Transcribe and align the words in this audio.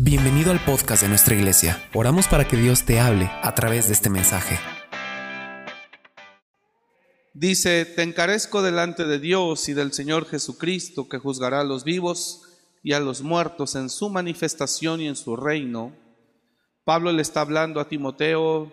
Bienvenido 0.00 0.52
al 0.52 0.64
podcast 0.64 1.02
de 1.02 1.08
nuestra 1.08 1.34
iglesia. 1.34 1.82
Oramos 1.92 2.28
para 2.28 2.46
que 2.46 2.56
Dios 2.56 2.84
te 2.84 3.00
hable 3.00 3.28
a 3.42 3.52
través 3.56 3.88
de 3.88 3.94
este 3.94 4.08
mensaje. 4.08 4.56
Dice, 7.34 7.84
te 7.84 8.04
encarezco 8.04 8.62
delante 8.62 9.04
de 9.06 9.18
Dios 9.18 9.68
y 9.68 9.72
del 9.72 9.92
Señor 9.92 10.26
Jesucristo, 10.26 11.08
que 11.08 11.18
juzgará 11.18 11.62
a 11.62 11.64
los 11.64 11.82
vivos 11.82 12.42
y 12.84 12.92
a 12.92 13.00
los 13.00 13.22
muertos 13.22 13.74
en 13.74 13.90
su 13.90 14.08
manifestación 14.08 15.00
y 15.00 15.08
en 15.08 15.16
su 15.16 15.34
reino. 15.34 15.92
Pablo 16.84 17.10
le 17.10 17.22
está 17.22 17.40
hablando 17.40 17.80
a 17.80 17.88
Timoteo 17.88 18.72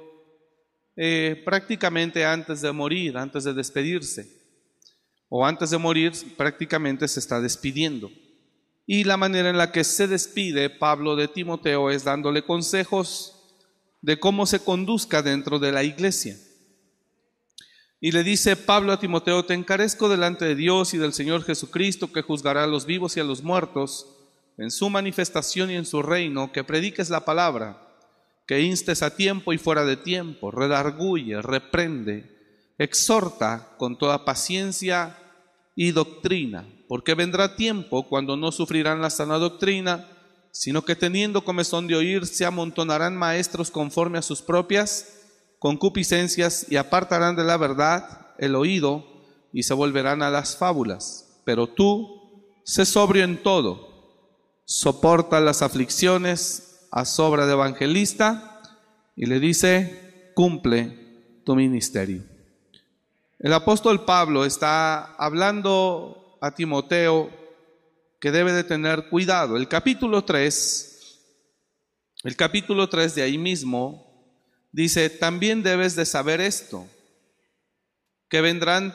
eh, 0.96 1.42
prácticamente 1.44 2.24
antes 2.24 2.62
de 2.62 2.72
morir, 2.72 3.18
antes 3.18 3.46
de 3.46 3.56
despedirse. 3.56 4.30
O 5.28 5.44
antes 5.44 5.72
de 5.72 5.80
morir 5.80 6.12
prácticamente 6.38 7.08
se 7.08 7.20
está 7.20 7.42
despidiendo. 7.42 8.12
Y 8.88 9.04
la 9.04 9.18
manera 9.18 9.50
en 9.50 9.58
la 9.58 9.72
que 9.72 9.84
se 9.84 10.08
despide 10.08 10.70
Pablo 10.70 11.16
de 11.16 11.28
Timoteo 11.28 11.90
es 11.90 12.04
dándole 12.04 12.44
consejos 12.44 13.36
de 14.02 14.20
cómo 14.20 14.46
se 14.46 14.60
conduzca 14.60 15.24
dentro 15.24 15.58
de 15.58 15.72
la 15.72 15.84
iglesia. 15.84 16.38
Y 18.00 18.12
le 18.12 18.24
dice 18.24 18.56
Pablo 18.56 18.94
a 18.94 19.00
Timoteo, 19.00 19.46
te 19.46 19.56
encarezco 19.56 20.08
delante 20.08 20.46
de 20.46 20.54
Dios 20.54 20.94
y 20.94 21.00
del 21.00 21.14
Señor 21.14 21.44
Jesucristo, 21.44 22.12
que 22.12 22.22
juzgará 22.22 22.66
a 22.66 22.68
los 22.68 22.86
vivos 22.86 23.18
y 23.18 23.20
a 23.20 23.24
los 23.24 23.42
muertos, 23.42 24.06
en 24.60 24.70
su 24.70 24.92
manifestación 24.92 25.72
y 25.72 25.76
en 25.76 25.86
su 25.86 26.04
reino, 26.04 26.52
que 26.52 26.64
prediques 26.64 27.10
la 27.10 27.26
palabra, 27.26 27.82
que 28.46 28.62
instes 28.62 29.02
a 29.02 29.16
tiempo 29.16 29.54
y 29.54 29.58
fuera 29.58 29.86
de 29.86 29.98
tiempo, 29.98 30.52
redarguye, 30.52 31.42
reprende, 31.42 32.72
exhorta 32.78 33.76
con 33.80 33.98
toda 33.98 34.24
paciencia 34.24 35.18
y 35.76 35.92
doctrina 35.92 36.75
porque 36.88 37.16
vendrá 37.16 37.56
tiempo 37.56 38.08
cuando 38.08 38.38
no 38.38 38.52
sufrirán 38.52 39.02
la 39.02 39.10
sana 39.10 39.38
doctrina, 39.38 40.08
sino 40.52 40.84
que 40.84 40.96
teniendo 40.96 41.44
comezón 41.44 41.88
de 41.88 41.96
oír, 41.96 42.26
se 42.26 42.46
amontonarán 42.46 43.16
maestros 43.16 43.72
conforme 43.72 44.18
a 44.18 44.22
sus 44.22 44.42
propias 44.42 45.20
concupiscencias 45.60 46.68
y 46.70 46.78
apartarán 46.78 47.36
de 47.36 47.44
la 47.44 47.58
verdad 47.58 48.34
el 48.38 48.56
oído 48.56 49.06
y 49.52 49.64
se 49.64 49.74
volverán 49.74 50.22
a 50.22 50.30
las 50.30 50.58
fábulas. 50.58 51.42
Pero 51.44 51.68
tú, 51.68 52.52
sé 52.64 52.86
sobrio 52.86 53.24
en 53.24 53.42
todo, 53.42 53.90
soporta 54.66 55.40
las 55.40 55.62
aflicciones 55.62 56.88
a 56.92 57.06
sobra 57.06 57.46
de 57.46 57.54
evangelista 57.54 58.62
y 59.16 59.26
le 59.26 59.40
dice, 59.40 60.32
cumple 60.36 61.42
tu 61.46 61.56
ministerio. 61.56 62.24
El 63.40 63.54
apóstol 63.54 64.06
Pablo 64.06 64.46
está 64.46 65.16
hablando 65.16 66.25
a 66.46 66.54
Timoteo 66.54 67.32
que 68.22 68.32
debe 68.32 68.54
de 68.54 68.64
tener 68.64 69.10
cuidado. 69.10 69.58
El 69.58 69.68
capítulo 69.68 70.24
3, 70.24 71.20
el 72.24 72.36
capítulo 72.36 72.88
3 72.88 73.16
de 73.16 73.24
ahí 73.24 73.40
mismo 73.40 74.38
dice, 74.72 75.10
también 75.10 75.64
debes 75.64 75.96
de 75.96 76.06
saber 76.06 76.42
esto, 76.42 76.86
que 78.30 78.42
vendrán, 78.42 78.94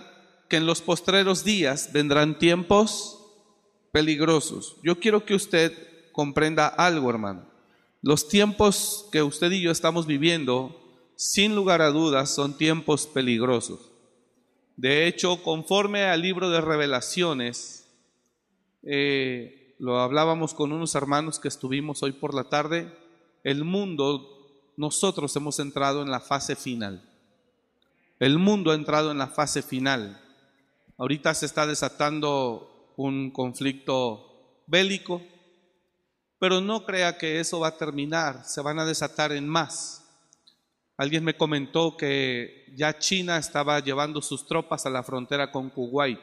que 0.48 0.58
en 0.58 0.66
los 0.66 0.80
postreros 0.80 1.42
días 1.42 1.92
vendrán 1.92 2.38
tiempos 2.38 3.18
peligrosos. 3.92 4.76
Yo 4.84 5.00
quiero 5.00 5.24
que 5.24 5.34
usted 5.34 5.72
comprenda 6.12 6.68
algo, 6.68 7.10
hermano. 7.10 7.50
Los 8.00 8.28
tiempos 8.28 9.08
que 9.10 9.24
usted 9.24 9.50
y 9.50 9.60
yo 9.60 9.72
estamos 9.72 10.06
viviendo, 10.06 11.12
sin 11.16 11.56
lugar 11.56 11.82
a 11.82 11.90
dudas, 11.90 12.32
son 12.32 12.56
tiempos 12.56 13.08
peligrosos. 13.08 13.89
De 14.80 15.06
hecho, 15.06 15.42
conforme 15.42 16.04
al 16.04 16.22
libro 16.22 16.48
de 16.48 16.62
revelaciones, 16.62 17.86
eh, 18.82 19.74
lo 19.78 20.00
hablábamos 20.00 20.54
con 20.54 20.72
unos 20.72 20.94
hermanos 20.94 21.38
que 21.38 21.48
estuvimos 21.48 22.02
hoy 22.02 22.12
por 22.12 22.32
la 22.32 22.44
tarde, 22.44 22.90
el 23.44 23.64
mundo, 23.64 24.72
nosotros 24.78 25.36
hemos 25.36 25.58
entrado 25.58 26.00
en 26.00 26.10
la 26.10 26.18
fase 26.18 26.56
final. 26.56 27.06
El 28.18 28.38
mundo 28.38 28.70
ha 28.70 28.74
entrado 28.74 29.10
en 29.10 29.18
la 29.18 29.26
fase 29.26 29.60
final. 29.60 30.18
Ahorita 30.96 31.34
se 31.34 31.44
está 31.44 31.66
desatando 31.66 32.94
un 32.96 33.30
conflicto 33.32 34.62
bélico, 34.66 35.20
pero 36.38 36.62
no 36.62 36.86
crea 36.86 37.18
que 37.18 37.38
eso 37.38 37.60
va 37.60 37.68
a 37.68 37.76
terminar, 37.76 38.46
se 38.46 38.62
van 38.62 38.78
a 38.78 38.86
desatar 38.86 39.32
en 39.32 39.46
más. 39.46 39.99
Alguien 41.00 41.24
me 41.24 41.34
comentó 41.34 41.96
que 41.96 42.66
ya 42.76 42.98
China 42.98 43.38
estaba 43.38 43.80
llevando 43.80 44.20
sus 44.20 44.46
tropas 44.46 44.84
a 44.84 44.90
la 44.90 45.02
frontera 45.02 45.50
con 45.50 45.70
Kuwait. 45.70 46.20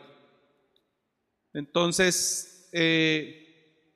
Entonces, 1.52 2.70
eh, 2.72 3.90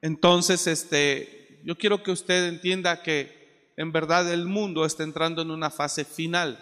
entonces, 0.00 0.66
este, 0.66 1.60
yo 1.66 1.76
quiero 1.76 2.02
que 2.02 2.12
usted 2.12 2.48
entienda 2.48 3.02
que 3.02 3.74
en 3.76 3.92
verdad 3.92 4.32
el 4.32 4.46
mundo 4.46 4.86
está 4.86 5.02
entrando 5.02 5.42
en 5.42 5.50
una 5.50 5.68
fase 5.68 6.06
final. 6.06 6.58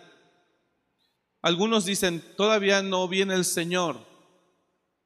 Algunos 1.40 1.84
dicen, 1.84 2.20
todavía 2.36 2.82
no 2.82 3.06
viene 3.06 3.34
el 3.34 3.44
Señor, 3.44 4.04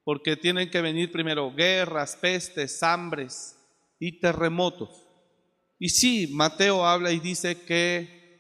porque 0.05 0.39
tienen 0.39 0.71
que 0.71 0.81
venir 0.81 1.13
primero 1.13 1.53
guerras, 1.53 2.17
pestes, 2.17 2.83
hambres 2.83 3.59
y 3.99 4.21
terremotos. 4.21 5.03
Y 5.83 5.89
sí, 5.89 6.29
Mateo 6.31 6.87
habla 6.87 7.11
y 7.11 7.19
dice 7.19 7.61
que 7.61 8.39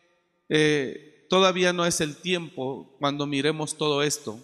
eh, 0.48 1.26
todavía 1.28 1.72
no 1.72 1.84
es 1.84 2.00
el 2.00 2.14
tiempo 2.14 2.94
cuando 3.00 3.26
miremos 3.26 3.76
todo 3.76 4.04
esto. 4.04 4.38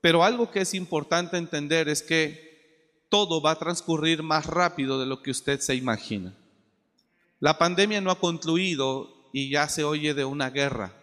Pero 0.00 0.22
algo 0.22 0.48
que 0.52 0.60
es 0.60 0.72
importante 0.72 1.36
entender 1.36 1.88
es 1.88 2.00
que 2.00 3.02
todo 3.10 3.42
va 3.42 3.50
a 3.50 3.58
transcurrir 3.58 4.22
más 4.22 4.46
rápido 4.46 5.00
de 5.00 5.06
lo 5.06 5.20
que 5.20 5.32
usted 5.32 5.58
se 5.58 5.74
imagina. 5.74 6.38
La 7.40 7.58
pandemia 7.58 8.00
no 8.00 8.12
ha 8.12 8.20
concluido 8.20 9.28
y 9.32 9.50
ya 9.50 9.68
se 9.68 9.82
oye 9.82 10.14
de 10.14 10.24
una 10.24 10.50
guerra. 10.50 10.94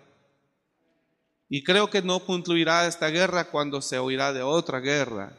Y 1.50 1.66
creo 1.66 1.90
que 1.90 2.02
no 2.02 2.22
concluirá 2.22 2.88
esta 2.88 3.10
guerra 3.10 3.52
cuando 3.52 3.82
se 3.82 4.00
oirá 4.00 4.32
de 4.32 4.42
otra 4.42 4.80
guerra. 4.80 5.38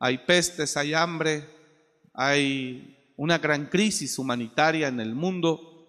Hay 0.00 0.18
pestes, 0.18 0.76
hay 0.76 0.92
hambre, 0.92 1.48
hay 2.12 2.97
una 3.18 3.38
gran 3.38 3.66
crisis 3.66 4.16
humanitaria 4.16 4.86
en 4.86 5.00
el 5.00 5.12
mundo, 5.12 5.88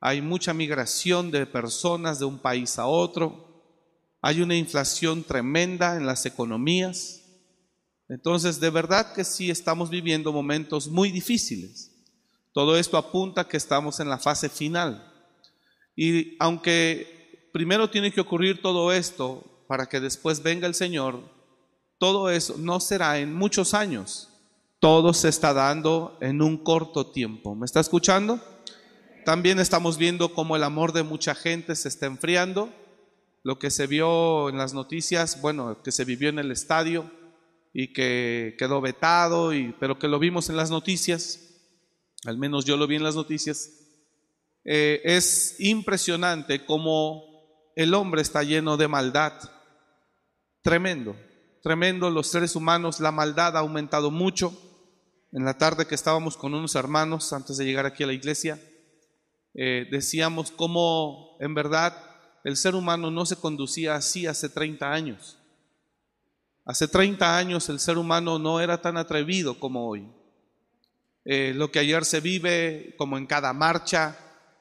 hay 0.00 0.22
mucha 0.22 0.54
migración 0.54 1.30
de 1.30 1.44
personas 1.44 2.18
de 2.18 2.24
un 2.24 2.38
país 2.38 2.78
a 2.78 2.86
otro, 2.86 3.62
hay 4.22 4.40
una 4.40 4.56
inflación 4.56 5.22
tremenda 5.24 5.94
en 5.94 6.06
las 6.06 6.24
economías. 6.24 7.20
Entonces, 8.08 8.60
de 8.60 8.70
verdad 8.70 9.12
que 9.12 9.24
sí 9.24 9.50
estamos 9.50 9.90
viviendo 9.90 10.32
momentos 10.32 10.88
muy 10.88 11.10
difíciles. 11.10 11.92
Todo 12.54 12.78
esto 12.78 12.96
apunta 12.96 13.46
que 13.46 13.58
estamos 13.58 14.00
en 14.00 14.08
la 14.08 14.18
fase 14.18 14.48
final. 14.48 15.12
Y 15.94 16.34
aunque 16.38 17.50
primero 17.52 17.90
tiene 17.90 18.10
que 18.10 18.22
ocurrir 18.22 18.62
todo 18.62 18.90
esto 18.90 19.66
para 19.68 19.84
que 19.84 20.00
después 20.00 20.42
venga 20.42 20.66
el 20.66 20.74
Señor, 20.74 21.20
todo 21.98 22.30
eso 22.30 22.56
no 22.56 22.80
será 22.80 23.18
en 23.18 23.34
muchos 23.34 23.74
años 23.74 24.30
todo 24.84 25.14
se 25.14 25.30
está 25.30 25.54
dando 25.54 26.18
en 26.20 26.42
un 26.42 26.58
corto 26.58 27.10
tiempo. 27.10 27.54
¿Me 27.54 27.64
está 27.64 27.80
escuchando? 27.80 28.38
También 29.24 29.58
estamos 29.58 29.96
viendo 29.96 30.34
cómo 30.34 30.56
el 30.56 30.62
amor 30.62 30.92
de 30.92 31.02
mucha 31.02 31.34
gente 31.34 31.74
se 31.74 31.88
está 31.88 32.04
enfriando. 32.04 32.68
Lo 33.42 33.58
que 33.58 33.70
se 33.70 33.86
vio 33.86 34.50
en 34.50 34.58
las 34.58 34.74
noticias, 34.74 35.40
bueno, 35.40 35.82
que 35.82 35.90
se 35.90 36.04
vivió 36.04 36.28
en 36.28 36.38
el 36.38 36.50
estadio 36.50 37.10
y 37.72 37.94
que 37.94 38.56
quedó 38.58 38.82
vetado, 38.82 39.52
pero 39.80 39.98
que 39.98 40.06
lo 40.06 40.18
vimos 40.18 40.50
en 40.50 40.58
las 40.58 40.68
noticias, 40.68 41.40
al 42.26 42.36
menos 42.36 42.66
yo 42.66 42.76
lo 42.76 42.86
vi 42.86 42.96
en 42.96 43.04
las 43.04 43.16
noticias, 43.16 43.70
eh, 44.66 45.00
es 45.02 45.56
impresionante 45.60 46.66
cómo 46.66 47.72
el 47.74 47.94
hombre 47.94 48.20
está 48.20 48.42
lleno 48.42 48.76
de 48.76 48.88
maldad. 48.88 49.32
Tremendo, 50.60 51.16
tremendo. 51.62 52.10
Los 52.10 52.26
seres 52.26 52.54
humanos, 52.54 53.00
la 53.00 53.12
maldad 53.12 53.56
ha 53.56 53.60
aumentado 53.60 54.10
mucho 54.10 54.72
en 55.34 55.44
la 55.44 55.58
tarde 55.58 55.86
que 55.86 55.96
estábamos 55.96 56.36
con 56.36 56.54
unos 56.54 56.76
hermanos 56.76 57.32
antes 57.32 57.56
de 57.56 57.64
llegar 57.64 57.86
aquí 57.86 58.04
a 58.04 58.06
la 58.06 58.12
iglesia, 58.12 58.60
eh, 59.52 59.88
decíamos 59.90 60.52
cómo 60.52 61.36
en 61.40 61.54
verdad 61.54 61.92
el 62.44 62.56
ser 62.56 62.76
humano 62.76 63.10
no 63.10 63.26
se 63.26 63.34
conducía 63.34 63.96
así 63.96 64.28
hace 64.28 64.48
30 64.48 64.92
años. 64.92 65.36
Hace 66.64 66.86
30 66.86 67.36
años 67.36 67.68
el 67.68 67.80
ser 67.80 67.98
humano 67.98 68.38
no 68.38 68.60
era 68.60 68.80
tan 68.80 68.96
atrevido 68.96 69.58
como 69.58 69.88
hoy. 69.88 70.08
Eh, 71.24 71.52
lo 71.52 71.72
que 71.72 71.80
ayer 71.80 72.04
se 72.04 72.20
vive 72.20 72.94
como 72.96 73.18
en 73.18 73.26
cada 73.26 73.52
marcha, 73.52 74.16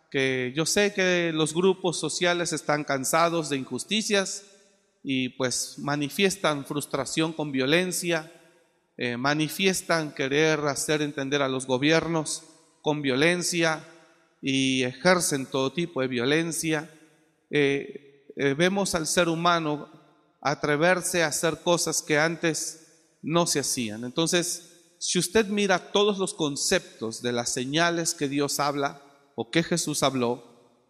que 0.10 0.54
yo 0.56 0.66
sé 0.66 0.92
que 0.92 1.32
los 1.36 1.54
grupos 1.54 2.00
sociales 2.00 2.52
están 2.52 2.84
cansados 2.84 3.48
de 3.50 3.58
injusticias 3.58 4.46
y 5.04 5.30
pues 5.30 5.76
manifiestan 5.78 6.66
frustración 6.66 7.32
con 7.32 7.52
violencia, 7.52 8.32
eh, 8.98 9.18
manifiestan 9.18 10.14
querer 10.14 10.60
hacer 10.62 11.02
entender 11.02 11.42
a 11.42 11.50
los 11.50 11.66
gobiernos 11.66 12.44
con 12.82 13.02
violencia 13.02 13.84
y 14.42 14.84
ejercen 14.84 15.46
todo 15.46 15.74
tipo 15.74 16.02
de 16.02 16.08
violencia. 16.08 16.92
Eh, 17.50 18.26
eh, 18.36 18.54
vemos 18.56 18.94
al 18.94 19.08
ser 19.08 19.30
humano 19.30 19.90
atreverse 20.42 21.24
a 21.24 21.28
hacer 21.28 21.62
cosas 21.64 22.02
que 22.02 22.20
antes 22.20 23.18
no 23.22 23.48
se 23.48 23.60
hacían. 23.60 24.04
Entonces, 24.04 24.96
si 25.00 25.18
usted 25.18 25.48
mira 25.48 25.92
todos 25.92 26.18
los 26.18 26.34
conceptos 26.34 27.22
de 27.22 27.32
las 27.32 27.50
señales 27.50 28.14
que 28.14 28.28
Dios 28.28 28.60
habla 28.60 29.02
o 29.36 29.50
que 29.50 29.64
Jesús 29.64 30.04
habló, 30.04 30.44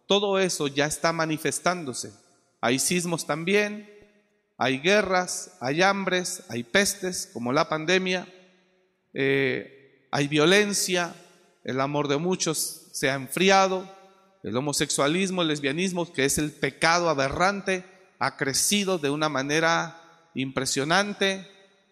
todo 0.06 0.38
eso 0.38 0.66
ya 0.66 0.86
está 0.86 1.12
manifestándose. 1.12 2.12
Hay 2.60 2.78
sismos 2.78 3.26
también, 3.26 3.88
hay 4.56 4.78
guerras, 4.78 5.56
hay 5.60 5.82
hambres, 5.82 6.44
hay 6.48 6.62
pestes 6.62 7.28
como 7.32 7.52
la 7.52 7.68
pandemia, 7.68 8.26
eh, 9.12 10.08
hay 10.10 10.28
violencia, 10.28 11.14
el 11.64 11.80
amor 11.80 12.08
de 12.08 12.18
muchos 12.18 12.88
se 12.92 13.10
ha 13.10 13.14
enfriado, 13.14 13.90
el 14.42 14.56
homosexualismo, 14.56 15.42
el 15.42 15.48
lesbianismo, 15.48 16.12
que 16.12 16.24
es 16.24 16.38
el 16.38 16.52
pecado 16.52 17.08
aberrante, 17.08 17.84
ha 18.18 18.36
crecido 18.36 18.98
de 18.98 19.10
una 19.10 19.28
manera 19.28 20.30
impresionante, 20.34 21.48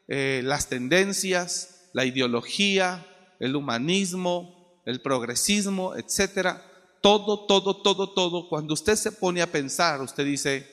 eh, 0.09 0.43
las 0.45 0.69
tendencias, 0.69 1.89
la 1.93 2.05
ideología, 2.05 3.07
el 3.41 3.57
humanismo, 3.57 4.81
el 4.85 5.01
progresismo, 5.01 5.97
etcétera. 5.97 6.63
Todo, 7.01 7.47
todo, 7.47 7.83
todo, 7.83 8.13
todo. 8.13 8.49
Cuando 8.49 8.75
usted 8.75 8.95
se 8.95 9.13
pone 9.13 9.43
a 9.43 9.51
pensar, 9.51 10.01
usted 10.01 10.25
dice, 10.25 10.67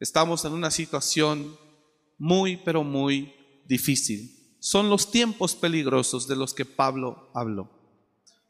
estamos 0.00 0.44
en 0.44 0.52
una 0.52 0.70
situación 0.70 1.56
muy, 2.18 2.56
pero 2.58 2.84
muy 2.84 3.34
difícil. 3.66 4.56
Son 4.60 4.88
los 4.88 5.10
tiempos 5.10 5.54
peligrosos 5.54 6.26
de 6.26 6.36
los 6.36 6.54
que 6.54 6.64
Pablo 6.64 7.30
habló. 7.34 7.70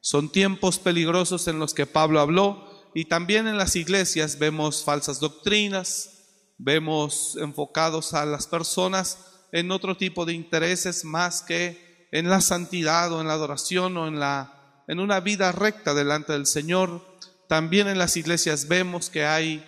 Son 0.00 0.30
tiempos 0.30 0.78
peligrosos 0.78 1.48
en 1.48 1.58
los 1.58 1.74
que 1.74 1.86
Pablo 1.86 2.20
habló 2.20 2.90
y 2.94 3.06
también 3.06 3.46
en 3.46 3.58
las 3.58 3.76
iglesias 3.76 4.38
vemos 4.38 4.84
falsas 4.84 5.20
doctrinas, 5.20 6.16
vemos 6.58 7.36
enfocados 7.40 8.14
a 8.14 8.24
las 8.24 8.46
personas 8.46 9.18
en 9.52 9.70
otro 9.70 9.96
tipo 9.96 10.24
de 10.24 10.32
intereses 10.32 11.04
más 11.04 11.42
que 11.42 12.08
en 12.12 12.30
la 12.30 12.40
santidad 12.40 13.12
o 13.12 13.20
en 13.20 13.26
la 13.26 13.34
adoración 13.34 13.96
o 13.96 14.06
en, 14.06 14.18
la, 14.18 14.82
en 14.88 15.00
una 15.00 15.20
vida 15.20 15.52
recta 15.52 15.92
delante 15.92 16.32
del 16.32 16.46
Señor. 16.46 17.04
También 17.48 17.88
en 17.88 17.98
las 17.98 18.16
iglesias 18.16 18.68
vemos 18.68 19.10
que 19.10 19.24
hay, 19.24 19.64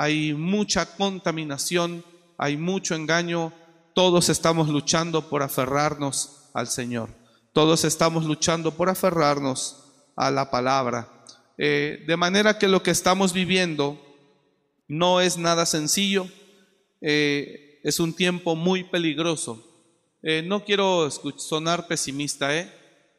hay 0.00 0.32
mucha 0.32 0.94
contaminación, 0.94 2.04
hay 2.36 2.56
mucho 2.56 2.94
engaño. 2.94 3.52
Todos 3.96 4.28
estamos 4.28 4.68
luchando 4.68 5.28
por 5.28 5.42
aferrarnos 5.42 6.50
al 6.54 6.68
Señor. 6.68 7.10
Todos 7.52 7.82
estamos 7.82 8.24
luchando 8.24 8.70
por 8.76 8.90
aferrarnos 8.90 9.82
a 10.14 10.30
la 10.30 10.52
palabra. 10.52 11.08
Eh, 11.58 12.04
de 12.06 12.16
manera 12.16 12.60
que 12.60 12.68
lo 12.68 12.80
que 12.80 12.92
estamos 12.92 13.32
viviendo 13.32 14.00
no 14.86 15.20
es 15.20 15.36
nada 15.36 15.66
sencillo, 15.66 16.28
eh, 17.00 17.80
es 17.82 17.98
un 17.98 18.14
tiempo 18.14 18.54
muy 18.54 18.84
peligroso. 18.84 19.66
Eh, 20.22 20.44
no 20.46 20.64
quiero 20.64 21.10
sonar 21.10 21.88
pesimista, 21.88 22.50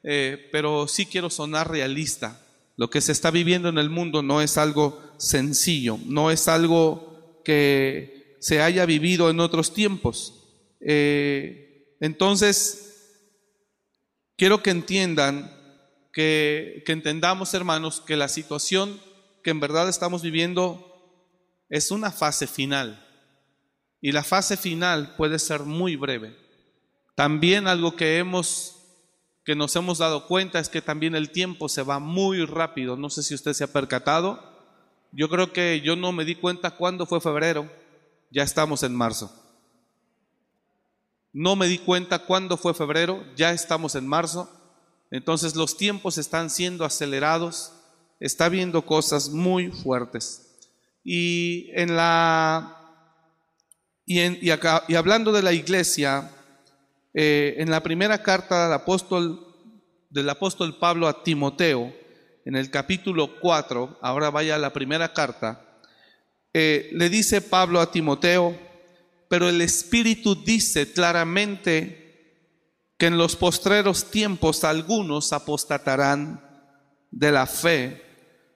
pero 0.02 0.88
sí 0.88 1.06
quiero 1.06 1.30
sonar 1.30 1.70
realista. 1.70 2.42
Lo 2.78 2.90
que 2.90 3.02
se 3.02 3.12
está 3.12 3.32
viviendo 3.32 3.68
en 3.68 3.80
el 3.80 3.90
mundo 3.90 4.22
no 4.22 4.42
es 4.42 4.58
algo 4.58 5.09
sencillo, 5.20 6.00
no 6.06 6.32
es 6.32 6.48
algo 6.48 7.42
que 7.46 8.38
se 8.40 8.62
haya 8.62 8.86
vivido 8.86 9.30
en 9.30 9.40
otros 9.40 9.74
tiempos. 9.74 10.34
entonces, 12.00 12.86
quiero 14.38 14.64
que 14.64 14.72
entiendan, 14.72 15.56
que, 16.12 16.82
que 16.86 16.92
entendamos, 16.92 17.54
hermanos, 17.54 18.02
que 18.02 18.18
la 18.18 18.28
situación 18.28 19.00
que 19.44 19.52
en 19.52 19.60
verdad 19.60 19.88
estamos 19.88 20.24
viviendo 20.24 20.86
es 21.70 21.92
una 21.92 22.12
fase 22.12 22.48
final. 22.48 23.06
Y 24.02 24.12
la 24.12 24.24
fase 24.24 24.58
final 24.58 25.16
puede 25.16 25.40
ser 25.40 25.62
muy 25.62 25.96
breve. 25.96 26.36
También 27.16 27.68
algo 27.68 27.96
que 27.96 28.18
hemos 28.18 28.76
que 29.50 29.56
nos 29.56 29.76
hemos 29.76 29.98
dado 29.98 30.28
cuenta 30.28 30.60
es 30.60 30.70
que 30.70 30.80
también 30.82 31.16
el 31.16 31.32
tiempo 31.32 31.70
se 31.70 31.82
va 31.82 31.98
muy 31.98 32.46
rápido. 32.46 32.96
No 32.96 33.10
sé 33.10 33.24
si 33.24 33.34
usted 33.34 33.54
se 33.54 33.64
ha 33.64 33.74
percatado. 33.74 34.59
Yo 35.12 35.30
creo 35.30 35.52
que 35.54 35.82
yo 35.82 35.96
no 35.96 36.12
me 36.12 36.26
di 36.26 36.36
cuenta 36.36 36.72
cuándo 36.72 37.06
fue 37.06 37.22
febrero. 37.22 37.70
Ya 38.32 38.44
estamos 38.44 38.84
en 38.84 38.96
marzo. 38.96 39.34
No 41.34 41.56
me 41.56 41.68
di 41.68 41.78
cuenta 41.78 42.20
cuándo 42.20 42.58
fue 42.58 42.74
febrero. 42.74 43.24
Ya 43.36 43.52
estamos 43.52 43.96
en 43.96 44.08
marzo. 44.08 44.50
Entonces 45.12 45.56
los 45.56 45.78
tiempos 45.78 46.18
están 46.18 46.50
siendo 46.50 46.86
acelerados. 46.86 47.74
Está 48.20 48.46
habiendo 48.46 48.86
cosas 48.86 49.30
muy 49.30 49.72
fuertes. 49.72 50.58
Y 51.04 51.70
en 51.74 51.96
la 51.96 52.80
y, 54.10 54.48
y, 54.48 54.50
acá, 54.50 54.84
y 54.88 54.96
hablando 54.96 55.32
de 55.32 55.44
la 55.44 55.54
iglesia, 55.54 56.32
eh, 57.14 57.58
en 57.60 57.70
la 57.70 57.84
primera 57.84 58.24
carta 58.24 58.64
del 58.64 58.74
apóstol, 58.74 59.56
del 60.10 60.28
apóstol 60.28 60.80
Pablo 60.80 61.08
a 61.08 61.22
Timoteo, 61.22 61.94
en 62.50 62.56
el 62.56 62.72
capítulo 62.72 63.40
4, 63.40 64.00
ahora 64.02 64.32
vaya 64.32 64.56
a 64.56 64.58
la 64.58 64.74
primera 64.74 65.14
carta, 65.14 65.62
eh, 66.52 66.90
le 66.94 67.08
dice 67.08 67.42
Pablo 67.42 67.80
a 67.80 67.92
Timoteo, 67.92 68.58
pero 69.28 69.48
el 69.48 69.62
Espíritu 69.62 70.34
dice 70.34 70.92
claramente 70.92 72.58
que 72.98 73.06
en 73.06 73.20
los 73.20 73.36
postreros 73.36 74.10
tiempos 74.10 74.64
algunos 74.64 75.32
apostatarán 75.32 76.44
de 77.12 77.32
la 77.32 77.46
fe 77.46 78.04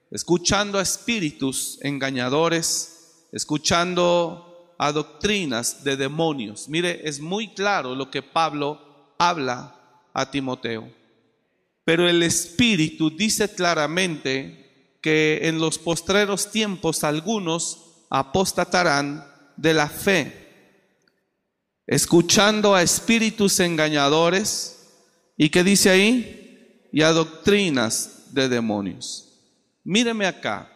escuchando 0.10 0.80
a 0.80 0.82
espíritus 0.82 1.78
engañadores, 1.84 3.28
escuchando 3.32 4.74
a 4.80 4.92
doctrinas 4.92 5.84
de 5.84 5.98
demonios. 5.98 6.68
Mire, 6.68 7.08
es 7.08 7.20
muy 7.20 7.54
claro 7.54 7.94
lo 7.94 8.10
que 8.10 8.24
Pablo 8.24 9.14
habla 9.20 9.76
a 10.16 10.32
Timoteo. 10.32 11.03
Pero 11.86 12.08
el 12.08 12.24
Espíritu 12.24 13.10
dice 13.10 13.54
claramente 13.54 14.98
que 15.02 15.42
en 15.44 15.60
los 15.60 15.78
postreros 15.78 16.50
tiempos 16.50 17.04
algunos 17.04 18.06
apostatarán 18.10 19.28
de 19.58 19.74
la 19.74 19.90
fe, 19.90 20.50
escuchando 21.86 22.74
a 22.74 22.82
espíritus 22.82 23.60
engañadores 23.60 24.88
y 25.36 25.50
que 25.50 25.64
dice 25.64 25.90
ahí, 25.90 26.90
y 26.92 27.02
a 27.02 27.12
doctrinas 27.12 28.34
de 28.34 28.48
demonios. 28.48 29.28
Míreme 29.84 30.26
acá, 30.26 30.72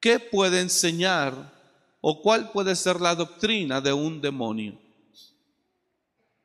¿qué 0.00 0.18
puede 0.18 0.60
enseñar 0.60 1.52
o 2.00 2.22
cuál 2.22 2.50
puede 2.50 2.74
ser 2.74 3.00
la 3.00 3.14
doctrina 3.14 3.80
de 3.80 3.92
un 3.92 4.20
demonio? 4.20 4.80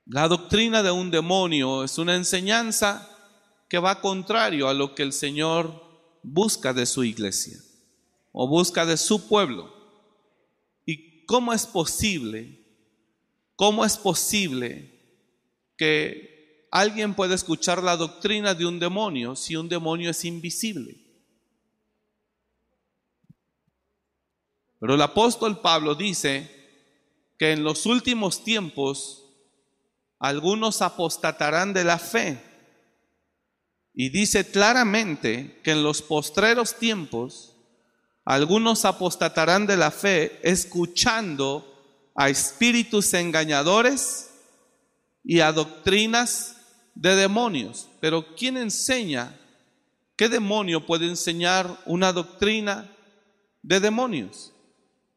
La 0.05 0.27
doctrina 0.27 0.83
de 0.83 0.91
un 0.91 1.09
demonio 1.09 1.83
es 1.83 1.97
una 1.97 2.15
enseñanza 2.15 3.09
va 3.79 4.01
contrario 4.01 4.67
a 4.67 4.73
lo 4.73 4.95
que 4.95 5.03
el 5.03 5.13
Señor 5.13 5.83
busca 6.23 6.73
de 6.73 6.85
su 6.85 7.03
iglesia 7.03 7.57
o 8.31 8.47
busca 8.47 8.85
de 8.85 8.97
su 8.97 9.27
pueblo. 9.27 9.73
¿Y 10.85 11.25
cómo 11.25 11.53
es 11.53 11.65
posible? 11.65 12.65
¿Cómo 13.55 13.85
es 13.85 13.97
posible 13.97 14.91
que 15.77 16.67
alguien 16.71 17.13
pueda 17.13 17.35
escuchar 17.35 17.81
la 17.81 17.95
doctrina 17.95 18.53
de 18.53 18.65
un 18.65 18.79
demonio 18.79 19.35
si 19.35 19.55
un 19.55 19.69
demonio 19.69 20.09
es 20.09 20.25
invisible? 20.25 20.97
Pero 24.79 24.95
el 24.95 25.01
apóstol 25.01 25.61
Pablo 25.61 25.95
dice 25.95 26.51
que 27.37 27.53
en 27.53 27.63
los 27.63 27.85
últimos 27.85 28.43
tiempos 28.43 29.25
algunos 30.19 30.81
apostatarán 30.81 31.73
de 31.73 31.83
la 31.83 31.97
fe. 31.97 32.41
Y 33.95 34.09
dice 34.09 34.51
claramente 34.51 35.61
que 35.63 35.71
en 35.71 35.83
los 35.83 36.01
postreros 36.01 36.77
tiempos 36.77 37.55
algunos 38.25 38.83
apostatarán 38.83 39.65
de 39.65 39.77
la 39.77 39.89
fe 39.89 40.39
escuchando 40.43 41.71
a 42.13 42.29
espíritus 42.29 43.13
engañadores 43.13 44.31
y 45.23 45.39
a 45.39 45.53
doctrinas 45.53 46.57
de 46.93 47.15
demonios. 47.15 47.87
Pero 48.01 48.35
¿quién 48.35 48.57
enseña? 48.57 49.39
¿Qué 50.17 50.27
demonio 50.27 50.85
puede 50.85 51.07
enseñar 51.07 51.81
una 51.85 52.11
doctrina 52.11 52.91
de 53.61 53.79
demonios? 53.79 54.51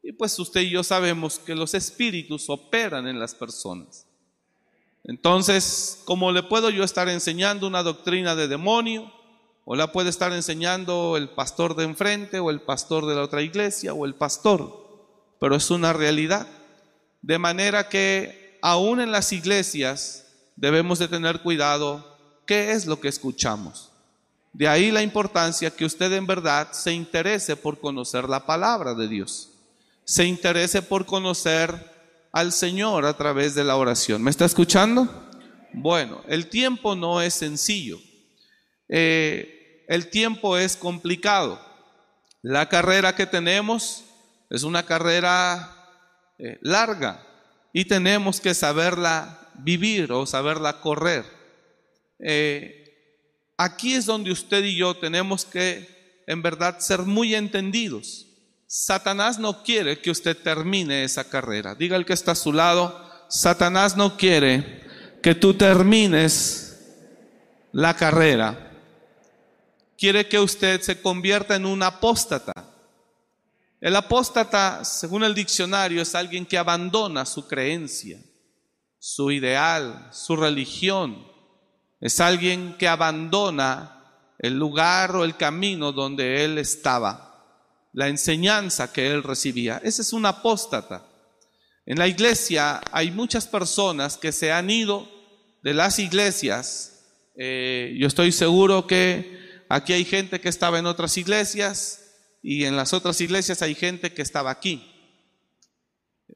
Y 0.01 0.13
pues 0.13 0.37
usted 0.39 0.61
y 0.61 0.69
yo 0.69 0.83
sabemos 0.83 1.37
que 1.39 1.55
los 1.55 1.73
espíritus 1.73 2.49
operan 2.49 3.07
en 3.07 3.19
las 3.19 3.35
personas. 3.35 4.08
Entonces, 5.09 6.03
¿cómo 6.05 6.31
le 6.31 6.43
puedo 6.43 6.69
yo 6.69 6.83
estar 6.83 7.09
enseñando 7.09 7.65
una 7.65 7.81
doctrina 7.81 8.35
de 8.35 8.47
demonio? 8.47 9.11
O 9.65 9.75
la 9.75 9.91
puede 9.91 10.11
estar 10.11 10.31
enseñando 10.33 11.17
el 11.17 11.29
pastor 11.29 11.75
de 11.75 11.85
enfrente 11.85 12.37
o 12.37 12.51
el 12.51 12.61
pastor 12.61 13.07
de 13.07 13.15
la 13.15 13.23
otra 13.23 13.41
iglesia 13.41 13.91
o 13.95 14.05
el 14.05 14.13
pastor. 14.13 14.71
Pero 15.39 15.55
es 15.55 15.71
una 15.71 15.93
realidad. 15.93 16.45
De 17.23 17.39
manera 17.39 17.89
que 17.89 18.59
aún 18.61 19.01
en 19.01 19.11
las 19.11 19.33
iglesias 19.33 20.27
debemos 20.55 20.99
de 20.99 21.07
tener 21.07 21.41
cuidado 21.41 22.17
qué 22.45 22.73
es 22.73 22.85
lo 22.85 22.99
que 22.99 23.07
escuchamos. 23.07 23.89
De 24.53 24.67
ahí 24.67 24.91
la 24.91 25.01
importancia 25.01 25.71
que 25.71 25.85
usted 25.85 26.13
en 26.13 26.27
verdad 26.27 26.71
se 26.71 26.93
interese 26.93 27.55
por 27.55 27.79
conocer 27.79 28.29
la 28.29 28.45
palabra 28.45 28.93
de 28.93 29.07
Dios 29.07 29.49
se 30.09 30.25
interese 30.25 30.81
por 30.81 31.05
conocer 31.05 31.98
al 32.31 32.51
Señor 32.51 33.05
a 33.05 33.17
través 33.17 33.55
de 33.55 33.63
la 33.63 33.75
oración. 33.75 34.21
¿Me 34.21 34.31
está 34.31 34.45
escuchando? 34.45 35.07
Bueno, 35.73 36.21
el 36.27 36.47
tiempo 36.47 36.95
no 36.95 37.21
es 37.21 37.33
sencillo. 37.33 37.99
Eh, 38.87 39.85
el 39.87 40.09
tiempo 40.09 40.57
es 40.57 40.75
complicado. 40.75 41.59
La 42.41 42.69
carrera 42.69 43.15
que 43.15 43.25
tenemos 43.25 44.05
es 44.49 44.63
una 44.63 44.85
carrera 44.85 45.75
eh, 46.37 46.57
larga 46.61 47.25
y 47.73 47.85
tenemos 47.85 48.39
que 48.39 48.53
saberla 48.53 49.49
vivir 49.55 50.11
o 50.11 50.25
saberla 50.25 50.79
correr. 50.79 51.25
Eh, 52.19 52.79
aquí 53.57 53.93
es 53.93 54.05
donde 54.05 54.31
usted 54.31 54.63
y 54.63 54.75
yo 54.75 54.95
tenemos 54.95 55.45
que 55.45 56.23
en 56.27 56.41
verdad 56.41 56.79
ser 56.79 57.01
muy 57.01 57.35
entendidos. 57.35 58.28
Satanás 58.71 59.39
no 59.39 59.63
quiere 59.63 59.99
que 59.99 60.11
usted 60.11 60.37
termine 60.37 61.03
esa 61.03 61.27
carrera. 61.27 61.73
Diga 61.73 61.97
el 61.97 62.05
que 62.05 62.13
está 62.13 62.33
a 62.33 62.35
su 62.35 62.53
lado, 62.53 63.03
Satanás 63.27 63.97
no 63.97 64.15
quiere 64.15 64.87
que 65.23 65.33
tú 65.33 65.55
termines 65.55 66.79
la 67.71 67.95
carrera. 67.95 68.71
Quiere 69.97 70.29
que 70.29 70.37
usted 70.39 70.81
se 70.81 71.01
convierta 71.01 71.55
en 71.55 71.65
un 71.65 71.81
apóstata. 71.81 72.67
El 73.81 73.95
apóstata, 73.95 74.85
según 74.85 75.23
el 75.23 75.33
diccionario, 75.33 76.03
es 76.03 76.13
alguien 76.13 76.45
que 76.45 76.59
abandona 76.59 77.25
su 77.25 77.47
creencia, 77.47 78.21
su 78.99 79.31
ideal, 79.31 80.09
su 80.11 80.35
religión. 80.35 81.27
Es 81.99 82.19
alguien 82.19 82.75
que 82.77 82.87
abandona 82.87 84.35
el 84.37 84.59
lugar 84.59 85.15
o 85.15 85.23
el 85.23 85.35
camino 85.37 85.91
donde 85.91 86.45
él 86.45 86.59
estaba, 86.59 87.28
la 87.93 88.07
enseñanza 88.07 88.91
que 88.91 89.07
él 89.11 89.23
recibía. 89.23 89.81
Ese 89.83 90.01
es 90.01 90.13
un 90.13 90.25
apóstata. 90.25 91.05
En 91.85 91.97
la 91.97 92.07
iglesia 92.07 92.81
hay 92.91 93.11
muchas 93.11 93.47
personas 93.47 94.17
que 94.17 94.31
se 94.31 94.51
han 94.51 94.69
ido 94.69 95.09
de 95.63 95.73
las 95.73 95.99
iglesias. 95.99 97.03
Eh, 97.35 97.95
yo 97.99 98.07
estoy 98.07 98.31
seguro 98.31 98.85
que 98.85 99.65
aquí 99.69 99.93
hay 99.93 100.05
gente 100.05 100.39
que 100.39 100.49
estaba 100.49 100.79
en 100.79 100.85
otras 100.85 101.17
iglesias 101.17 101.99
y 102.43 102.65
en 102.65 102.75
las 102.75 102.93
otras 102.93 103.19
iglesias 103.21 103.61
hay 103.61 103.75
gente 103.75 104.13
que 104.13 104.21
estaba 104.21 104.51
aquí. 104.51 104.85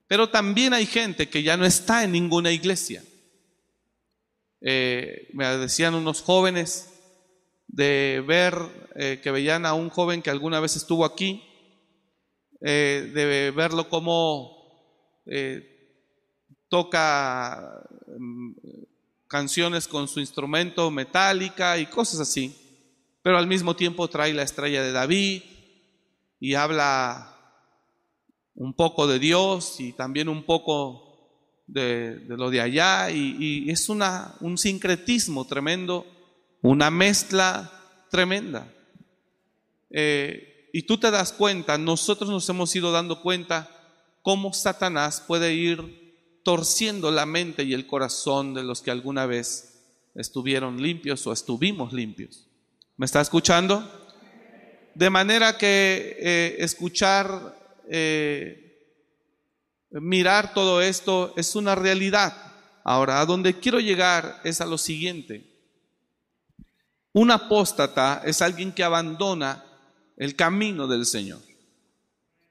Pero 0.08 0.30
también 0.30 0.74
hay 0.74 0.86
gente 0.86 1.30
que 1.30 1.44
ya 1.44 1.56
no 1.56 1.66
está 1.66 2.04
en 2.04 2.12
ninguna 2.12 2.52
iglesia. 2.52 3.04
Eh, 4.62 5.30
me 5.34 5.46
decían 5.58 5.94
unos 5.94 6.22
jóvenes 6.22 6.93
de 7.74 8.24
ver 8.26 8.56
eh, 8.96 9.20
que 9.22 9.32
veían 9.32 9.66
a 9.66 9.74
un 9.74 9.90
joven 9.90 10.22
que 10.22 10.30
alguna 10.30 10.60
vez 10.60 10.76
estuvo 10.76 11.04
aquí, 11.04 11.44
de 12.62 13.52
verlo 13.54 13.90
como 13.90 14.64
eh, 15.26 15.70
toca 16.70 17.84
mm, 18.18 18.52
canciones 19.28 19.88
con 19.88 20.08
su 20.08 20.20
instrumento 20.20 20.90
metálica 20.92 21.78
y 21.78 21.88
cosas 21.88 22.20
así, 22.20 22.56
pero 23.22 23.38
al 23.38 23.48
mismo 23.48 23.76
tiempo 23.76 24.08
trae 24.08 24.34
la 24.34 24.44
estrella 24.44 24.82
de 24.82 24.92
David 24.92 25.44
y 26.40 26.56
habla 26.56 27.38
un 28.56 28.74
poco 28.74 29.08
de 29.08 29.20
Dios 29.20 29.80
y 29.80 29.94
también 29.94 30.30
un 30.30 30.44
poco 30.44 31.62
de, 31.68 32.22
lo 32.28 32.50
de 32.50 32.62
allá. 32.62 33.10
Y, 33.12 33.70
es 33.70 33.90
una, 33.90 34.36
un 34.42 34.58
sincretismo 34.58 35.46
tremendo, 35.46 36.06
una 36.64 36.90
mezcla 36.90 37.72
tremenda. 38.10 38.74
Eh, 39.92 40.70
y 40.74 40.84
tú 40.84 40.98
te 40.98 41.12
das 41.12 41.32
cuenta, 41.32 41.78
nosotros 41.78 42.30
nos 42.30 42.50
hemos 42.50 42.76
ido 42.76 42.92
dando 42.92 43.22
cuenta 43.22 43.70
cómo 44.24 44.54
Satanás 44.54 45.22
puede 45.28 45.54
ir 45.54 46.40
torciendo 46.44 47.12
la 47.12 47.26
mente 47.26 47.64
y 47.64 47.74
el 47.74 47.86
corazón 47.86 48.54
de 48.54 48.64
los 48.64 48.82
que 48.82 48.92
alguna 48.92 49.26
vez 49.26 49.82
estuvieron 50.16 50.82
limpios 50.82 51.28
o 51.28 51.34
estuvimos 51.34 51.94
limpios. 51.94 52.48
¿Me 52.98 53.06
está 53.06 53.22
escuchando? 53.22 53.88
De 54.96 55.10
manera 55.10 55.58
que 55.58 56.18
eh, 56.20 56.56
escuchar, 56.60 57.58
eh, 57.90 59.00
mirar 59.92 60.54
todo 60.54 60.82
esto 60.82 61.34
es 61.36 61.56
una 61.56 61.76
realidad. 61.76 62.36
Ahora, 62.86 63.20
a 63.20 63.26
donde 63.26 63.60
quiero 63.60 63.80
llegar 63.80 64.40
es 64.44 64.62
a 64.62 64.66
lo 64.66 64.78
siguiente. 64.78 65.53
Un 67.14 67.30
apóstata 67.32 68.24
es 68.26 68.42
alguien 68.42 68.74
que 68.74 68.84
abandona 68.84 69.64
el 70.18 70.36
camino 70.36 70.88
del 70.88 71.06
Señor. 71.06 71.40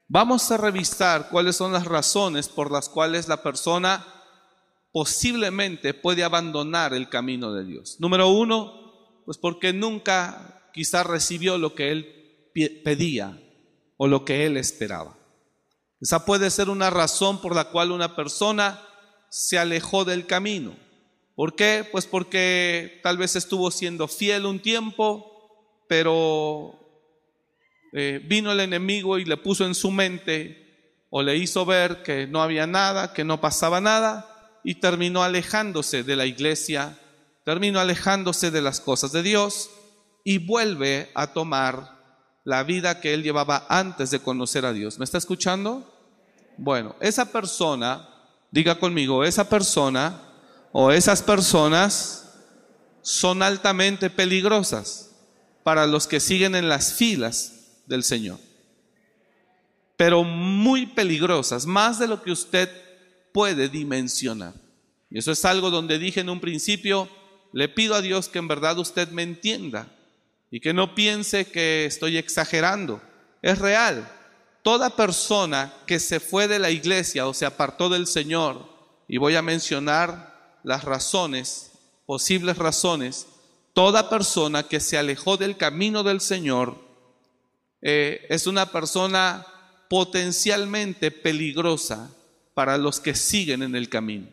Vamos 0.07 0.49
a 0.51 0.57
revisar 0.57 1.29
cuáles 1.29 1.57
son 1.57 1.73
las 1.73 1.85
razones 1.85 2.47
por 2.47 2.71
las 2.71 2.87
cuales 2.87 3.27
la 3.27 3.43
persona 3.43 4.05
posiblemente 4.91 5.93
puede 5.93 6.23
abandonar 6.23 6.93
el 6.93 7.09
camino 7.09 7.53
de 7.53 7.65
Dios. 7.65 7.97
Número 7.99 8.29
uno, 8.29 9.21
pues 9.25 9.37
porque 9.37 9.73
nunca 9.73 10.69
quizás 10.73 11.05
recibió 11.05 11.57
lo 11.57 11.75
que 11.75 11.91
él 11.91 12.51
pedía 12.83 13.37
o 13.97 14.07
lo 14.07 14.23
que 14.23 14.45
él 14.45 14.55
esperaba. 14.57 15.17
Esa 15.99 16.25
puede 16.25 16.49
ser 16.51 16.69
una 16.69 16.89
razón 16.89 17.41
por 17.41 17.55
la 17.55 17.65
cual 17.65 17.91
una 17.91 18.15
persona 18.15 18.81
se 19.29 19.57
alejó 19.57 20.05
del 20.05 20.27
camino. 20.27 20.75
¿Por 21.35 21.55
qué? 21.55 21.87
Pues 21.91 22.05
porque 22.05 22.99
tal 23.01 23.17
vez 23.17 23.35
estuvo 23.35 23.71
siendo 23.71 24.07
fiel 24.07 24.45
un 24.45 24.59
tiempo, 24.59 25.31
pero 25.87 26.79
eh, 27.91 28.21
vino 28.23 28.51
el 28.51 28.59
enemigo 28.59 29.17
y 29.17 29.25
le 29.25 29.37
puso 29.37 29.65
en 29.65 29.73
su 29.73 29.89
mente 29.89 31.05
o 31.09 31.21
le 31.23 31.37
hizo 31.37 31.65
ver 31.65 32.03
que 32.03 32.27
no 32.27 32.41
había 32.41 32.67
nada, 32.67 33.13
que 33.13 33.23
no 33.23 33.41
pasaba 33.41 33.81
nada 33.81 34.59
y 34.63 34.75
terminó 34.75 35.23
alejándose 35.23 36.03
de 36.03 36.15
la 36.15 36.25
iglesia, 36.25 36.97
terminó 37.43 37.79
alejándose 37.79 38.51
de 38.51 38.61
las 38.61 38.79
cosas 38.79 39.11
de 39.11 39.23
Dios 39.23 39.69
y 40.23 40.37
vuelve 40.37 41.11
a 41.15 41.33
tomar 41.33 41.93
la 42.43 42.63
vida 42.63 42.99
que 42.99 43.13
él 43.13 43.23
llevaba 43.23 43.65
antes 43.69 44.11
de 44.11 44.19
conocer 44.19 44.65
a 44.65 44.73
Dios. 44.73 44.99
¿Me 44.99 45.05
está 45.05 45.17
escuchando? 45.17 45.89
Bueno, 46.57 46.95
esa 46.99 47.31
persona, 47.31 48.07
diga 48.51 48.79
conmigo, 48.79 49.23
esa 49.23 49.49
persona 49.49 50.32
o 50.73 50.91
esas 50.91 51.21
personas 51.21 52.33
son 53.03 53.43
altamente 53.43 54.09
peligrosas 54.09 55.11
para 55.63 55.85
los 55.87 56.07
que 56.07 56.19
siguen 56.19 56.55
en 56.55 56.67
las 56.67 56.93
filas 56.93 57.81
del 57.85 58.03
Señor. 58.03 58.39
Pero 59.95 60.23
muy 60.23 60.87
peligrosas, 60.87 61.67
más 61.67 61.99
de 61.99 62.07
lo 62.07 62.23
que 62.23 62.31
usted 62.31 62.69
puede 63.31 63.69
dimensionar. 63.69 64.55
Y 65.11 65.19
eso 65.19 65.31
es 65.31 65.45
algo 65.45 65.69
donde 65.69 65.99
dije 65.99 66.21
en 66.21 66.29
un 66.29 66.41
principio, 66.41 67.07
le 67.53 67.69
pido 67.69 67.93
a 67.93 68.01
Dios 68.01 68.27
que 68.27 68.39
en 68.39 68.47
verdad 68.47 68.79
usted 68.79 69.09
me 69.09 69.21
entienda 69.21 69.87
y 70.49 70.59
que 70.59 70.73
no 70.73 70.95
piense 70.95 71.45
que 71.45 71.85
estoy 71.85 72.17
exagerando. 72.17 72.99
Es 73.43 73.59
real. 73.59 74.11
Toda 74.63 74.95
persona 74.95 75.71
que 75.85 75.99
se 75.99 76.19
fue 76.19 76.47
de 76.47 76.57
la 76.57 76.71
iglesia 76.71 77.27
o 77.27 77.33
se 77.33 77.45
apartó 77.45 77.89
del 77.89 78.07
Señor, 78.07 78.73
y 79.07 79.17
voy 79.17 79.35
a 79.35 79.41
mencionar 79.43 80.32
las 80.63 80.83
razones, 80.83 81.71
posibles 82.05 82.57
razones, 82.57 83.27
toda 83.73 84.09
persona 84.09 84.63
que 84.63 84.79
se 84.79 84.97
alejó 84.97 85.37
del 85.37 85.57
camino 85.57 86.03
del 86.03 86.21
Señor 86.21 86.77
eh, 87.81 88.25
es 88.29 88.47
una 88.47 88.71
persona 88.71 89.45
potencialmente 89.89 91.11
peligrosa 91.11 92.09
para 92.53 92.77
los 92.77 92.99
que 92.99 93.15
siguen 93.15 93.63
en 93.63 93.75
el 93.75 93.89
camino, 93.89 94.27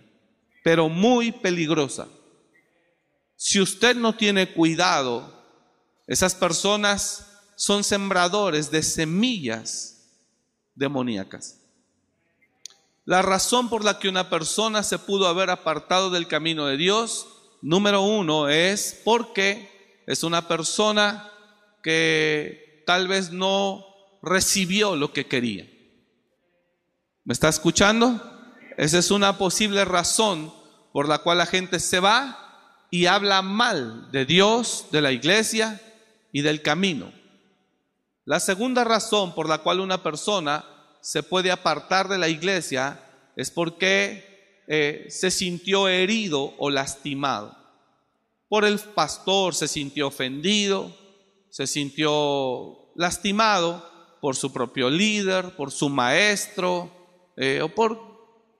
pero 0.62 0.88
muy 0.88 1.32
peligrosa. 1.32 2.08
Si 3.36 3.60
usted 3.60 3.96
no 3.96 4.14
tiene 4.14 4.52
cuidado, 4.52 5.32
esas 6.06 6.34
personas 6.34 7.26
son 7.56 7.82
sembradores 7.84 8.70
de 8.70 8.82
semillas 8.82 10.08
demoníacas. 10.74 11.59
La 13.04 13.22
razón 13.22 13.68
por 13.68 13.84
la 13.84 13.98
que 13.98 14.08
una 14.08 14.30
persona 14.30 14.82
se 14.82 14.98
pudo 14.98 15.26
haber 15.26 15.50
apartado 15.50 16.10
del 16.10 16.28
camino 16.28 16.66
de 16.66 16.76
Dios, 16.76 17.26
número 17.62 18.02
uno, 18.02 18.48
es 18.48 19.00
porque 19.04 20.02
es 20.06 20.22
una 20.22 20.48
persona 20.48 21.30
que 21.82 22.82
tal 22.86 23.08
vez 23.08 23.30
no 23.30 23.84
recibió 24.22 24.96
lo 24.96 25.12
que 25.12 25.26
quería. 25.26 25.68
¿Me 27.24 27.32
está 27.32 27.48
escuchando? 27.48 28.20
Esa 28.76 28.98
es 28.98 29.10
una 29.10 29.38
posible 29.38 29.84
razón 29.84 30.52
por 30.92 31.08
la 31.08 31.18
cual 31.18 31.38
la 31.38 31.46
gente 31.46 31.80
se 31.80 32.00
va 32.00 32.86
y 32.90 33.06
habla 33.06 33.42
mal 33.42 34.10
de 34.10 34.26
Dios, 34.26 34.86
de 34.90 35.00
la 35.00 35.12
iglesia 35.12 35.80
y 36.32 36.42
del 36.42 36.62
camino. 36.62 37.12
La 38.24 38.40
segunda 38.40 38.84
razón 38.84 39.34
por 39.34 39.48
la 39.48 39.58
cual 39.58 39.80
una 39.80 40.02
persona 40.02 40.64
se 41.02 41.22
puede 41.22 41.50
apartar 41.50 42.08
de 42.08 42.18
la 42.18 42.28
iglesia 42.28 43.00
es 43.36 43.50
porque 43.50 44.62
eh, 44.68 45.06
se 45.08 45.30
sintió 45.30 45.88
herido 45.88 46.54
o 46.58 46.70
lastimado. 46.70 47.56
Por 48.48 48.64
el 48.64 48.78
pastor 48.78 49.54
se 49.54 49.68
sintió 49.68 50.08
ofendido, 50.08 50.94
se 51.50 51.66
sintió 51.66 52.92
lastimado 52.96 53.88
por 54.20 54.36
su 54.36 54.52
propio 54.52 54.90
líder, 54.90 55.56
por 55.56 55.70
su 55.70 55.88
maestro 55.88 56.90
eh, 57.36 57.60
o 57.62 57.68
por 57.68 58.10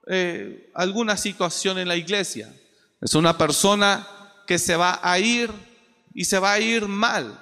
eh, 0.09 0.71
alguna 0.75 1.17
situación 1.17 1.79
en 1.79 1.89
la 1.89 1.97
iglesia. 1.97 2.55
Es 3.01 3.15
una 3.15 3.37
persona 3.37 4.07
que 4.47 4.59
se 4.59 4.77
va 4.77 4.99
a 5.03 5.19
ir 5.19 5.51
y 6.15 6.25
se 6.25 6.39
va 6.39 6.53
a 6.53 6.61
ir 6.61 6.89
mal. 6.89 7.39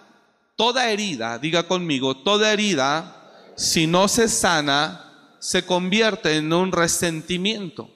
Toda 0.56 0.90
herida, 0.90 1.38
diga 1.38 1.68
conmigo, 1.68 2.16
toda 2.16 2.52
herida, 2.52 3.17
si 3.58 3.88
no 3.88 4.06
se 4.06 4.28
sana, 4.28 5.36
se 5.40 5.66
convierte 5.66 6.36
en 6.36 6.52
un 6.52 6.70
resentimiento. 6.70 7.90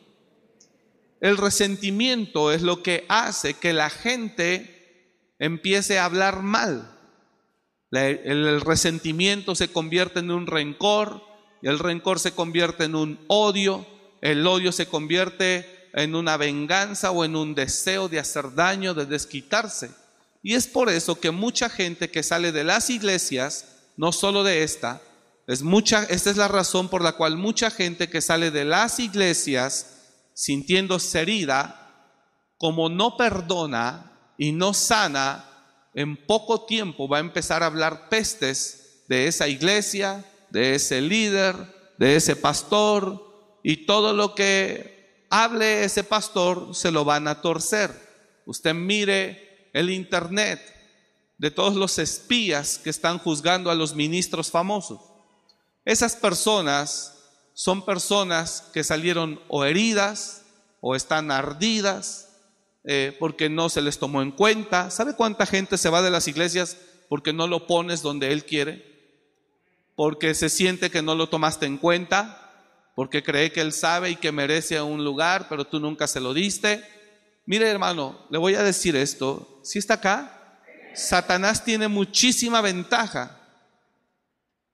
El 1.20 1.36
resentimiento 1.36 2.50
es 2.50 2.62
lo 2.62 2.82
que 2.82 3.06
hace 3.08 3.54
que 3.54 3.72
la 3.72 3.88
gente 3.88 5.30
empiece 5.38 6.00
a 6.00 6.06
hablar 6.06 6.42
mal. 6.42 6.98
El 7.92 8.60
resentimiento 8.60 9.54
se 9.54 9.68
convierte 9.68 10.18
en 10.18 10.32
un 10.32 10.48
rencor, 10.48 11.22
el 11.62 11.78
rencor 11.78 12.18
se 12.18 12.32
convierte 12.32 12.84
en 12.84 12.96
un 12.96 13.20
odio, 13.28 13.86
el 14.20 14.44
odio 14.44 14.72
se 14.72 14.86
convierte 14.86 15.90
en 15.92 16.16
una 16.16 16.36
venganza 16.36 17.12
o 17.12 17.24
en 17.24 17.36
un 17.36 17.54
deseo 17.54 18.08
de 18.08 18.18
hacer 18.18 18.56
daño, 18.56 18.94
de 18.94 19.06
desquitarse. 19.06 19.92
Y 20.42 20.54
es 20.54 20.66
por 20.66 20.90
eso 20.90 21.20
que 21.20 21.30
mucha 21.30 21.68
gente 21.68 22.10
que 22.10 22.24
sale 22.24 22.50
de 22.50 22.64
las 22.64 22.90
iglesias, 22.90 23.76
no 23.96 24.10
solo 24.10 24.42
de 24.42 24.64
esta, 24.64 25.00
es 25.46 25.62
mucha, 25.62 26.04
esta 26.04 26.30
es 26.30 26.36
la 26.36 26.48
razón 26.48 26.88
por 26.88 27.02
la 27.02 27.12
cual 27.12 27.36
mucha 27.36 27.70
gente 27.70 28.08
que 28.08 28.20
sale 28.20 28.50
de 28.50 28.64
las 28.64 28.98
iglesias 29.00 29.98
sintiéndose 30.34 31.20
herida, 31.20 31.78
como 32.58 32.88
no 32.88 33.16
perdona 33.16 34.34
y 34.38 34.52
no 34.52 34.72
sana, 34.72 35.48
en 35.94 36.16
poco 36.26 36.64
tiempo 36.64 37.08
va 37.08 37.18
a 37.18 37.20
empezar 37.20 37.62
a 37.62 37.66
hablar 37.66 38.08
pestes 38.08 39.04
de 39.08 39.26
esa 39.26 39.48
iglesia, 39.48 40.24
de 40.50 40.74
ese 40.74 41.00
líder, 41.00 41.56
de 41.98 42.16
ese 42.16 42.36
pastor, 42.36 43.60
y 43.62 43.84
todo 43.84 44.12
lo 44.12 44.34
que 44.34 45.26
hable 45.28 45.84
ese 45.84 46.04
pastor 46.04 46.74
se 46.74 46.90
lo 46.90 47.04
van 47.04 47.28
a 47.28 47.40
torcer. 47.40 47.90
Usted 48.46 48.74
mire 48.74 49.70
el 49.72 49.90
internet 49.90 50.60
de 51.38 51.50
todos 51.50 51.74
los 51.74 51.98
espías 51.98 52.78
que 52.78 52.90
están 52.90 53.18
juzgando 53.18 53.70
a 53.70 53.74
los 53.74 53.94
ministros 53.94 54.50
famosos. 54.50 55.11
Esas 55.84 56.16
personas 56.16 57.18
son 57.54 57.84
personas 57.84 58.70
que 58.72 58.84
salieron 58.84 59.40
o 59.48 59.64
heridas 59.64 60.42
o 60.80 60.94
están 60.96 61.30
ardidas 61.30 62.30
eh, 62.84 63.16
porque 63.18 63.48
no 63.48 63.68
se 63.68 63.82
les 63.82 63.98
tomó 63.98 64.22
en 64.22 64.32
cuenta. 64.32 64.90
¿Sabe 64.90 65.14
cuánta 65.14 65.46
gente 65.46 65.78
se 65.78 65.90
va 65.90 66.02
de 66.02 66.10
las 66.10 66.28
iglesias 66.28 66.76
porque 67.08 67.32
no 67.32 67.46
lo 67.46 67.66
pones 67.66 68.02
donde 68.02 68.32
Él 68.32 68.44
quiere? 68.44 68.92
porque 69.94 70.34
se 70.34 70.48
siente 70.48 70.90
que 70.90 71.02
no 71.02 71.14
lo 71.14 71.28
tomaste 71.28 71.66
en 71.66 71.78
cuenta, 71.78 72.50
porque 72.94 73.22
cree 73.22 73.52
que 73.52 73.60
Él 73.60 73.72
sabe 73.72 74.10
y 74.10 74.16
que 74.16 74.32
merece 74.32 74.80
un 74.80 75.04
lugar, 75.04 75.46
pero 75.48 75.66
tú 75.66 75.80
nunca 75.80 76.06
se 76.06 76.20
lo 76.20 76.34
diste. 76.34 76.82
Mire 77.46 77.68
hermano, 77.68 78.26
le 78.30 78.38
voy 78.38 78.54
a 78.54 78.62
decir 78.62 78.96
esto, 78.96 79.60
si 79.62 79.78
está 79.78 79.94
acá, 79.94 80.60
Satanás 80.94 81.64
tiene 81.64 81.88
muchísima 81.88 82.60
ventaja. 82.60 83.38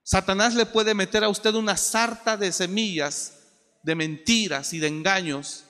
Satanás 0.09 0.55
le 0.55 0.65
puede 0.65 0.95
meter 0.95 1.23
a 1.23 1.29
usted 1.29 1.55
una 1.55 1.77
sarta 1.77 2.37
de 2.37 2.51
semillas, 2.53 3.35
de 3.83 3.95
mentiras 3.95 4.73
y 4.73 4.79
de 4.79 4.87
engaños, 4.87 5.65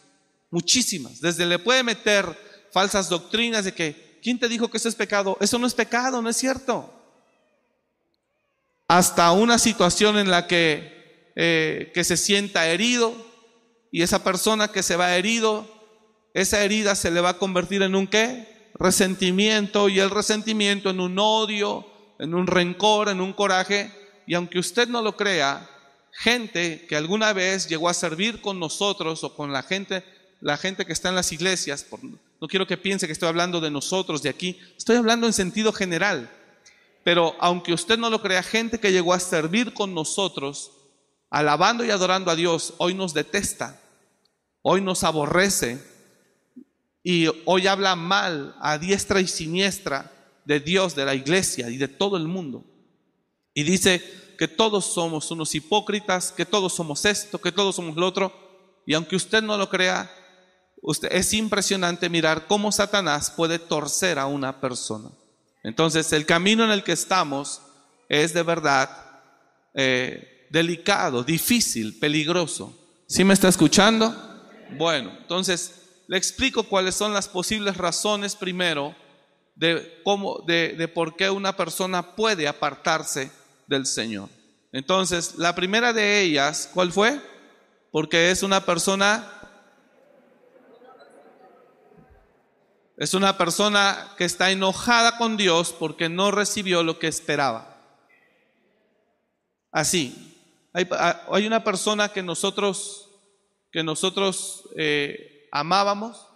muchísimas. 0.50 1.20
Desde 1.20 1.46
le 1.46 1.58
puede 1.58 1.82
meter 1.82 2.38
falsas 2.70 3.08
doctrinas 3.08 3.64
de 3.64 3.74
que, 3.74 4.20
¿quién 4.22 4.38
te 4.38 4.48
dijo 4.48 4.70
que 4.70 4.76
eso 4.76 4.88
es 4.88 4.94
pecado? 4.94 5.36
Eso 5.40 5.58
no 5.58 5.66
es 5.66 5.74
pecado, 5.74 6.22
no 6.22 6.28
es 6.28 6.36
cierto 6.36 6.94
hasta 8.88 9.30
una 9.32 9.58
situación 9.58 10.18
en 10.18 10.30
la 10.30 10.46
que, 10.46 11.30
eh, 11.36 11.92
que 11.94 12.04
se 12.04 12.16
sienta 12.16 12.66
herido 12.68 13.14
y 13.92 14.02
esa 14.02 14.24
persona 14.24 14.68
que 14.68 14.82
se 14.82 14.96
va 14.96 15.14
herido, 15.14 15.68
esa 16.32 16.64
herida 16.64 16.94
se 16.94 17.10
le 17.10 17.20
va 17.20 17.30
a 17.30 17.38
convertir 17.38 17.82
en 17.82 17.94
un 17.94 18.06
qué? 18.06 18.70
Resentimiento 18.74 19.90
y 19.90 20.00
el 20.00 20.10
resentimiento 20.10 20.88
en 20.88 21.00
un 21.00 21.18
odio, 21.18 21.86
en 22.18 22.34
un 22.34 22.46
rencor, 22.46 23.10
en 23.10 23.20
un 23.20 23.34
coraje. 23.34 23.92
Y 24.28 24.34
aunque 24.34 24.58
usted 24.58 24.86
no 24.88 25.00
lo 25.00 25.16
crea, 25.16 25.66
gente 26.12 26.84
que 26.86 26.96
alguna 26.96 27.32
vez 27.32 27.66
llegó 27.66 27.88
a 27.88 27.94
servir 27.94 28.42
con 28.42 28.60
nosotros 28.60 29.24
o 29.24 29.34
con 29.34 29.54
la 29.54 29.62
gente, 29.62 30.04
la 30.42 30.58
gente 30.58 30.84
que 30.84 30.92
está 30.92 31.08
en 31.08 31.14
las 31.14 31.32
iglesias, 31.32 31.86
no 32.38 32.46
quiero 32.46 32.66
que 32.66 32.76
piense 32.76 33.06
que 33.06 33.14
estoy 33.14 33.30
hablando 33.30 33.58
de 33.58 33.70
nosotros 33.70 34.20
de 34.22 34.28
aquí, 34.28 34.60
estoy 34.76 34.96
hablando 34.96 35.26
en 35.26 35.32
sentido 35.32 35.72
general. 35.72 36.30
Pero 37.04 37.36
aunque 37.40 37.72
usted 37.72 37.96
no 37.96 38.10
lo 38.10 38.20
crea, 38.20 38.42
gente 38.42 38.78
que 38.78 38.92
llegó 38.92 39.14
a 39.14 39.18
servir 39.18 39.72
con 39.72 39.94
nosotros, 39.94 40.72
alabando 41.30 41.82
y 41.82 41.90
adorando 41.90 42.30
a 42.30 42.36
Dios, 42.36 42.74
hoy 42.76 42.92
nos 42.92 43.14
detesta, 43.14 43.80
hoy 44.60 44.82
nos 44.82 45.04
aborrece 45.04 45.82
y 47.02 47.28
hoy 47.46 47.66
habla 47.66 47.96
mal 47.96 48.54
a 48.60 48.76
diestra 48.76 49.22
y 49.22 49.26
siniestra 49.26 50.12
de 50.44 50.60
Dios, 50.60 50.94
de 50.94 51.06
la 51.06 51.14
iglesia 51.14 51.70
y 51.70 51.78
de 51.78 51.88
todo 51.88 52.18
el 52.18 52.28
mundo. 52.28 52.67
Y 53.58 53.64
dice 53.64 54.00
que 54.38 54.46
todos 54.46 54.84
somos 54.84 55.32
unos 55.32 55.52
hipócritas, 55.52 56.30
que 56.30 56.46
todos 56.46 56.72
somos 56.72 57.04
esto, 57.04 57.40
que 57.40 57.50
todos 57.50 57.74
somos 57.74 57.96
lo 57.96 58.06
otro. 58.06 58.32
Y 58.86 58.94
aunque 58.94 59.16
usted 59.16 59.42
no 59.42 59.58
lo 59.58 59.68
crea, 59.68 60.08
es 61.10 61.32
impresionante 61.32 62.08
mirar 62.08 62.46
cómo 62.46 62.70
Satanás 62.70 63.32
puede 63.32 63.58
torcer 63.58 64.16
a 64.16 64.26
una 64.26 64.60
persona. 64.60 65.10
Entonces, 65.64 66.12
el 66.12 66.24
camino 66.24 66.62
en 66.62 66.70
el 66.70 66.84
que 66.84 66.92
estamos 66.92 67.60
es 68.08 68.32
de 68.32 68.44
verdad 68.44 68.88
eh, 69.74 70.46
delicado, 70.50 71.24
difícil, 71.24 71.98
peligroso. 71.98 72.72
¿Sí 73.08 73.24
me 73.24 73.34
está 73.34 73.48
escuchando? 73.48 74.14
Bueno, 74.78 75.10
entonces 75.18 75.82
le 76.06 76.16
explico 76.16 76.62
cuáles 76.62 76.94
son 76.94 77.12
las 77.12 77.26
posibles 77.26 77.76
razones 77.76 78.36
primero 78.36 78.94
de 79.56 80.00
cómo, 80.04 80.44
de, 80.46 80.76
de 80.78 80.86
por 80.86 81.16
qué 81.16 81.28
una 81.28 81.56
persona 81.56 82.14
puede 82.14 82.46
apartarse 82.46 83.32
del 83.68 83.86
Señor. 83.86 84.28
Entonces, 84.72 85.36
la 85.36 85.54
primera 85.54 85.92
de 85.92 86.22
ellas, 86.22 86.68
¿cuál 86.74 86.90
fue? 86.90 87.20
Porque 87.92 88.30
es 88.30 88.42
una 88.42 88.64
persona 88.66 89.34
Es 92.98 93.14
una 93.14 93.38
persona 93.38 94.12
que 94.16 94.24
está 94.24 94.50
enojada 94.50 95.18
con 95.18 95.36
Dios 95.36 95.72
porque 95.72 96.08
no 96.08 96.32
recibió 96.32 96.82
lo 96.82 96.98
que 96.98 97.06
esperaba. 97.06 97.76
Así, 99.70 100.36
hay, 100.72 101.46
una 101.46 101.62
persona 101.62 102.08
que 102.08 102.24
nosotros, 102.24 103.08
que 103.70 103.84
nosotros 103.84 104.68
eh, 104.76 105.48
amábamos 105.52 106.26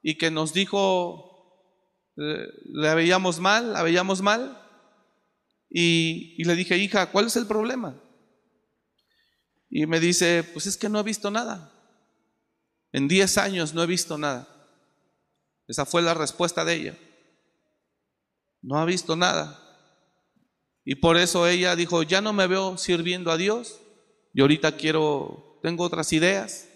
y 0.00 0.16
que 0.16 0.30
nos 0.30 0.52
dijo, 0.52 1.74
eh, 2.16 2.46
la 2.66 2.94
veíamos 2.94 3.40
mal, 3.40 3.72
la 3.72 3.82
veíamos 3.82 4.22
mal, 4.22 4.62
y, 5.68 6.42
le 6.44 6.54
dije, 6.54 6.76
hija, 6.76 7.10
¿cuál 7.10 7.26
es 7.26 7.36
el 7.36 7.46
problema? 7.46 8.00
Y 9.68 9.86
me 9.86 10.00
dice, 10.00 10.44
pues 10.52 10.66
es 10.66 10.76
que 10.76 10.88
no 10.88 11.00
he 11.00 11.02
visto 11.02 11.30
nada. 11.30 11.72
En 12.92 13.08
10 13.08 13.38
años 13.38 13.74
no 13.74 13.82
he 13.82 13.86
visto 13.86 14.16
nada. 14.16 14.48
Esa 15.66 15.84
fue 15.84 16.02
la 16.02 16.14
respuesta 16.14 16.64
de 16.64 16.74
ella. 16.74 16.98
No 18.62 18.78
ha 18.78 18.84
visto 18.84 19.16
nada. 19.16 19.62
Y 20.84 20.94
por 20.94 21.16
eso 21.16 21.46
ella 21.46 21.74
dijo, 21.74 22.02
ya 22.04 22.20
no 22.20 22.32
me 22.32 22.46
veo 22.46 22.78
sirviendo 22.78 23.30
a 23.32 23.36
Dios. 23.36 23.80
Y 24.32 24.40
ahorita 24.40 24.76
quiero, 24.76 25.58
tengo 25.62 25.84
otras 25.84 26.12
ideas. 26.12 26.68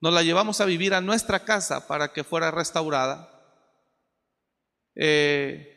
Nos 0.00 0.12
la 0.12 0.22
llevamos 0.22 0.60
a 0.60 0.64
vivir 0.64 0.94
a 0.94 1.00
nuestra 1.00 1.44
casa 1.44 1.86
para 1.86 2.12
que 2.12 2.24
fuera 2.24 2.50
restaurada. 2.50 3.28
Eh, 4.96 5.71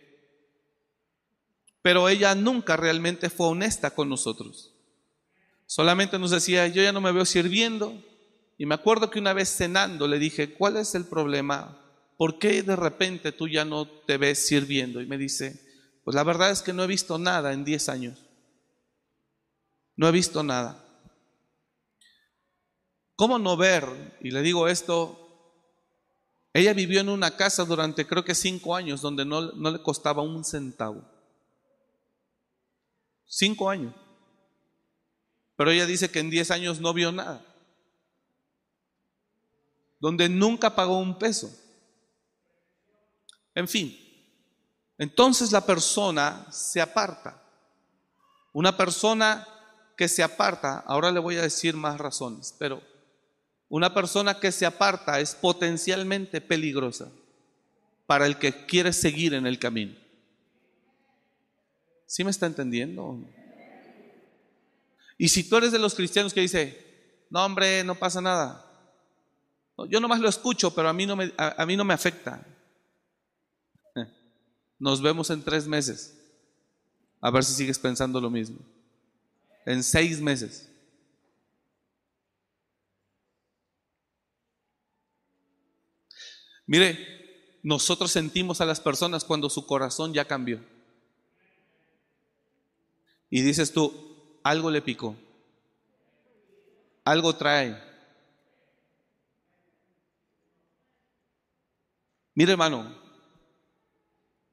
pero 1.85 2.09
ella 2.09 2.33
nunca 2.33 2.75
realmente 2.75 3.29
fue 3.29 3.45
honesta 3.45 3.91
con 3.91 4.09
nosotros. 4.09 4.73
Solamente 5.67 6.17
nos 6.17 6.31
decía, 6.31 6.65
yo 6.65 6.81
ya 6.81 6.91
no 6.91 6.99
me 6.99 7.11
veo 7.11 7.25
sirviendo, 7.25 8.03
y 8.57 8.65
me 8.65 8.73
acuerdo 8.73 9.11
que 9.11 9.19
una 9.19 9.33
vez 9.33 9.55
cenando 9.55 10.07
le 10.07 10.17
dije, 10.17 10.55
¿cuál 10.55 10.77
es 10.77 10.95
el 10.95 11.05
problema? 11.05 11.79
¿Por 12.17 12.39
qué 12.39 12.63
de 12.63 12.75
repente 12.75 13.31
tú 13.31 13.47
ya 13.47 13.65
no 13.65 13.87
te 13.87 14.17
ves 14.17 14.47
sirviendo? 14.47 14.99
Y 14.99 15.05
me 15.05 15.19
dice, 15.19 15.61
pues 16.03 16.15
la 16.15 16.23
verdad 16.23 16.49
es 16.49 16.63
que 16.63 16.73
no 16.73 16.83
he 16.83 16.87
visto 16.87 17.19
nada 17.19 17.53
en 17.53 17.63
10 17.63 17.89
años. 17.89 18.17
No 19.95 20.07
he 20.07 20.11
visto 20.11 20.41
nada. 20.41 20.83
¿Cómo 23.15 23.37
no 23.37 23.57
ver? 23.57 24.17
Y 24.21 24.31
le 24.31 24.41
digo 24.41 24.67
esto, 24.67 25.61
ella 26.51 26.73
vivió 26.73 27.01
en 27.01 27.09
una 27.09 27.37
casa 27.37 27.63
durante 27.63 28.07
creo 28.07 28.25
que 28.25 28.33
cinco 28.33 28.75
años 28.75 29.01
donde 29.01 29.23
no, 29.23 29.51
no 29.51 29.69
le 29.69 29.83
costaba 29.83 30.23
un 30.23 30.43
centavo. 30.43 31.13
Cinco 33.25 33.69
años. 33.69 33.93
Pero 35.55 35.71
ella 35.71 35.85
dice 35.85 36.09
que 36.09 36.19
en 36.19 36.29
10 36.29 36.51
años 36.51 36.79
no 36.81 36.93
vio 36.93 37.11
nada 37.11 37.43
donde 40.05 40.29
nunca 40.29 40.75
pagó 40.75 40.99
un 40.99 41.17
peso. 41.17 41.51
En 43.55 43.67
fin, 43.67 43.97
entonces 44.99 45.51
la 45.51 45.65
persona 45.65 46.45
se 46.51 46.79
aparta. 46.79 47.41
Una 48.53 48.77
persona 48.77 49.47
que 49.97 50.07
se 50.07 50.21
aparta, 50.21 50.79
ahora 50.85 51.11
le 51.11 51.19
voy 51.19 51.37
a 51.37 51.41
decir 51.41 51.75
más 51.75 51.97
razones, 51.99 52.53
pero 52.59 52.81
Una 53.67 53.95
persona 53.95 54.39
que 54.39 54.51
se 54.51 54.67
aparta 54.67 55.19
es 55.19 55.33
potencialmente 55.33 56.39
peligrosa 56.39 57.09
para 58.05 58.27
el 58.27 58.37
que 58.37 58.67
quiere 58.67 58.93
seguir 58.93 59.33
en 59.33 59.47
el 59.47 59.57
camino. 59.57 59.95
¿Sí 62.05 62.23
me 62.23 62.31
está 62.31 62.45
entendiendo? 62.45 63.19
Y 65.17 65.29
si 65.29 65.47
tú 65.47 65.57
eres 65.57 65.71
de 65.71 65.79
los 65.79 65.95
cristianos 65.95 66.33
que 66.33 66.41
dice, 66.41 67.25
no 67.29 67.43
hombre, 67.43 67.83
no 67.83 67.95
pasa 67.95 68.21
nada. 68.21 68.61
Yo 69.89 69.99
nomás 69.99 70.19
lo 70.19 70.29
escucho, 70.29 70.73
pero 70.73 70.89
a 70.89 70.93
mí 70.93 71.05
no 71.05 71.15
me, 71.15 71.33
a 71.37 71.65
mí 71.65 71.75
no 71.75 71.83
me 71.83 71.93
afecta. 71.93 72.45
Nos 74.79 75.01
vemos 75.01 75.29
en 75.29 75.43
tres 75.43 75.67
meses. 75.67 76.17
A 77.21 77.31
ver 77.31 77.43
si 77.43 77.53
sigues 77.53 77.79
pensando 77.79 78.21
lo 78.21 78.29
mismo. 78.29 78.59
En 79.65 79.83
seis 79.83 80.21
meses. 80.21 80.69
Mire, 86.67 87.59
nosotros 87.63 88.11
sentimos 88.11 88.61
a 88.61 88.65
las 88.65 88.79
personas 88.79 89.23
cuando 89.23 89.49
su 89.49 89.65
corazón 89.65 90.13
ya 90.13 90.25
cambió. 90.25 90.59
Y 93.29 93.41
dices 93.41 93.71
tú, 93.71 94.39
algo 94.43 94.69
le 94.69 94.81
picó. 94.81 95.15
Algo 97.03 97.35
trae. 97.35 97.81
Mire 102.33 102.51
hermano, 102.51 102.93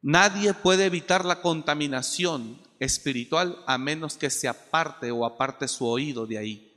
nadie 0.00 0.54
puede 0.54 0.86
evitar 0.86 1.24
la 1.24 1.40
contaminación 1.40 2.60
espiritual 2.78 3.62
a 3.66 3.78
menos 3.78 4.16
que 4.16 4.30
se 4.30 4.48
aparte 4.48 5.10
o 5.10 5.24
aparte 5.24 5.66
su 5.68 5.86
oído 5.86 6.26
de 6.26 6.38
ahí. 6.38 6.68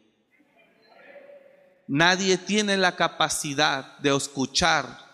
Nadie 1.88 2.38
tiene 2.38 2.78
la 2.78 2.96
capacidad 2.96 3.98
de 4.00 4.16
escuchar 4.16 5.06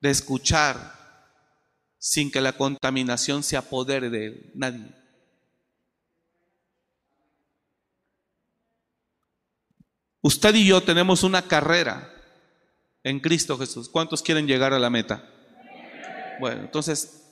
de 0.00 0.10
escuchar 0.10 0.99
sin 2.00 2.30
que 2.30 2.40
la 2.40 2.54
contaminación 2.54 3.42
se 3.42 3.58
apodere 3.58 4.08
de. 4.08 4.50
Nadie. 4.54 4.90
Usted 10.22 10.54
y 10.54 10.66
yo 10.66 10.82
tenemos 10.82 11.22
una 11.22 11.42
carrera 11.42 12.10
en 13.04 13.20
Cristo 13.20 13.56
Jesús. 13.58 13.88
¿Cuántos 13.88 14.22
quieren 14.22 14.46
llegar 14.46 14.72
a 14.72 14.78
la 14.78 14.90
meta? 14.90 15.30
Bueno, 16.40 16.62
entonces, 16.62 17.22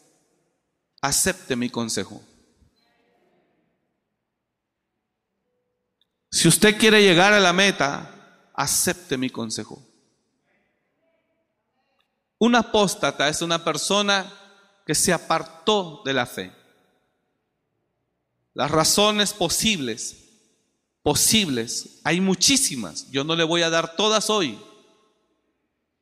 acepte 1.00 1.56
mi 1.56 1.70
consejo. 1.70 2.22
Si 6.30 6.46
usted 6.46 6.76
quiere 6.76 7.02
llegar 7.02 7.32
a 7.32 7.40
la 7.40 7.54
meta, 7.54 8.50
acepte 8.54 9.16
mi 9.16 9.30
consejo. 9.30 9.82
Un 12.38 12.54
apóstata 12.54 13.28
es 13.30 13.40
una 13.40 13.64
persona 13.64 14.47
que 14.88 14.94
se 14.94 15.12
apartó 15.12 16.00
de 16.06 16.14
la 16.14 16.24
fe. 16.24 16.50
Las 18.54 18.70
razones 18.70 19.34
posibles, 19.34 20.16
posibles, 21.02 22.00
hay 22.04 22.22
muchísimas. 22.22 23.10
Yo 23.10 23.22
no 23.22 23.36
le 23.36 23.44
voy 23.44 23.60
a 23.60 23.68
dar 23.68 23.96
todas 23.96 24.30
hoy. 24.30 24.58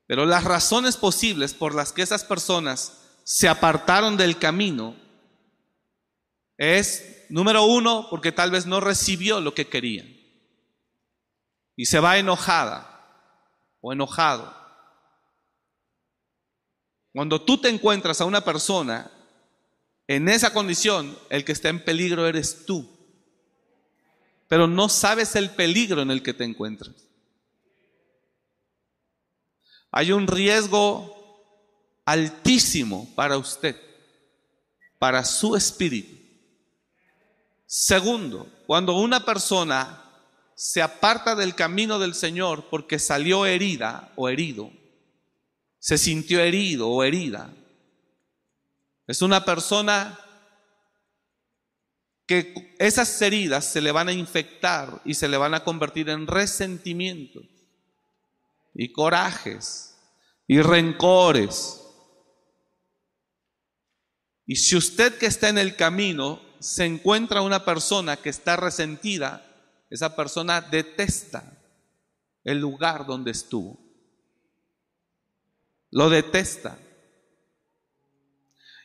Pero 0.06 0.24
las 0.24 0.44
razones 0.44 0.96
posibles 0.96 1.52
por 1.52 1.74
las 1.74 1.92
que 1.92 2.02
esas 2.02 2.22
personas 2.22 2.96
se 3.24 3.48
apartaron 3.48 4.16
del 4.16 4.38
camino 4.38 4.94
es, 6.56 7.24
número 7.28 7.64
uno, 7.64 8.06
porque 8.08 8.30
tal 8.30 8.52
vez 8.52 8.66
no 8.66 8.78
recibió 8.78 9.40
lo 9.40 9.52
que 9.52 9.66
quería. 9.66 10.04
Y 11.74 11.86
se 11.86 11.98
va 11.98 12.18
enojada 12.18 13.34
o 13.80 13.92
enojado. 13.92 14.65
Cuando 17.16 17.40
tú 17.40 17.56
te 17.56 17.70
encuentras 17.70 18.20
a 18.20 18.26
una 18.26 18.44
persona 18.44 19.10
en 20.06 20.28
esa 20.28 20.52
condición, 20.52 21.18
el 21.30 21.46
que 21.46 21.52
está 21.52 21.70
en 21.70 21.82
peligro 21.82 22.26
eres 22.26 22.66
tú. 22.66 22.86
Pero 24.48 24.66
no 24.66 24.90
sabes 24.90 25.34
el 25.34 25.48
peligro 25.48 26.02
en 26.02 26.10
el 26.10 26.22
que 26.22 26.34
te 26.34 26.44
encuentras. 26.44 26.94
Hay 29.90 30.12
un 30.12 30.26
riesgo 30.26 31.40
altísimo 32.04 33.08
para 33.14 33.38
usted, 33.38 33.80
para 34.98 35.24
su 35.24 35.56
espíritu. 35.56 36.18
Segundo, 37.64 38.46
cuando 38.66 38.94
una 38.98 39.24
persona 39.24 40.04
se 40.54 40.82
aparta 40.82 41.34
del 41.34 41.54
camino 41.54 41.98
del 41.98 42.12
Señor 42.12 42.66
porque 42.68 42.98
salió 42.98 43.46
herida 43.46 44.12
o 44.16 44.28
herido, 44.28 44.70
se 45.86 45.98
sintió 45.98 46.40
herido 46.40 46.88
o 46.88 47.04
herida. 47.04 47.54
Es 49.06 49.22
una 49.22 49.44
persona 49.44 50.18
que 52.26 52.74
esas 52.80 53.22
heridas 53.22 53.66
se 53.66 53.80
le 53.80 53.92
van 53.92 54.08
a 54.08 54.12
infectar 54.12 55.00
y 55.04 55.14
se 55.14 55.28
le 55.28 55.36
van 55.36 55.54
a 55.54 55.62
convertir 55.62 56.08
en 56.08 56.26
resentimientos 56.26 57.44
y 58.74 58.90
corajes 58.90 59.96
y 60.48 60.60
rencores. 60.60 61.80
Y 64.44 64.56
si 64.56 64.74
usted 64.74 65.16
que 65.18 65.26
está 65.26 65.50
en 65.50 65.58
el 65.58 65.76
camino 65.76 66.40
se 66.58 66.84
encuentra 66.84 67.42
una 67.42 67.64
persona 67.64 68.16
que 68.16 68.30
está 68.30 68.56
resentida, 68.56 69.46
esa 69.88 70.16
persona 70.16 70.60
detesta 70.60 71.44
el 72.42 72.58
lugar 72.58 73.06
donde 73.06 73.30
estuvo 73.30 73.85
lo 75.90 76.10
detesta. 76.10 76.78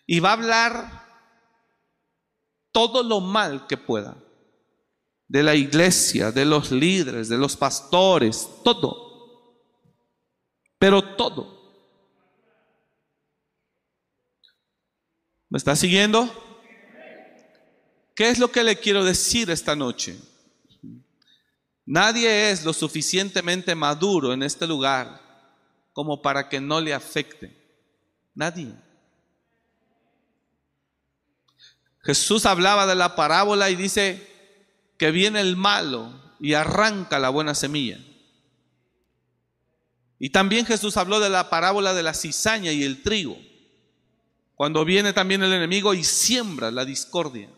Y 0.05 0.19
va 0.19 0.29
a 0.29 0.33
hablar 0.33 1.01
todo 2.71 3.03
lo 3.03 3.21
mal 3.21 3.67
que 3.67 3.77
pueda 3.77 4.17
de 5.31 5.43
la 5.43 5.55
iglesia, 5.55 6.31
de 6.33 6.43
los 6.43 6.71
líderes, 6.71 7.29
de 7.29 7.37
los 7.37 7.55
pastores, 7.55 8.49
todo. 8.65 9.55
Pero 10.77 11.15
todo. 11.15 11.61
¿Me 15.47 15.57
está 15.57 15.75
siguiendo? 15.77 16.29
¿Qué 18.13 18.29
es 18.29 18.39
lo 18.39 18.51
que 18.51 18.63
le 18.63 18.77
quiero 18.77 19.05
decir 19.05 19.49
esta 19.49 19.73
noche? 19.73 20.19
Nadie 21.85 22.51
es 22.51 22.65
lo 22.65 22.73
suficientemente 22.73 23.73
maduro 23.73 24.33
en 24.33 24.43
este 24.43 24.67
lugar 24.67 25.30
como 25.93 26.21
para 26.21 26.49
que 26.49 26.59
no 26.59 26.81
le 26.81 26.93
afecte. 26.93 27.57
Nadie. 28.33 28.73
Jesús 32.03 32.45
hablaba 32.45 32.87
de 32.87 32.95
la 32.95 33.15
parábola 33.15 33.69
y 33.69 33.75
dice 33.75 34.27
que 34.97 35.11
viene 35.11 35.41
el 35.41 35.55
malo 35.55 36.13
y 36.39 36.53
arranca 36.53 37.19
la 37.19 37.29
buena 37.29 37.53
semilla. 37.53 37.99
Y 40.17 40.29
también 40.29 40.65
Jesús 40.65 40.97
habló 40.97 41.19
de 41.19 41.29
la 41.29 41.49
parábola 41.49 41.93
de 41.93 42.03
la 42.03 42.13
cizaña 42.13 42.71
y 42.71 42.83
el 42.83 43.01
trigo, 43.01 43.37
cuando 44.55 44.85
viene 44.85 45.13
también 45.13 45.41
el 45.41 45.53
enemigo 45.53 45.93
y 45.93 46.03
siembra 46.03 46.69
la 46.69 46.85
discordia. 46.85 47.49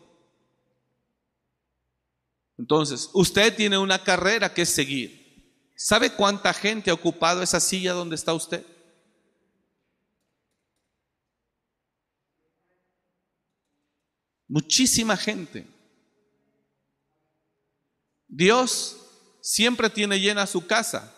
Entonces, 2.56 3.10
usted 3.12 3.54
tiene 3.54 3.76
una 3.76 4.02
carrera 4.02 4.54
que 4.54 4.64
seguir. 4.64 5.23
¿Sabe 5.76 6.10
cuánta 6.10 6.52
gente 6.52 6.90
ha 6.90 6.94
ocupado 6.94 7.42
esa 7.42 7.60
silla 7.60 7.92
donde 7.92 8.14
está 8.14 8.32
usted? 8.32 8.64
Muchísima 14.46 15.16
gente. 15.16 15.66
Dios 18.28 18.96
siempre 19.40 19.90
tiene 19.90 20.20
llena 20.20 20.46
su 20.46 20.66
casa. 20.66 21.12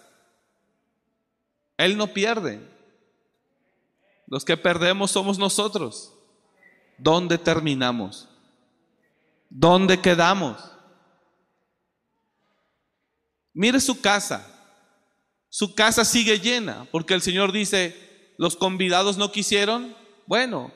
Él 1.77 1.97
no 1.97 2.09
pierde. 2.09 2.61
Los 4.27 4.45
que 4.45 4.57
perdemos 4.57 5.11
somos 5.11 5.39
nosotros. 5.39 6.15
¿Dónde 6.99 7.37
terminamos? 7.37 8.29
¿Dónde 9.51 10.01
quedamos? 10.01 10.76
Mire 13.57 13.81
su 13.81 14.03
casa. 14.03 14.47
Su 15.49 15.75
casa 15.75 16.05
sigue 16.05 16.39
llena, 16.39 16.87
porque 16.93 17.15
el 17.15 17.23
Señor 17.23 17.53
dice, 17.53 18.35
los 18.37 18.55
convidados 18.55 19.17
no 19.17 19.33
quisieron. 19.33 19.97
Bueno, 20.27 20.71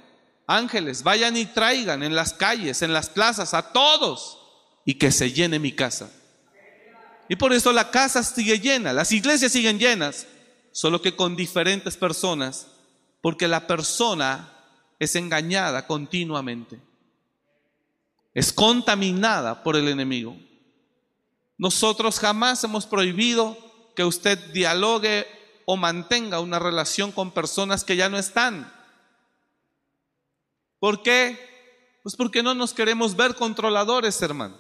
ángeles, 0.46 1.02
vayan 1.02 1.36
y 1.36 1.44
traigan 1.44 2.02
en 2.02 2.14
las 2.14 2.32
calles, 2.32 2.80
en 2.80 2.94
las 2.94 3.10
plazas, 3.10 3.52
a 3.52 3.72
todos, 3.72 4.38
y 4.86 4.94
que 4.94 5.12
se 5.12 5.30
llene 5.30 5.58
mi 5.58 5.72
casa. 5.72 6.10
Y 7.28 7.36
por 7.36 7.52
eso 7.52 7.70
la 7.70 7.90
casa 7.90 8.22
sigue 8.22 8.58
llena, 8.58 8.94
las 8.94 9.12
iglesias 9.12 9.52
siguen 9.52 9.78
llenas, 9.78 10.26
solo 10.72 11.02
que 11.02 11.14
con 11.14 11.36
diferentes 11.36 11.98
personas, 11.98 12.66
porque 13.20 13.46
la 13.46 13.66
persona 13.66 14.54
es 14.98 15.16
engañada 15.16 15.86
continuamente, 15.86 16.80
es 18.32 18.54
contaminada 18.54 19.62
por 19.62 19.76
el 19.76 19.86
enemigo. 19.86 20.34
Nosotros 21.60 22.18
jamás 22.18 22.64
hemos 22.64 22.86
prohibido 22.86 23.54
que 23.94 24.02
usted 24.02 24.38
dialogue 24.54 25.26
o 25.66 25.76
mantenga 25.76 26.40
una 26.40 26.58
relación 26.58 27.12
con 27.12 27.32
personas 27.32 27.84
que 27.84 27.96
ya 27.96 28.08
no 28.08 28.16
están. 28.16 28.72
¿Por 30.78 31.02
qué? 31.02 31.38
Pues 32.02 32.16
porque 32.16 32.42
no 32.42 32.54
nos 32.54 32.72
queremos 32.72 33.14
ver 33.14 33.34
controladores, 33.34 34.22
hermano. 34.22 34.56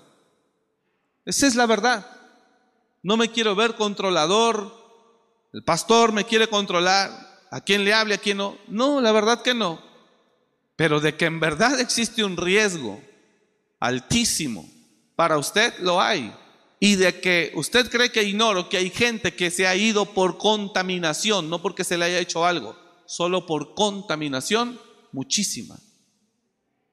Esa 1.24 1.46
es 1.46 1.54
la 1.54 1.64
verdad. 1.64 2.06
No 3.02 3.16
me 3.16 3.30
quiero 3.30 3.54
ver 3.54 3.76
controlador. 3.76 4.70
El 5.54 5.64
pastor 5.64 6.12
me 6.12 6.24
quiere 6.24 6.48
controlar. 6.48 7.46
A 7.50 7.62
quién 7.62 7.82
le 7.82 7.94
hable, 7.94 8.16
a 8.16 8.18
quién 8.18 8.36
no. 8.36 8.58
No, 8.68 9.00
la 9.00 9.12
verdad 9.12 9.40
que 9.40 9.54
no. 9.54 9.80
Pero 10.76 11.00
de 11.00 11.16
que 11.16 11.24
en 11.24 11.40
verdad 11.40 11.80
existe 11.80 12.22
un 12.22 12.36
riesgo 12.36 13.00
altísimo 13.78 14.68
para 15.16 15.38
usted, 15.38 15.78
lo 15.78 15.98
hay. 15.98 16.30
Y 16.82 16.96
de 16.96 17.20
que 17.20 17.52
usted 17.54 17.90
cree 17.90 18.10
que 18.10 18.24
ignoro 18.24 18.70
que 18.70 18.78
hay 18.78 18.88
gente 18.88 19.34
que 19.34 19.50
se 19.50 19.66
ha 19.66 19.76
ido 19.76 20.06
por 20.14 20.38
contaminación, 20.38 21.50
no 21.50 21.60
porque 21.60 21.84
se 21.84 21.98
le 21.98 22.06
haya 22.06 22.18
hecho 22.18 22.46
algo, 22.46 22.74
solo 23.06 23.44
por 23.44 23.74
contaminación, 23.74 24.80
muchísima. 25.12 25.78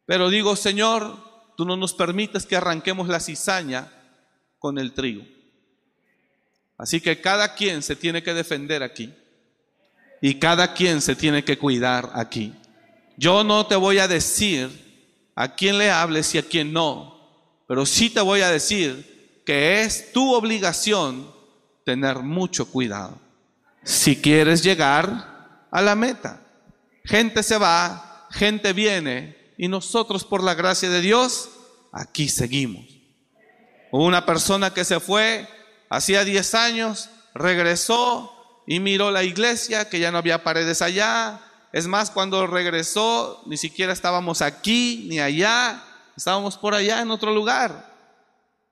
Pero 0.05 0.29
digo, 0.29 0.57
Señor, 0.57 1.17
tú 1.55 1.63
no 1.63 1.77
nos 1.77 1.93
permites 1.93 2.45
que 2.45 2.57
arranquemos 2.57 3.07
la 3.07 3.21
cizaña 3.21 3.89
con 4.59 4.77
el 4.77 4.93
trigo. 4.93 5.23
Así 6.77 6.99
que 6.99 7.21
cada 7.21 7.55
quien 7.55 7.81
se 7.81 7.95
tiene 7.95 8.21
que 8.21 8.33
defender 8.33 8.83
aquí 8.83 9.13
y 10.21 10.35
cada 10.35 10.73
quien 10.73 11.01
se 11.01 11.15
tiene 11.15 11.43
que 11.43 11.57
cuidar 11.57 12.11
aquí. 12.13 12.53
Yo 13.17 13.43
no 13.43 13.65
te 13.65 13.75
voy 13.75 13.99
a 13.99 14.07
decir 14.07 14.69
a 15.33 15.55
quién 15.55 15.77
le 15.77 15.89
hables 15.89 16.35
y 16.35 16.37
a 16.39 16.43
quién 16.43 16.73
no, 16.73 17.63
pero 17.67 17.85
sí 17.85 18.09
te 18.09 18.21
voy 18.21 18.41
a 18.41 18.51
decir 18.51 19.16
que 19.47 19.81
es 19.81 20.11
tu 20.11 20.33
obligación 20.33 21.33
tener 21.85 22.19
mucho 22.19 22.65
cuidado. 22.69 23.17
Si 23.81 24.17
quieres 24.17 24.61
llegar 24.61 25.63
a 25.71 25.81
la 25.81 25.95
meta, 25.95 26.41
gente 27.05 27.41
se 27.43 27.57
va, 27.57 28.27
gente 28.29 28.73
viene 28.73 29.53
y 29.57 29.69
nosotros 29.69 30.25
por 30.25 30.43
la 30.43 30.53
gracia 30.53 30.89
de 30.89 30.99
Dios 30.99 31.49
aquí 31.93 32.27
seguimos. 32.27 32.83
Una 33.93 34.25
persona 34.25 34.73
que 34.73 34.83
se 34.83 34.99
fue 34.99 35.47
hacía 35.89 36.25
10 36.25 36.53
años, 36.53 37.09
regresó 37.33 38.63
y 38.67 38.81
miró 38.81 39.11
la 39.11 39.23
iglesia, 39.23 39.89
que 39.89 40.01
ya 40.01 40.11
no 40.11 40.17
había 40.17 40.43
paredes 40.43 40.81
allá. 40.81 41.39
Es 41.71 41.87
más, 41.87 42.11
cuando 42.11 42.47
regresó, 42.47 43.43
ni 43.45 43.55
siquiera 43.55 43.93
estábamos 43.93 44.41
aquí 44.41 45.05
ni 45.09 45.21
allá, 45.21 45.81
estábamos 46.17 46.57
por 46.57 46.73
allá 46.73 46.99
en 46.99 47.11
otro 47.11 47.33
lugar. 47.33 47.96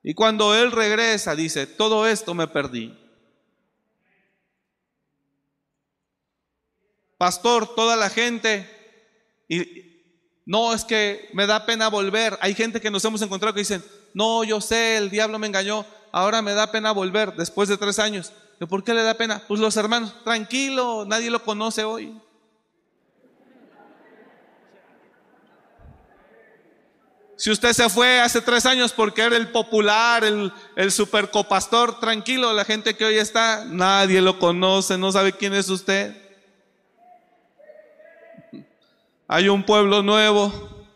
Y 0.07 0.13
cuando 0.13 0.53
él 0.53 0.71
regresa, 0.71 1.35
dice, 1.35 1.65
todo 1.65 2.05
esto 2.05 2.35
me 2.35 2.45
perdí. 2.45 2.95
Pastor, 7.17 7.73
toda 7.73 7.95
la 7.95 8.11
gente, 8.11 8.69
y 9.49 10.03
no 10.45 10.75
es 10.75 10.85
que 10.85 11.27
me 11.33 11.47
da 11.47 11.65
pena 11.65 11.87
volver. 11.87 12.37
Hay 12.41 12.53
gente 12.53 12.79
que 12.79 12.91
nos 12.91 13.03
hemos 13.03 13.23
encontrado 13.23 13.55
que 13.55 13.61
dicen, 13.61 13.83
no, 14.13 14.43
yo 14.43 14.61
sé, 14.61 14.97
el 14.97 15.09
diablo 15.09 15.39
me 15.39 15.47
engañó, 15.47 15.87
ahora 16.11 16.43
me 16.43 16.53
da 16.53 16.71
pena 16.71 16.91
volver 16.91 17.33
después 17.33 17.67
de 17.67 17.77
tres 17.77 17.97
años. 17.97 18.31
¿Por 18.69 18.83
qué 18.83 18.93
le 18.93 19.01
da 19.01 19.15
pena? 19.15 19.41
Pues 19.47 19.59
los 19.59 19.75
hermanos, 19.75 20.23
tranquilo, 20.23 21.05
nadie 21.07 21.31
lo 21.31 21.43
conoce 21.43 21.83
hoy. 21.83 22.15
Si 27.45 27.51
usted 27.51 27.73
se 27.73 27.87
fue 27.89 28.19
hace 28.21 28.41
tres 28.41 28.65
años 28.65 28.91
porque 28.91 29.21
era 29.21 29.37
el 29.37 29.49
popular, 29.49 30.23
el, 30.23 30.51
el 30.75 30.91
supercopastor, 30.91 31.99
tranquilo, 31.99 32.51
la 32.53 32.65
gente 32.65 32.95
que 32.95 33.05
hoy 33.05 33.19
está, 33.19 33.65
nadie 33.65 34.19
lo 34.19 34.39
conoce, 34.39 34.97
no 34.97 35.11
sabe 35.11 35.31
quién 35.31 35.53
es 35.53 35.69
usted. 35.69 36.17
Hay 39.27 39.47
un 39.47 39.61
pueblo 39.61 40.01
nuevo, 40.01 40.87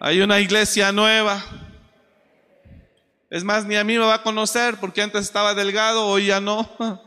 hay 0.00 0.20
una 0.20 0.40
iglesia 0.40 0.90
nueva. 0.90 1.44
Es 3.30 3.44
más, 3.44 3.64
ni 3.64 3.76
a 3.76 3.84
mí 3.84 3.96
me 3.96 4.04
va 4.04 4.14
a 4.14 4.22
conocer 4.24 4.78
porque 4.80 5.00
antes 5.00 5.22
estaba 5.22 5.54
delgado, 5.54 6.08
hoy 6.08 6.26
ya 6.26 6.40
no. 6.40 6.68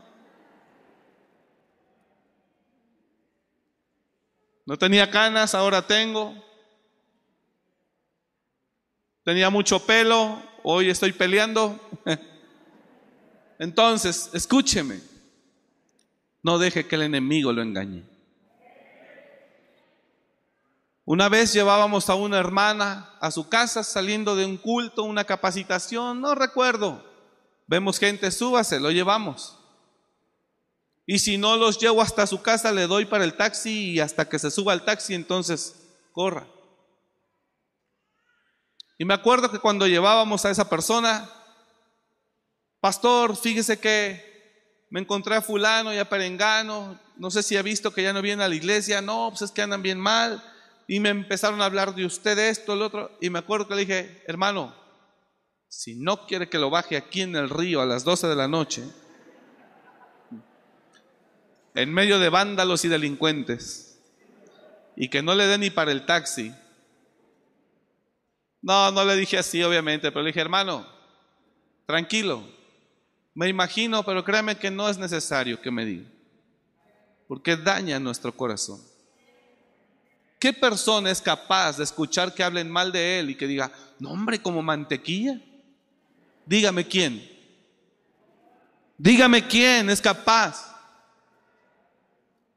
No 4.64 4.78
tenía 4.78 5.10
canas, 5.10 5.54
ahora 5.54 5.86
tengo. 5.86 6.51
Tenía 9.24 9.50
mucho 9.50 9.84
pelo, 9.86 10.42
hoy 10.64 10.90
estoy 10.90 11.12
peleando. 11.12 11.78
Entonces, 13.58 14.30
escúcheme. 14.32 15.00
No 16.42 16.58
deje 16.58 16.86
que 16.86 16.96
el 16.96 17.02
enemigo 17.02 17.52
lo 17.52 17.62
engañe. 17.62 18.04
Una 21.04 21.28
vez 21.28 21.52
llevábamos 21.52 22.08
a 22.10 22.14
una 22.14 22.38
hermana 22.38 23.10
a 23.20 23.30
su 23.30 23.48
casa 23.48 23.84
saliendo 23.84 24.34
de 24.34 24.44
un 24.44 24.56
culto, 24.56 25.02
una 25.04 25.24
capacitación, 25.24 26.20
no 26.20 26.34
recuerdo. 26.34 27.04
Vemos 27.66 27.98
gente, 27.98 28.30
súbase, 28.30 28.80
lo 28.80 28.90
llevamos. 28.90 29.58
Y 31.06 31.18
si 31.18 31.38
no 31.38 31.56
los 31.56 31.78
llevo 31.78 32.02
hasta 32.02 32.26
su 32.26 32.42
casa, 32.42 32.72
le 32.72 32.86
doy 32.86 33.04
para 33.04 33.24
el 33.24 33.34
taxi 33.34 33.92
y 33.92 34.00
hasta 34.00 34.28
que 34.28 34.38
se 34.38 34.50
suba 34.50 34.72
el 34.72 34.82
taxi, 34.82 35.14
entonces 35.14 35.74
corra. 36.12 36.46
Y 39.02 39.04
me 39.04 39.14
acuerdo 39.14 39.50
que 39.50 39.58
cuando 39.58 39.88
llevábamos 39.88 40.44
a 40.44 40.50
esa 40.52 40.70
persona, 40.70 41.28
pastor, 42.78 43.36
fíjese 43.36 43.80
que 43.80 44.86
me 44.90 45.00
encontré 45.00 45.34
a 45.34 45.42
fulano 45.42 45.92
y 45.92 45.98
a 45.98 46.08
perengano, 46.08 47.00
no 47.16 47.28
sé 47.28 47.42
si 47.42 47.56
ha 47.56 47.62
visto 47.62 47.92
que 47.92 48.04
ya 48.04 48.12
no 48.12 48.22
viene 48.22 48.44
a 48.44 48.48
la 48.48 48.54
iglesia, 48.54 49.02
no, 49.02 49.30
pues 49.30 49.42
es 49.42 49.50
que 49.50 49.60
andan 49.60 49.82
bien 49.82 49.98
mal 49.98 50.40
y 50.86 51.00
me 51.00 51.08
empezaron 51.08 51.60
a 51.60 51.64
hablar 51.64 51.96
de 51.96 52.06
usted 52.06 52.38
esto, 52.38 52.74
el 52.74 52.82
otro, 52.82 53.10
y 53.20 53.28
me 53.28 53.40
acuerdo 53.40 53.66
que 53.66 53.74
le 53.74 53.80
dije, 53.80 54.22
hermano, 54.28 54.72
si 55.66 55.96
no 55.96 56.24
quiere 56.28 56.48
que 56.48 56.60
lo 56.60 56.70
baje 56.70 56.96
aquí 56.96 57.22
en 57.22 57.34
el 57.34 57.50
río 57.50 57.80
a 57.80 57.86
las 57.86 58.04
12 58.04 58.28
de 58.28 58.36
la 58.36 58.46
noche, 58.46 58.84
en 61.74 61.92
medio 61.92 62.20
de 62.20 62.28
vándalos 62.28 62.84
y 62.84 62.88
delincuentes, 62.88 63.98
y 64.94 65.08
que 65.08 65.22
no 65.22 65.34
le 65.34 65.48
dé 65.48 65.58
ni 65.58 65.70
para 65.70 65.90
el 65.90 66.06
taxi. 66.06 66.54
No, 68.62 68.92
no 68.92 69.04
le 69.04 69.16
dije 69.16 69.36
así, 69.36 69.62
obviamente, 69.62 70.12
pero 70.12 70.22
le 70.22 70.28
dije, 70.28 70.40
hermano, 70.40 70.86
tranquilo, 71.84 72.42
me 73.34 73.48
imagino, 73.48 74.04
pero 74.04 74.24
créame 74.24 74.56
que 74.56 74.70
no 74.70 74.88
es 74.88 74.96
necesario 74.96 75.60
que 75.60 75.70
me 75.70 75.84
diga, 75.84 76.08
porque 77.26 77.56
daña 77.56 77.98
nuestro 77.98 78.34
corazón. 78.34 78.80
¿Qué 80.38 80.52
persona 80.52 81.10
es 81.10 81.20
capaz 81.20 81.76
de 81.76 81.84
escuchar 81.84 82.34
que 82.34 82.42
hablen 82.42 82.70
mal 82.70 82.90
de 82.90 83.20
él 83.20 83.30
y 83.30 83.34
que 83.36 83.46
diga, 83.46 83.70
no 83.98 84.10
hombre, 84.10 84.40
como 84.40 84.60
mantequilla? 84.60 85.40
Dígame 86.44 86.86
quién. 86.86 87.30
Dígame 88.98 89.46
quién 89.46 89.88
es 89.88 90.00
capaz. 90.00 90.74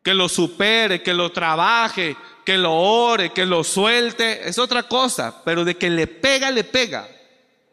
Que 0.01 0.15
lo 0.15 0.27
supere, 0.27 1.03
que 1.03 1.13
lo 1.13 1.31
trabaje, 1.31 2.17
que 2.45 2.57
lo 2.57 2.73
ore, 2.73 3.33
que 3.33 3.45
lo 3.45 3.63
suelte, 3.63 4.47
es 4.47 4.59
otra 4.59 4.83
cosa, 4.83 5.43
pero 5.43 5.65
de 5.65 5.75
que 5.75 5.89
le 5.89 6.07
pega, 6.07 6.51
le 6.51 6.63
pega. 6.63 7.09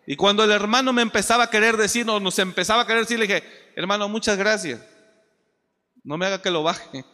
Y 0.07 0.17
cuando 0.17 0.43
el 0.43 0.51
hermano 0.51 0.93
me 0.93 1.03
empezaba 1.03 1.45
a 1.45 1.51
querer 1.51 1.77
decir, 1.77 2.05
no, 2.07 2.19
nos 2.19 2.39
empezaba 2.39 2.83
a 2.83 2.87
querer 2.87 3.03
decir, 3.03 3.19
le 3.19 3.27
dije, 3.27 3.45
hermano, 3.77 4.09
muchas 4.09 4.37
gracias. 4.37 4.81
No 6.03 6.17
me 6.17 6.27
haga 6.27 6.43
que 6.43 6.51
lo 6.51 6.63
baje. 6.63 7.05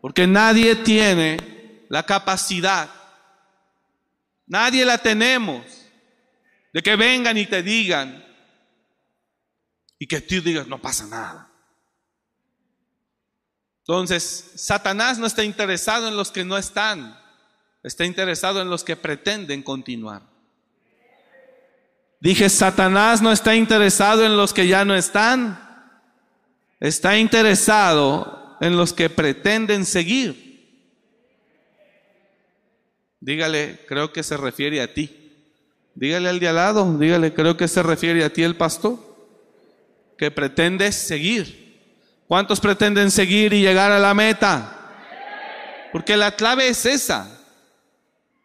Porque 0.00 0.26
nadie 0.26 0.76
tiene 0.76 1.86
la 1.88 2.04
capacidad, 2.04 2.90
nadie 4.46 4.84
la 4.84 4.98
tenemos, 4.98 5.64
de 6.72 6.82
que 6.82 6.96
vengan 6.96 7.36
y 7.36 7.46
te 7.46 7.62
digan 7.62 8.24
y 9.98 10.06
que 10.06 10.20
tú 10.20 10.40
digas, 10.40 10.66
no 10.66 10.80
pasa 10.80 11.06
nada. 11.06 11.49
Entonces, 13.80 14.52
Satanás 14.56 15.18
no 15.18 15.26
está 15.26 15.42
interesado 15.42 16.08
en 16.08 16.16
los 16.16 16.30
que 16.30 16.44
no 16.44 16.56
están, 16.56 17.18
está 17.82 18.04
interesado 18.04 18.60
en 18.60 18.70
los 18.70 18.84
que 18.84 18.96
pretenden 18.96 19.62
continuar. 19.62 20.22
Dije, 22.20 22.48
Satanás 22.50 23.22
no 23.22 23.32
está 23.32 23.56
interesado 23.56 24.24
en 24.24 24.36
los 24.36 24.52
que 24.52 24.68
ya 24.68 24.84
no 24.84 24.94
están, 24.94 25.58
está 26.78 27.16
interesado 27.16 28.56
en 28.60 28.76
los 28.76 28.92
que 28.92 29.08
pretenden 29.08 29.86
seguir. 29.86 30.50
Dígale, 33.20 33.80
creo 33.86 34.12
que 34.12 34.22
se 34.22 34.36
refiere 34.36 34.80
a 34.80 34.92
ti. 34.92 35.16
Dígale 35.94 36.28
al 36.28 36.40
de 36.40 36.48
al 36.48 36.56
lado, 36.56 36.98
dígale, 36.98 37.34
creo 37.34 37.56
que 37.56 37.68
se 37.68 37.82
refiere 37.82 38.24
a 38.24 38.32
ti 38.32 38.42
el 38.42 38.56
pastor, 38.56 38.98
que 40.16 40.30
pretendes 40.30 40.94
seguir. 40.94 41.59
¿Cuántos 42.30 42.60
pretenden 42.60 43.10
seguir 43.10 43.52
y 43.52 43.60
llegar 43.60 43.90
a 43.90 43.98
la 43.98 44.14
meta? 44.14 45.88
Porque 45.90 46.16
la 46.16 46.30
clave 46.36 46.68
es 46.68 46.86
esa. 46.86 47.28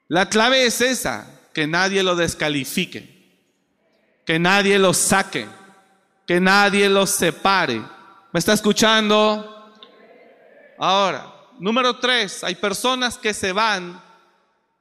La 0.07 0.27
clave 0.27 0.65
es 0.65 0.81
esa, 0.81 1.27
que 1.53 1.67
nadie 1.67 2.01
lo 2.01 2.15
descalifique. 2.15 3.13
que 4.25 4.39
nadie 4.39 4.79
los 4.79 4.97
saque, 4.97 5.47
que 6.25 6.39
nadie 6.39 6.89
los 6.89 7.11
separe. 7.11 7.79
¿Me 8.33 8.39
está 8.39 8.53
escuchando? 8.53 9.71
Ahora, 10.79 11.31
número 11.59 11.99
tres, 11.99 12.43
hay 12.43 12.55
personas 12.55 13.19
que 13.19 13.35
se 13.35 13.51
van 13.51 14.01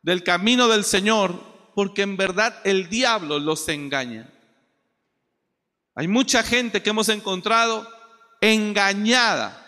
del 0.00 0.24
camino 0.24 0.66
del 0.66 0.82
Señor 0.82 1.38
porque 1.74 2.00
en 2.00 2.16
verdad 2.16 2.58
el 2.64 2.88
diablo 2.88 3.38
los 3.38 3.68
engaña. 3.68 4.30
Hay 5.94 6.08
mucha 6.08 6.42
gente 6.42 6.82
que 6.82 6.88
hemos 6.88 7.10
encontrado 7.10 7.86
engañada. 8.52 9.60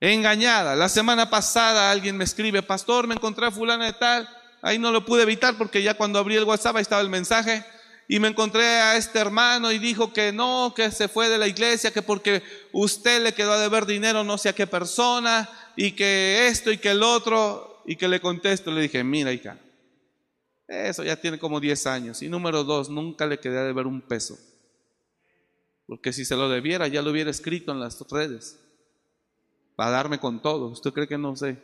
Engañada. 0.00 0.76
La 0.76 0.88
semana 0.88 1.30
pasada 1.30 1.90
alguien 1.90 2.16
me 2.16 2.24
escribe, 2.24 2.62
pastor, 2.62 3.06
me 3.06 3.14
encontré 3.14 3.46
a 3.46 3.50
fulana 3.50 3.86
de 3.86 3.94
tal. 3.94 4.28
Ahí 4.60 4.78
no 4.78 4.92
lo 4.92 5.04
pude 5.04 5.22
evitar 5.22 5.56
porque 5.56 5.82
ya 5.82 5.94
cuando 5.94 6.18
abrí 6.18 6.36
el 6.36 6.44
WhatsApp 6.44 6.76
ahí 6.76 6.82
estaba 6.82 7.00
el 7.00 7.08
mensaje. 7.08 7.64
Y 8.06 8.20
me 8.20 8.28
encontré 8.28 8.64
a 8.64 8.96
este 8.96 9.18
hermano 9.18 9.70
y 9.70 9.78
dijo 9.78 10.12
que 10.12 10.32
no, 10.32 10.72
que 10.74 10.90
se 10.90 11.08
fue 11.08 11.28
de 11.28 11.36
la 11.36 11.46
iglesia, 11.46 11.90
que 11.90 12.00
porque 12.00 12.42
usted 12.72 13.22
le 13.22 13.34
quedó 13.34 13.52
a 13.52 13.60
deber 13.60 13.84
dinero 13.84 14.24
no 14.24 14.38
sé 14.38 14.48
a 14.48 14.54
qué 14.54 14.66
persona, 14.66 15.48
y 15.76 15.92
que 15.92 16.48
esto 16.48 16.72
y 16.72 16.78
que 16.78 16.92
el 16.92 17.02
otro, 17.02 17.82
y 17.86 17.96
que 17.96 18.08
le 18.08 18.20
contesto, 18.20 18.70
le 18.70 18.80
dije, 18.80 19.04
mira 19.04 19.30
hija, 19.30 19.58
eso 20.66 21.04
ya 21.04 21.16
tiene 21.16 21.38
como 21.38 21.60
10 21.60 21.86
años. 21.86 22.22
Y 22.22 22.28
número 22.28 22.64
dos, 22.64 22.88
nunca 22.88 23.26
le 23.26 23.38
quedé 23.38 23.58
a 23.58 23.64
deber 23.64 23.86
un 23.86 24.00
peso. 24.00 24.38
Porque 25.88 26.12
si 26.12 26.26
se 26.26 26.36
lo 26.36 26.50
debiera, 26.50 26.86
ya 26.86 27.00
lo 27.00 27.10
hubiera 27.10 27.30
escrito 27.30 27.72
en 27.72 27.80
las 27.80 27.98
redes. 28.10 28.60
Para 29.74 29.90
darme 29.90 30.20
con 30.20 30.42
todo. 30.42 30.66
¿Usted 30.66 30.92
cree 30.92 31.08
que 31.08 31.16
no 31.16 31.34
sé? 31.34 31.56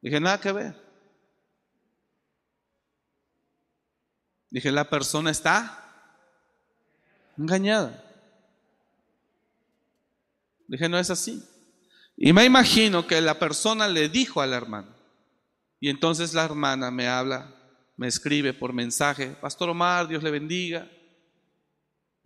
Dije, 0.00 0.18
nada 0.18 0.40
que 0.40 0.50
ver. 0.50 0.74
Dije, 4.48 4.72
la 4.72 4.88
persona 4.88 5.30
está 5.30 5.84
engañada. 7.36 8.02
Dije, 10.66 10.88
no 10.88 10.98
es 10.98 11.10
así. 11.10 11.46
Y 12.16 12.32
me 12.32 12.46
imagino 12.46 13.06
que 13.06 13.20
la 13.20 13.38
persona 13.38 13.86
le 13.86 14.08
dijo 14.08 14.40
a 14.40 14.46
la 14.46 14.56
hermana. 14.56 14.96
Y 15.78 15.90
entonces 15.90 16.32
la 16.32 16.46
hermana 16.46 16.90
me 16.90 17.06
habla, 17.06 17.54
me 17.98 18.08
escribe 18.08 18.54
por 18.54 18.72
mensaje, 18.72 19.36
Pastor 19.42 19.68
Omar, 19.68 20.08
Dios 20.08 20.22
le 20.22 20.30
bendiga. 20.30 20.90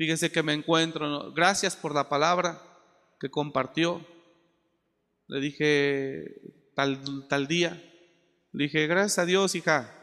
Fíjese 0.03 0.33
que 0.33 0.43
me 0.43 0.53
encuentro, 0.53 1.33
gracias 1.33 1.77
por 1.77 1.95
la 1.95 2.09
palabra 2.09 2.61
que 3.21 3.31
compartió. 3.31 4.05
Le 5.29 5.38
dije 5.38 6.25
tal, 6.75 7.29
tal 7.29 7.47
día, 7.47 7.81
le 8.51 8.65
dije, 8.65 8.88
gracias 8.88 9.21
a 9.21 9.27
Dios, 9.27 9.55
hija. 9.55 9.97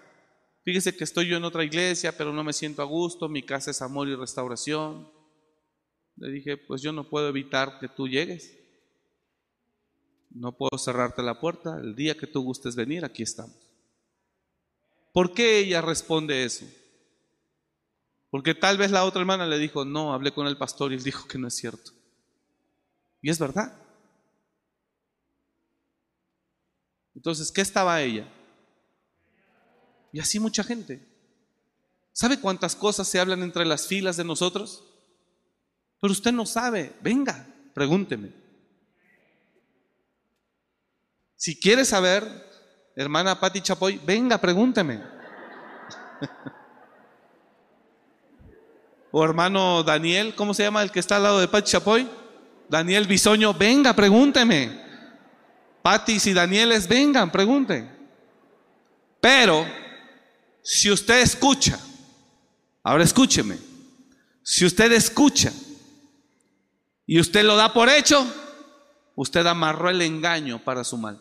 Fíjese 0.63 0.95
que 0.95 1.03
estoy 1.03 1.27
yo 1.27 1.35
en 1.35 1.43
otra 1.43 1.65
iglesia, 1.65 2.15
pero 2.17 2.31
no 2.31 2.45
me 2.45 2.53
siento 2.53 2.81
a 2.81 2.85
gusto, 2.85 3.27
mi 3.27 3.43
casa 3.43 3.71
es 3.71 3.81
amor 3.81 4.07
y 4.07 4.15
restauración. 4.15 5.11
Le 6.15 6.31
dije, 6.31 6.55
pues 6.55 6.81
yo 6.81 6.93
no 6.93 7.09
puedo 7.09 7.27
evitar 7.27 7.77
que 7.81 7.89
tú 7.89 8.07
llegues. 8.07 8.57
No 10.29 10.55
puedo 10.57 10.77
cerrarte 10.77 11.21
la 11.21 11.41
puerta. 11.41 11.77
El 11.77 11.93
día 11.93 12.15
que 12.15 12.25
tú 12.25 12.41
gustes 12.41 12.77
venir, 12.77 13.03
aquí 13.03 13.23
estamos. 13.23 13.57
¿Por 15.11 15.33
qué 15.33 15.59
ella 15.59 15.81
responde 15.81 16.45
eso? 16.45 16.65
Porque 18.29 18.53
tal 18.53 18.77
vez 18.77 18.91
la 18.91 19.05
otra 19.05 19.21
hermana 19.21 19.47
le 19.47 19.57
dijo, 19.57 19.85
no, 19.85 20.13
hablé 20.13 20.31
con 20.31 20.45
el 20.47 20.57
pastor 20.57 20.91
y 20.91 20.95
él 20.95 21.03
dijo 21.03 21.27
que 21.27 21.37
no 21.37 21.47
es 21.47 21.55
cierto. 21.55 21.91
Y 23.21 23.29
es 23.29 23.39
verdad. 23.39 23.75
Entonces, 27.15 27.51
¿qué 27.51 27.61
estaba 27.61 28.01
ella? 28.01 28.27
Y 30.13 30.19
así 30.19 30.39
mucha 30.39 30.63
gente. 30.63 31.05
¿Sabe 32.13 32.39
cuántas 32.39 32.75
cosas 32.75 33.07
se 33.07 33.19
hablan 33.19 33.43
entre 33.43 33.65
las 33.65 33.87
filas 33.87 34.15
de 34.17 34.23
nosotros? 34.23 34.83
Pero 35.99 36.11
usted 36.11 36.31
no 36.31 36.45
sabe. 36.45 36.93
Venga, 37.01 37.47
pregúnteme. 37.73 38.31
Si 41.35 41.59
quiere 41.59 41.85
saber, 41.85 42.23
hermana 42.95 43.39
Patti 43.39 43.61
Chapoy, 43.61 43.99
venga, 44.05 44.37
pregúnteme. 44.37 45.01
O 49.11 49.23
hermano 49.23 49.83
Daniel, 49.83 50.35
¿cómo 50.35 50.53
se 50.53 50.63
llama 50.63 50.83
el 50.83 50.91
que 50.91 50.99
está 50.99 51.15
al 51.15 51.23
lado 51.23 51.39
de 51.39 51.47
Pati 51.47 51.71
Chapoy? 51.71 52.07
Daniel 52.69 53.07
Bisoño, 53.07 53.53
venga, 53.53 53.93
pregúnteme. 53.93 54.79
Pati 55.81 56.17
y 56.23 56.33
Danieles, 56.33 56.87
vengan, 56.87 57.31
pregunten. 57.31 57.89
Pero, 59.19 59.65
si 60.61 60.91
usted 60.91 61.21
escucha, 61.21 61.79
ahora 62.83 63.03
escúcheme, 63.03 63.57
si 64.43 64.65
usted 64.65 64.91
escucha 64.91 65.51
y 67.07 67.19
usted 67.19 67.43
lo 67.43 67.55
da 67.55 67.73
por 67.73 67.89
hecho, 67.89 68.25
usted 69.15 69.45
amarró 69.47 69.89
el 69.89 70.01
engaño 70.01 70.63
para 70.63 70.83
su 70.83 70.97
mal. 70.97 71.19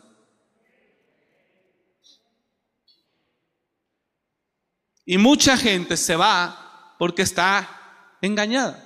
Y 5.05 5.17
mucha 5.17 5.57
gente 5.57 5.97
se 5.97 6.15
va 6.15 6.95
porque 6.99 7.23
está 7.23 7.78
engañada. 8.21 8.85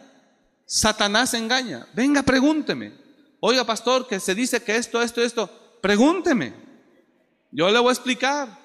Satanás 0.66 1.34
engaña. 1.34 1.88
Venga, 1.94 2.24
pregúnteme. 2.24 2.94
Oiga, 3.40 3.64
pastor, 3.66 4.08
que 4.08 4.20
se 4.20 4.34
dice 4.34 4.64
que 4.64 4.76
esto, 4.76 5.02
esto, 5.02 5.22
esto. 5.22 5.50
Pregúnteme. 5.82 6.54
Yo 7.52 7.70
le 7.70 7.80
voy 7.80 7.90
a 7.90 7.94
explicar. 7.94 8.58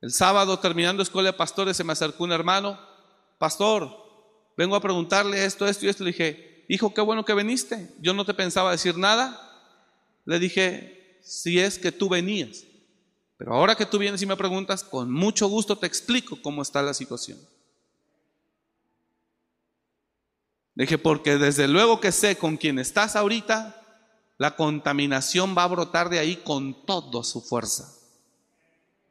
El 0.00 0.12
sábado, 0.12 0.58
terminando 0.58 1.02
escuela 1.02 1.30
de 1.30 1.36
pastores, 1.36 1.76
se 1.76 1.84
me 1.84 1.92
acercó 1.92 2.24
un 2.24 2.32
hermano. 2.32 2.78
Pastor, 3.38 3.90
vengo 4.56 4.76
a 4.76 4.80
preguntarle 4.80 5.44
esto, 5.44 5.66
esto 5.66 5.86
y 5.86 5.88
esto. 5.88 6.04
Le 6.04 6.12
dije, 6.12 6.64
hijo, 6.68 6.94
qué 6.94 7.00
bueno 7.00 7.24
que 7.24 7.34
viniste. 7.34 7.92
Yo 8.00 8.14
no 8.14 8.24
te 8.24 8.34
pensaba 8.34 8.70
decir 8.70 8.96
nada. 8.96 9.40
Le 10.24 10.38
dije, 10.38 11.20
si 11.22 11.58
es 11.58 11.78
que 11.78 11.90
tú 11.90 12.08
venías. 12.08 12.64
Pero 13.36 13.54
ahora 13.54 13.74
que 13.74 13.86
tú 13.86 13.98
vienes 13.98 14.22
y 14.22 14.26
me 14.26 14.36
preguntas, 14.36 14.84
con 14.84 15.10
mucho 15.10 15.48
gusto 15.48 15.76
te 15.76 15.86
explico 15.86 16.40
cómo 16.40 16.62
está 16.62 16.80
la 16.82 16.94
situación. 16.94 17.38
Dije, 20.74 20.98
porque 20.98 21.38
desde 21.38 21.68
luego 21.68 22.00
que 22.00 22.10
sé 22.10 22.36
con 22.36 22.56
quién 22.56 22.78
estás 22.78 23.14
ahorita, 23.14 23.80
la 24.38 24.56
contaminación 24.56 25.54
va 25.56 25.64
a 25.64 25.68
brotar 25.68 26.08
de 26.08 26.18
ahí 26.18 26.36
con 26.36 26.84
toda 26.84 27.22
su 27.22 27.40
fuerza. 27.40 27.92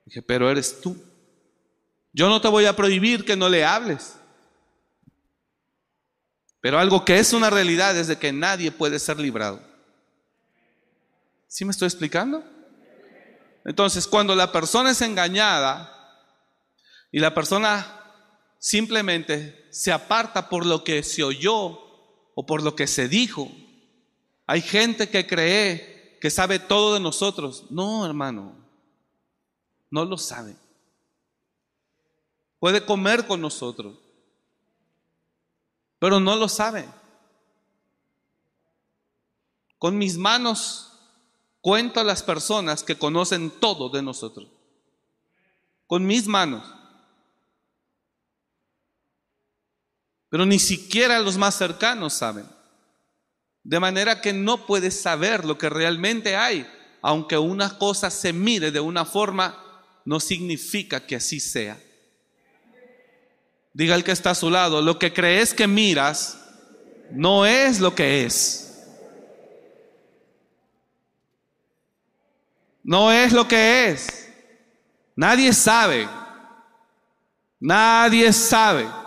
Dije, 0.05 0.21
pero 0.21 0.51
eres 0.51 0.81
tú. 0.81 1.01
Yo 2.11 2.27
no 2.27 2.41
te 2.41 2.49
voy 2.49 2.65
a 2.65 2.75
prohibir 2.75 3.23
que 3.23 3.37
no 3.37 3.47
le 3.47 3.63
hables. 3.63 4.15
Pero 6.59 6.79
algo 6.79 7.03
que 7.05 7.17
es 7.17 7.33
una 7.33 7.49
realidad 7.49 7.97
es 7.97 8.07
de 8.07 8.17
que 8.17 8.33
nadie 8.33 8.71
puede 8.71 8.99
ser 8.99 9.19
librado. 9.19 9.61
¿Sí 11.47 11.65
me 11.65 11.71
estoy 11.71 11.87
explicando? 11.87 12.43
Entonces, 13.65 14.07
cuando 14.07 14.35
la 14.35 14.51
persona 14.51 14.91
es 14.91 15.01
engañada 15.01 15.89
y 17.11 17.19
la 17.19 17.33
persona 17.33 18.01
simplemente 18.59 19.62
se 19.73 19.91
aparta 19.91 20.49
por 20.49 20.67
lo 20.67 20.83
que 20.83 21.01
se 21.01 21.23
oyó 21.23 21.79
o 22.35 22.45
por 22.45 22.61
lo 22.61 22.75
que 22.75 22.85
se 22.85 23.07
dijo. 23.07 23.51
Hay 24.45 24.61
gente 24.61 25.09
que 25.09 25.25
cree 25.25 26.19
que 26.21 26.29
sabe 26.29 26.59
todo 26.59 26.93
de 26.93 26.99
nosotros. 26.99 27.65
No, 27.71 28.05
hermano, 28.05 28.53
no 29.89 30.05
lo 30.05 30.19
sabe. 30.19 30.55
Puede 32.59 32.85
comer 32.85 33.25
con 33.25 33.41
nosotros, 33.41 33.97
pero 35.97 36.19
no 36.19 36.35
lo 36.35 36.47
sabe. 36.47 36.87
Con 39.79 39.97
mis 39.97 40.17
manos 40.17 40.99
cuento 41.61 41.99
a 41.99 42.03
las 42.03 42.21
personas 42.21 42.83
que 42.83 42.99
conocen 42.99 43.49
todo 43.49 43.89
de 43.89 44.03
nosotros. 44.03 44.47
Con 45.87 46.05
mis 46.05 46.27
manos. 46.27 46.63
Pero 50.33 50.47
ni 50.47 50.57
siquiera 50.57 51.19
los 51.19 51.37
más 51.37 51.53
cercanos 51.55 52.13
saben. 52.13 52.47
De 53.63 53.79
manera 53.79 54.19
que 54.19 54.33
no 54.33 54.65
puedes 54.65 54.99
saber 54.99 55.45
lo 55.45 55.59
que 55.59 55.69
realmente 55.69 56.35
hay, 56.35 56.67
aunque 57.03 57.37
una 57.37 57.77
cosa 57.77 58.09
se 58.09 58.33
mire 58.33 58.71
de 58.71 58.79
una 58.79 59.05
forma, 59.05 59.83
no 60.05 60.19
significa 60.19 61.05
que 61.05 61.17
así 61.17 61.39
sea. 61.39 61.77
Diga 63.73 63.93
el 63.93 64.03
que 64.03 64.11
está 64.11 64.31
a 64.31 64.35
su 64.35 64.49
lado, 64.49 64.81
lo 64.81 64.97
que 64.97 65.13
crees 65.13 65.53
que 65.53 65.67
miras 65.67 66.39
no 67.11 67.45
es 67.45 67.79
lo 67.79 67.93
que 67.93 68.25
es. 68.25 68.87
No 72.81 73.11
es 73.11 73.31
lo 73.33 73.47
que 73.47 73.89
es. 73.89 74.29
Nadie 75.15 75.53
sabe. 75.53 76.09
Nadie 77.59 78.33
sabe. 78.33 79.02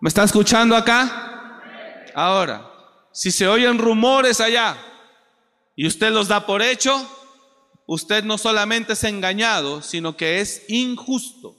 ¿Me 0.00 0.08
está 0.08 0.22
escuchando 0.22 0.76
acá? 0.76 1.60
Ahora, 2.14 2.70
si 3.12 3.32
se 3.32 3.48
oyen 3.48 3.78
rumores 3.78 4.40
allá 4.40 4.76
y 5.74 5.88
usted 5.88 6.12
los 6.12 6.28
da 6.28 6.46
por 6.46 6.62
hecho, 6.62 7.04
usted 7.84 8.22
no 8.22 8.38
solamente 8.38 8.92
es 8.92 9.02
engañado, 9.02 9.82
sino 9.82 10.16
que 10.16 10.40
es 10.40 10.62
injusto. 10.68 11.56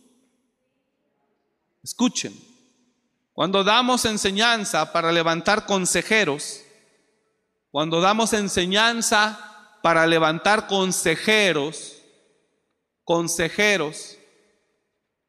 Escuchen, 1.83 2.33
cuando 3.33 3.63
damos 3.65 4.05
enseñanza 4.05 4.93
para 4.93 5.11
levantar 5.11 5.65
consejeros, 5.65 6.61
cuando 7.71 7.99
damos 7.99 8.31
enseñanza 8.31 9.77
para 9.83 10.07
levantar 10.07 10.67
consejeros, 10.67 11.97
consejeros, 13.03 14.17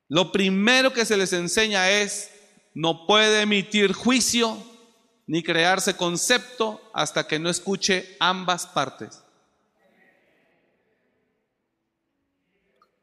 lo 0.07 0.31
primero 0.31 0.93
que 0.93 1.05
se 1.05 1.17
les 1.17 1.33
enseña 1.33 1.91
es, 1.91 2.30
no 2.75 3.07
puede 3.07 3.43
emitir 3.43 3.93
juicio 3.93 4.63
ni 5.27 5.43
crearse 5.43 5.97
concepto 5.97 6.81
hasta 6.93 7.27
que 7.27 7.39
no 7.39 7.51
escuche 7.51 8.17
ambas 8.19 8.67
partes. 8.67 9.23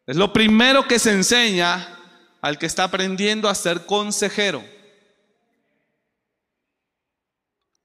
Es 0.06 0.16
lo 0.16 0.32
primero 0.32 0.88
que 0.88 1.00
se 1.00 1.12
enseña 1.12 2.00
al 2.42 2.58
que 2.58 2.66
está 2.66 2.86
aprendiendo 2.86 3.50
a 3.50 3.56
ser 3.56 3.86
consejero. 3.86 4.64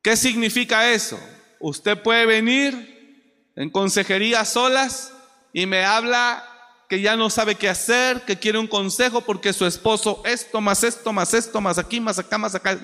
¿Qué 0.02 0.16
significa 0.16 0.90
eso? 0.90 1.18
Usted 1.60 2.00
puede 2.00 2.26
venir 2.26 3.50
en 3.56 3.70
consejería 3.70 4.44
solas 4.44 5.12
y 5.52 5.66
me 5.66 5.84
habla 5.84 6.44
que 6.92 7.00
ya 7.00 7.16
no 7.16 7.30
sabe 7.30 7.54
qué 7.54 7.70
hacer, 7.70 8.20
que 8.20 8.38
quiere 8.38 8.58
un 8.58 8.66
consejo 8.66 9.22
porque 9.22 9.54
su 9.54 9.64
esposo 9.64 10.20
esto, 10.26 10.60
más 10.60 10.84
esto, 10.84 11.10
más 11.10 11.32
esto, 11.32 11.58
más 11.58 11.78
aquí, 11.78 11.98
más 12.00 12.18
acá, 12.18 12.36
más 12.36 12.54
acá. 12.54 12.78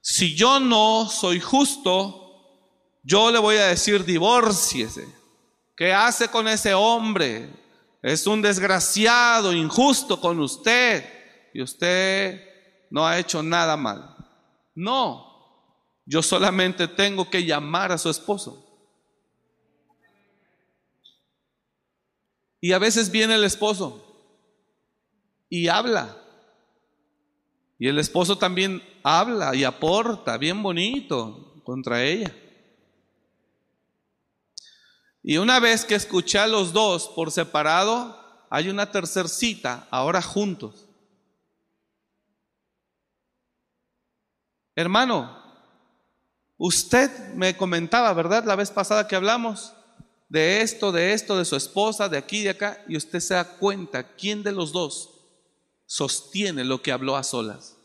Si 0.00 0.34
yo 0.34 0.58
no 0.58 1.08
soy 1.08 1.38
justo, 1.38 2.98
yo 3.04 3.30
le 3.30 3.38
voy 3.38 3.54
a 3.58 3.66
decir 3.66 4.04
divórciese. 4.04 5.06
¿Qué 5.76 5.94
hace 5.94 6.26
con 6.26 6.48
ese 6.48 6.74
hombre? 6.74 7.48
Es 8.02 8.26
un 8.26 8.42
desgraciado, 8.42 9.52
injusto 9.52 10.20
con 10.20 10.40
usted. 10.40 11.08
Y 11.54 11.62
usted 11.62 12.42
no 12.90 13.06
ha 13.06 13.16
hecho 13.16 13.44
nada 13.44 13.76
mal. 13.76 14.16
No, 14.74 15.24
yo 16.04 16.20
solamente 16.20 16.88
tengo 16.88 17.30
que 17.30 17.44
llamar 17.44 17.92
a 17.92 17.98
su 17.98 18.10
esposo. 18.10 18.65
Y 22.60 22.72
a 22.72 22.78
veces 22.78 23.10
viene 23.10 23.34
el 23.34 23.44
esposo 23.44 24.02
y 25.48 25.68
habla. 25.68 26.16
Y 27.78 27.88
el 27.88 27.98
esposo 27.98 28.38
también 28.38 28.82
habla 29.02 29.54
y 29.54 29.64
aporta 29.64 30.38
bien 30.38 30.62
bonito 30.62 31.60
contra 31.64 32.02
ella. 32.02 32.34
Y 35.22 35.38
una 35.38 35.58
vez 35.60 35.84
que 35.84 35.96
escuché 35.96 36.38
a 36.38 36.46
los 36.46 36.72
dos 36.72 37.08
por 37.08 37.30
separado, 37.32 38.46
hay 38.48 38.68
una 38.68 38.90
tercer 38.90 39.28
cita, 39.28 39.86
ahora 39.90 40.22
juntos. 40.22 40.86
Hermano, 44.76 45.42
usted 46.58 47.34
me 47.34 47.56
comentaba, 47.56 48.12
¿verdad? 48.12 48.44
La 48.44 48.56
vez 48.56 48.70
pasada 48.70 49.08
que 49.08 49.16
hablamos, 49.16 49.72
de 50.28 50.60
esto, 50.60 50.92
de 50.92 51.12
esto, 51.12 51.36
de 51.38 51.44
su 51.44 51.56
esposa, 51.56 52.08
de 52.08 52.18
aquí, 52.18 52.42
de 52.42 52.50
acá, 52.50 52.82
y 52.88 52.96
usted 52.96 53.20
se 53.20 53.34
da 53.34 53.44
cuenta 53.44 54.14
quién 54.16 54.42
de 54.42 54.52
los 54.52 54.72
dos 54.72 55.10
sostiene 55.86 56.64
lo 56.64 56.82
que 56.82 56.92
habló 56.92 57.16
a 57.16 57.22
solas. 57.22 57.76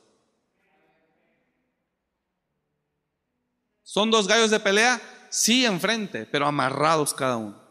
¿Son 3.83 4.09
dos 4.09 4.27
gallos 4.27 4.49
de 4.49 4.59
pelea? 4.59 5.01
Sí, 5.29 5.65
enfrente, 5.65 6.25
pero 6.25 6.47
amarrados 6.47 7.13
cada 7.13 7.37
uno. 7.37 7.61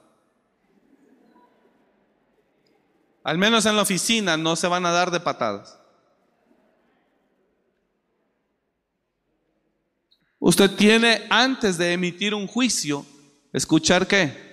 Al 3.23 3.39
menos 3.39 3.67
en 3.67 3.77
la 3.77 3.83
oficina 3.83 4.37
no 4.37 4.57
se 4.57 4.67
van 4.67 4.87
a 4.87 4.93
dar 4.93 5.11
de 5.11 5.21
patadas. 5.21 5.79
Usted 10.39 10.71
tiene 10.75 11.27
antes 11.29 11.77
de 11.77 11.93
emitir 11.93 12.35
un 12.35 12.47
juicio, 12.47 13.05
escuchar 13.53 14.07
qué? 14.07 14.50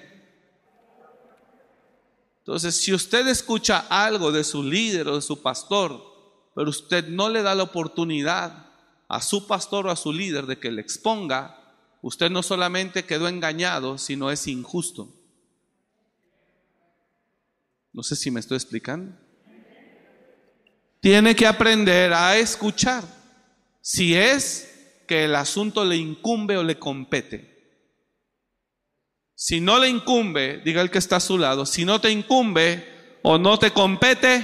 Entonces, 2.47 2.77
si 2.77 2.93
usted 2.93 3.27
escucha 3.27 3.79
algo 3.89 4.31
de 4.31 4.45
su 4.45 4.63
líder 4.63 5.09
o 5.09 5.15
de 5.15 5.21
su 5.21 5.41
pastor, 5.41 6.01
pero 6.55 6.69
usted 6.69 7.09
no 7.09 7.27
le 7.27 7.41
da 7.41 7.53
la 7.53 7.63
oportunidad 7.63 8.71
a 9.09 9.21
su 9.21 9.45
pastor 9.47 9.85
o 9.85 9.91
a 9.91 9.97
su 9.97 10.13
líder 10.13 10.45
de 10.45 10.57
que 10.57 10.71
le 10.71 10.81
exponga, 10.81 11.75
usted 12.01 12.29
no 12.29 12.41
solamente 12.41 13.03
quedó 13.03 13.27
engañado, 13.27 13.97
sino 13.97 14.31
es 14.31 14.47
injusto. 14.47 15.13
No 17.91 18.01
sé 18.01 18.15
si 18.15 18.31
me 18.31 18.39
estoy 18.39 18.55
explicando. 18.55 19.13
Tiene 21.01 21.35
que 21.35 21.47
aprender 21.47 22.13
a 22.13 22.37
escuchar 22.37 23.03
si 23.81 24.15
es 24.15 25.03
que 25.05 25.25
el 25.25 25.35
asunto 25.35 25.83
le 25.83 25.97
incumbe 25.97 26.55
o 26.55 26.63
le 26.63 26.79
compete. 26.79 27.56
Si 29.39 29.61
no 29.61 29.77
le 29.77 29.87
incumbe, 29.87 30.57
diga 30.65 30.81
el 30.81 30.89
que 30.89 30.97
está 30.97 31.17
a 31.17 31.19
su 31.19 31.37
lado, 31.37 31.67
si 31.67 31.85
no 31.85 32.01
te 32.01 32.09
incumbe 32.09 33.19
o 33.21 33.37
no 33.37 33.59
te 33.59 33.69
compete, 33.69 34.43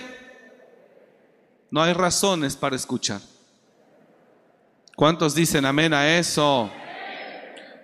no 1.72 1.82
hay 1.82 1.94
razones 1.94 2.56
para 2.56 2.76
escuchar. 2.76 3.20
¿Cuántos 4.96 5.34
dicen 5.34 5.66
amén 5.66 5.96
a 5.96 6.16
eso? 6.20 6.72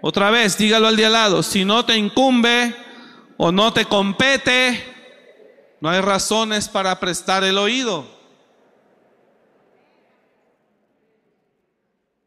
Otra 0.03 0.30
vez, 0.30 0.55
dígalo 0.55 0.88
al 0.88 0.95
de 0.95 1.07
al 1.07 1.14
lado, 1.14 1.41
si 1.41 1.66
no 1.66 1.84
te 1.84 1.97
incumbe 1.97 2.76
o 3.38 3.51
no 3.51 3.74
te 3.74 3.86
compete, 3.86 4.80
no 5.82 5.89
hay 5.89 6.01
razones 6.01 6.70
para 6.70 6.99
prestar 6.99 7.43
el 7.43 7.57
oído. 7.57 8.05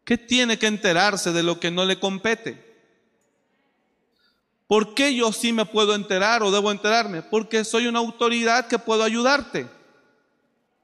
¿Qué 0.05 0.19
tiene 0.19 0.59
que 0.59 0.67
enterarse 0.67 1.31
de 1.31 1.45
lo 1.45 1.61
que 1.61 1.71
no 1.71 1.85
le 1.85 2.01
compete? 2.01 2.72
¿Por 4.67 4.95
qué 4.95 5.15
yo 5.15 5.33
sí 5.33 5.53
me 5.53 5.67
puedo 5.67 5.95
enterar 5.95 6.43
o 6.43 6.51
debo 6.51 6.71
enterarme? 6.71 7.23
Porque 7.23 7.65
soy 7.65 7.87
una 7.87 7.99
autoridad 7.99 8.69
que 8.69 8.79
puedo 8.79 9.03
ayudarte. 9.03 9.69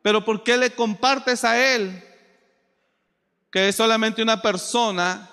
Pero 0.02 0.24
¿por 0.24 0.42
qué 0.42 0.56
le 0.56 0.74
compartes 0.74 1.44
a 1.44 1.74
él 1.74 2.04
que 3.50 3.68
es 3.68 3.76
solamente 3.76 4.22
una 4.22 4.42
persona 4.42 5.30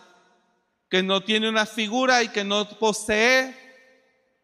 que 0.90 1.04
no 1.04 1.22
tiene 1.22 1.50
una 1.50 1.66
figura 1.66 2.24
y 2.24 2.30
que 2.30 2.44
no 2.44 2.68
posee 2.80 3.56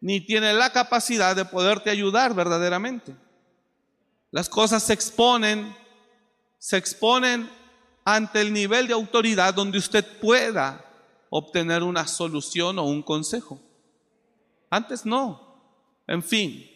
ni 0.00 0.20
tiene 0.20 0.52
la 0.52 0.72
capacidad 0.72 1.34
de 1.34 1.44
poderte 1.44 1.90
ayudar 1.90 2.34
verdaderamente? 2.34 3.14
Las 4.30 4.48
cosas 4.48 4.82
se 4.82 4.92
exponen, 4.92 5.76
se 6.58 6.76
exponen 6.76 7.50
ante 8.04 8.40
el 8.40 8.52
nivel 8.52 8.86
de 8.88 8.94
autoridad 8.94 9.54
donde 9.54 9.78
usted 9.78 10.04
pueda 10.20 10.84
obtener 11.30 11.82
una 11.82 12.06
solución 12.06 12.78
o 12.78 12.84
un 12.84 13.02
consejo. 13.02 13.60
Antes 14.72 15.04
no. 15.04 15.38
En 16.06 16.22
fin, 16.22 16.66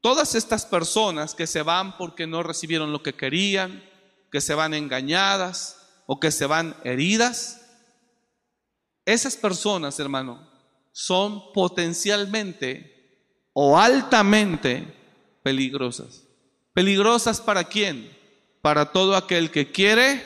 todas 0.00 0.34
estas 0.34 0.66
personas 0.66 1.32
que 1.32 1.46
se 1.46 1.62
van 1.62 1.96
porque 1.96 2.26
no 2.26 2.42
recibieron 2.42 2.90
lo 2.90 3.04
que 3.04 3.14
querían, 3.14 3.88
que 4.32 4.40
se 4.40 4.52
van 4.52 4.74
engañadas 4.74 6.02
o 6.06 6.18
que 6.18 6.32
se 6.32 6.46
van 6.46 6.74
heridas, 6.82 7.60
esas 9.04 9.36
personas, 9.36 10.00
hermano, 10.00 10.50
son 10.90 11.52
potencialmente 11.52 13.46
o 13.52 13.78
altamente 13.78 14.92
peligrosas. 15.44 16.24
¿Peligrosas 16.72 17.40
para 17.40 17.62
quién? 17.62 18.10
Para 18.60 18.90
todo 18.90 19.14
aquel 19.14 19.52
que 19.52 19.70
quiere 19.70 20.20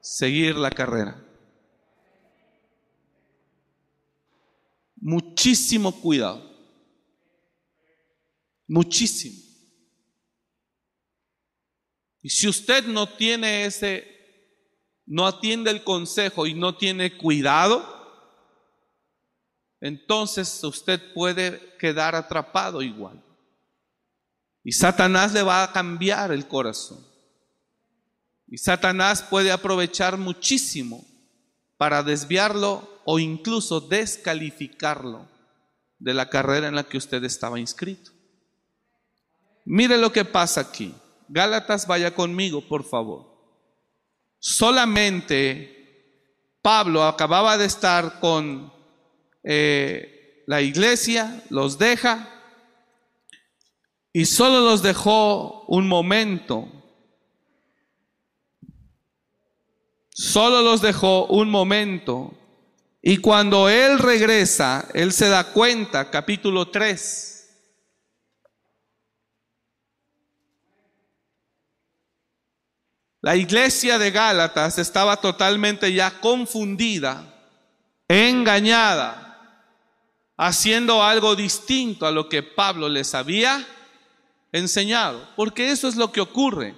seguir 0.00 0.56
la 0.56 0.70
carrera. 0.70 1.22
Muchísimo 5.06 5.92
cuidado. 6.00 6.42
Muchísimo. 8.66 9.36
Y 12.22 12.28
si 12.28 12.48
usted 12.48 12.84
no 12.86 13.08
tiene 13.08 13.66
ese, 13.66 14.04
no 15.06 15.24
atiende 15.24 15.70
el 15.70 15.84
consejo 15.84 16.44
y 16.44 16.54
no 16.54 16.76
tiene 16.76 17.16
cuidado, 17.16 17.86
entonces 19.80 20.64
usted 20.64 21.00
puede 21.14 21.76
quedar 21.78 22.16
atrapado 22.16 22.82
igual. 22.82 23.22
Y 24.64 24.72
Satanás 24.72 25.32
le 25.32 25.44
va 25.44 25.62
a 25.62 25.72
cambiar 25.72 26.32
el 26.32 26.48
corazón. 26.48 27.06
Y 28.48 28.58
Satanás 28.58 29.22
puede 29.22 29.52
aprovechar 29.52 30.18
muchísimo 30.18 31.06
para 31.76 32.02
desviarlo 32.02 33.00
o 33.04 33.18
incluso 33.18 33.80
descalificarlo 33.80 35.28
de 35.98 36.14
la 36.14 36.28
carrera 36.28 36.68
en 36.68 36.74
la 36.74 36.84
que 36.84 36.98
usted 36.98 37.22
estaba 37.24 37.60
inscrito. 37.60 38.10
Mire 39.64 39.98
lo 39.98 40.12
que 40.12 40.24
pasa 40.24 40.60
aquí. 40.60 40.94
Gálatas, 41.28 41.86
vaya 41.86 42.14
conmigo, 42.14 42.60
por 42.60 42.84
favor. 42.84 43.26
Solamente 44.38 45.76
Pablo 46.62 47.04
acababa 47.04 47.58
de 47.58 47.66
estar 47.66 48.20
con 48.20 48.72
eh, 49.42 50.42
la 50.46 50.60
iglesia, 50.60 51.42
los 51.50 51.78
deja 51.78 52.28
y 54.12 54.24
solo 54.24 54.60
los 54.60 54.82
dejó 54.82 55.64
un 55.66 55.88
momento 55.88 56.68
Solo 60.18 60.62
los 60.62 60.80
dejó 60.80 61.26
un 61.26 61.50
momento. 61.50 62.32
Y 63.02 63.18
cuando 63.18 63.68
Él 63.68 63.98
regresa, 63.98 64.88
Él 64.94 65.12
se 65.12 65.28
da 65.28 65.52
cuenta, 65.52 66.10
capítulo 66.10 66.68
3. 66.68 67.50
La 73.20 73.36
iglesia 73.36 73.98
de 73.98 74.10
Gálatas 74.10 74.78
estaba 74.78 75.18
totalmente 75.18 75.92
ya 75.92 76.18
confundida, 76.18 77.34
engañada, 78.08 79.62
haciendo 80.38 81.02
algo 81.02 81.36
distinto 81.36 82.06
a 82.06 82.10
lo 82.10 82.30
que 82.30 82.42
Pablo 82.42 82.88
les 82.88 83.14
había 83.14 83.66
enseñado. 84.50 85.28
Porque 85.36 85.72
eso 85.72 85.88
es 85.88 85.96
lo 85.96 86.10
que 86.10 86.22
ocurre. 86.22 86.74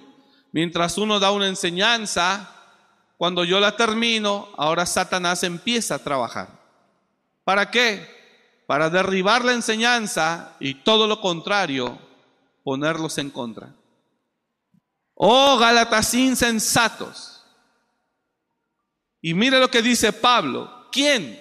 Mientras 0.51 0.97
uno 0.97 1.21
da 1.21 1.31
una 1.31 1.47
enseñanza, 1.47 2.58
cuando 3.19 3.43
yo 3.43 3.59
la 3.59 3.75
termino, 3.75 4.47
ahora 4.55 4.85
Satanás 4.85 5.43
empieza 5.43 5.95
a 5.95 5.99
trabajar. 5.99 6.47
¿Para 7.43 7.69
qué? 7.69 8.63
Para 8.65 8.89
derribar 8.89 9.43
la 9.43 9.51
enseñanza 9.51 10.55
y 10.61 10.75
todo 10.75 11.05
lo 11.05 11.19
contrario, 11.19 11.99
ponerlos 12.63 13.17
en 13.17 13.29
contra. 13.29 13.75
Oh 15.15 15.57
Gálatas 15.57 16.13
insensatos. 16.13 17.43
Y 19.21 19.33
mire 19.33 19.59
lo 19.59 19.69
que 19.69 19.81
dice 19.81 20.13
Pablo. 20.13 20.87
¿Quién? 20.89 21.37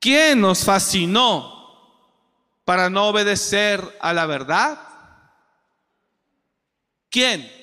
¿Quién 0.00 0.40
nos 0.40 0.64
fascinó 0.64 1.84
para 2.64 2.88
no 2.88 3.08
obedecer 3.08 3.98
a 4.00 4.14
la 4.14 4.24
verdad? 4.24 4.80
¿Quién? 7.10 7.61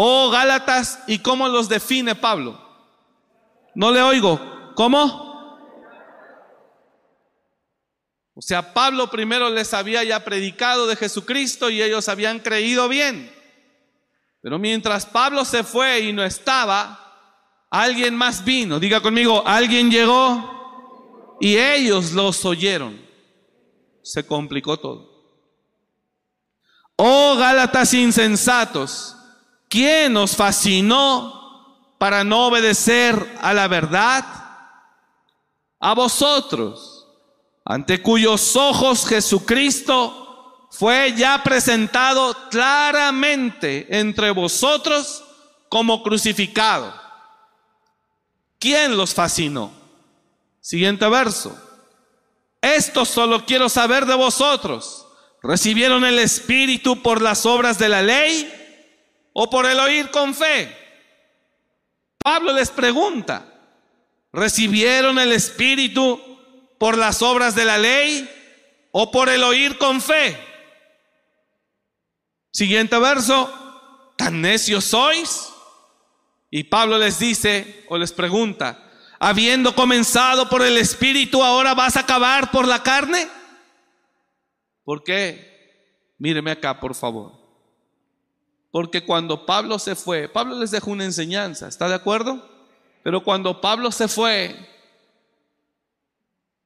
Oh, 0.00 0.30
Gálatas, 0.30 1.00
¿y 1.08 1.18
cómo 1.18 1.48
los 1.48 1.68
define 1.68 2.14
Pablo? 2.14 2.56
No 3.74 3.90
le 3.90 4.00
oigo. 4.00 4.40
¿Cómo? 4.76 5.58
O 8.32 8.40
sea, 8.40 8.72
Pablo 8.72 9.10
primero 9.10 9.50
les 9.50 9.74
había 9.74 10.04
ya 10.04 10.24
predicado 10.24 10.86
de 10.86 10.94
Jesucristo 10.94 11.68
y 11.68 11.82
ellos 11.82 12.08
habían 12.08 12.38
creído 12.38 12.88
bien. 12.88 13.34
Pero 14.40 14.60
mientras 14.60 15.04
Pablo 15.04 15.44
se 15.44 15.64
fue 15.64 15.98
y 15.98 16.12
no 16.12 16.22
estaba, 16.22 17.66
alguien 17.68 18.14
más 18.14 18.44
vino. 18.44 18.78
Diga 18.78 19.00
conmigo, 19.00 19.42
alguien 19.44 19.90
llegó 19.90 21.36
y 21.40 21.56
ellos 21.56 22.12
los 22.12 22.44
oyeron. 22.44 23.04
Se 24.02 24.24
complicó 24.24 24.78
todo. 24.78 25.08
Oh 26.94 27.34
Gálatas 27.36 27.92
insensatos, 27.94 29.17
¿Quién 29.68 30.14
nos 30.14 30.34
fascinó 30.34 31.94
para 31.98 32.24
no 32.24 32.46
obedecer 32.46 33.36
a 33.40 33.52
la 33.52 33.68
verdad? 33.68 34.24
A 35.80 35.94
vosotros, 35.94 37.06
ante 37.64 38.02
cuyos 38.02 38.56
ojos 38.56 39.06
Jesucristo 39.06 40.68
fue 40.70 41.14
ya 41.16 41.42
presentado 41.42 42.34
claramente 42.50 43.86
entre 43.90 44.30
vosotros 44.30 45.24
como 45.68 46.02
crucificado. 46.02 46.92
¿Quién 48.58 48.96
los 48.96 49.14
fascinó? 49.14 49.70
Siguiente 50.60 51.08
verso. 51.08 51.56
Esto 52.60 53.04
solo 53.04 53.44
quiero 53.46 53.68
saber 53.68 54.06
de 54.06 54.14
vosotros. 54.14 55.06
¿Recibieron 55.42 56.04
el 56.04 56.18
Espíritu 56.18 57.02
por 57.02 57.22
las 57.22 57.46
obras 57.46 57.78
de 57.78 57.88
la 57.88 58.02
ley? 58.02 58.52
O 59.40 59.48
por 59.48 59.66
el 59.66 59.78
oír 59.78 60.10
con 60.10 60.34
fe? 60.34 60.76
Pablo 62.18 62.52
les 62.52 62.70
pregunta, 62.70 63.46
¿recibieron 64.32 65.16
el 65.20 65.30
Espíritu 65.30 66.20
por 66.76 66.98
las 66.98 67.22
obras 67.22 67.54
de 67.54 67.64
la 67.64 67.78
ley 67.78 68.28
o 68.90 69.12
por 69.12 69.28
el 69.28 69.44
oír 69.44 69.78
con 69.78 70.00
fe? 70.00 70.36
Siguiente 72.50 72.98
verso, 72.98 74.12
¿tan 74.16 74.40
necios 74.40 74.86
sois? 74.86 75.50
Y 76.50 76.64
Pablo 76.64 76.98
les 76.98 77.20
dice 77.20 77.86
o 77.88 77.96
les 77.96 78.10
pregunta, 78.10 78.90
habiendo 79.20 79.72
comenzado 79.72 80.48
por 80.48 80.62
el 80.62 80.78
Espíritu, 80.78 81.44
ahora 81.44 81.74
vas 81.74 81.96
a 81.96 82.00
acabar 82.00 82.50
por 82.50 82.66
la 82.66 82.82
carne? 82.82 83.28
¿Por 84.82 85.04
qué? 85.04 86.16
Míreme 86.18 86.50
acá, 86.50 86.80
por 86.80 86.96
favor. 86.96 87.37
Porque 88.70 89.04
cuando 89.04 89.46
Pablo 89.46 89.78
se 89.78 89.94
fue, 89.94 90.28
Pablo 90.28 90.58
les 90.58 90.70
dejó 90.70 90.90
una 90.90 91.04
enseñanza, 91.04 91.68
¿está 91.68 91.88
de 91.88 91.94
acuerdo? 91.94 92.46
Pero 93.02 93.24
cuando 93.24 93.60
Pablo 93.60 93.90
se 93.90 94.08
fue, 94.08 94.54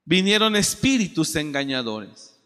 vinieron 0.04 0.56
espíritus 0.56 1.36
engañadores. 1.36 2.36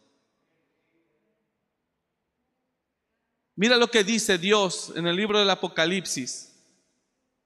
Mira 3.54 3.78
lo 3.78 3.90
que 3.90 4.04
dice 4.04 4.36
Dios 4.36 4.92
en 4.94 5.06
el 5.06 5.16
libro 5.16 5.38
del 5.38 5.48
Apocalipsis. 5.48 6.52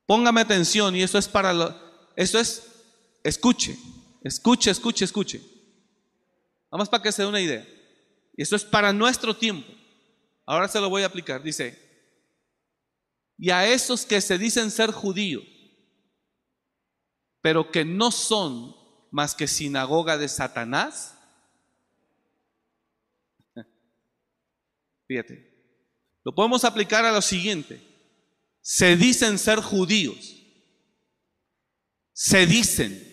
Póngame 0.07 0.41
atención 0.41 0.97
y 0.97 1.03
eso 1.03 1.19
es 1.19 1.29
para 1.29 1.53
lo, 1.53 1.73
eso 2.17 2.41
es 2.41 2.67
escuche, 3.23 3.79
escuche, 4.25 4.73
escuche, 4.73 5.05
escuche. 5.05 5.41
Vamos 6.69 6.89
para 6.89 7.03
que 7.03 7.13
se 7.13 7.23
dé 7.23 7.29
una 7.29 7.41
idea. 7.41 7.67
Eso 8.37 8.57
es 8.57 8.65
para 8.65 8.93
nuestro 8.93 9.37
tiempo. 9.37 9.73
Ahora 10.47 10.67
se 10.67 10.81
lo 10.81 10.91
voy 10.91 11.05
a 11.05 11.07
aplicar. 11.07 11.43
Dice, 11.43 11.90
y 13.43 13.49
a 13.49 13.67
esos 13.67 14.05
que 14.05 14.21
se 14.21 14.37
dicen 14.37 14.71
ser 14.71 14.91
judíos, 14.91 15.43
pero 17.41 17.71
que 17.71 17.87
no 17.87 18.11
son 18.11 18.77
más 19.11 19.35
que 19.35 19.49
sinagoga 19.49 20.19
de 20.19 20.29
Satanás. 20.29 21.17
Fíjate, 25.09 25.51
lo 26.23 26.35
podemos 26.35 26.65
aplicar 26.65 27.07
a 27.07 27.13
lo 27.13 27.23
siguiente. 27.23 27.81
Se 28.61 28.95
dicen 28.99 29.39
ser 29.39 29.61
judíos, 29.61 30.37
se 32.13 32.45
dicen, 32.45 33.07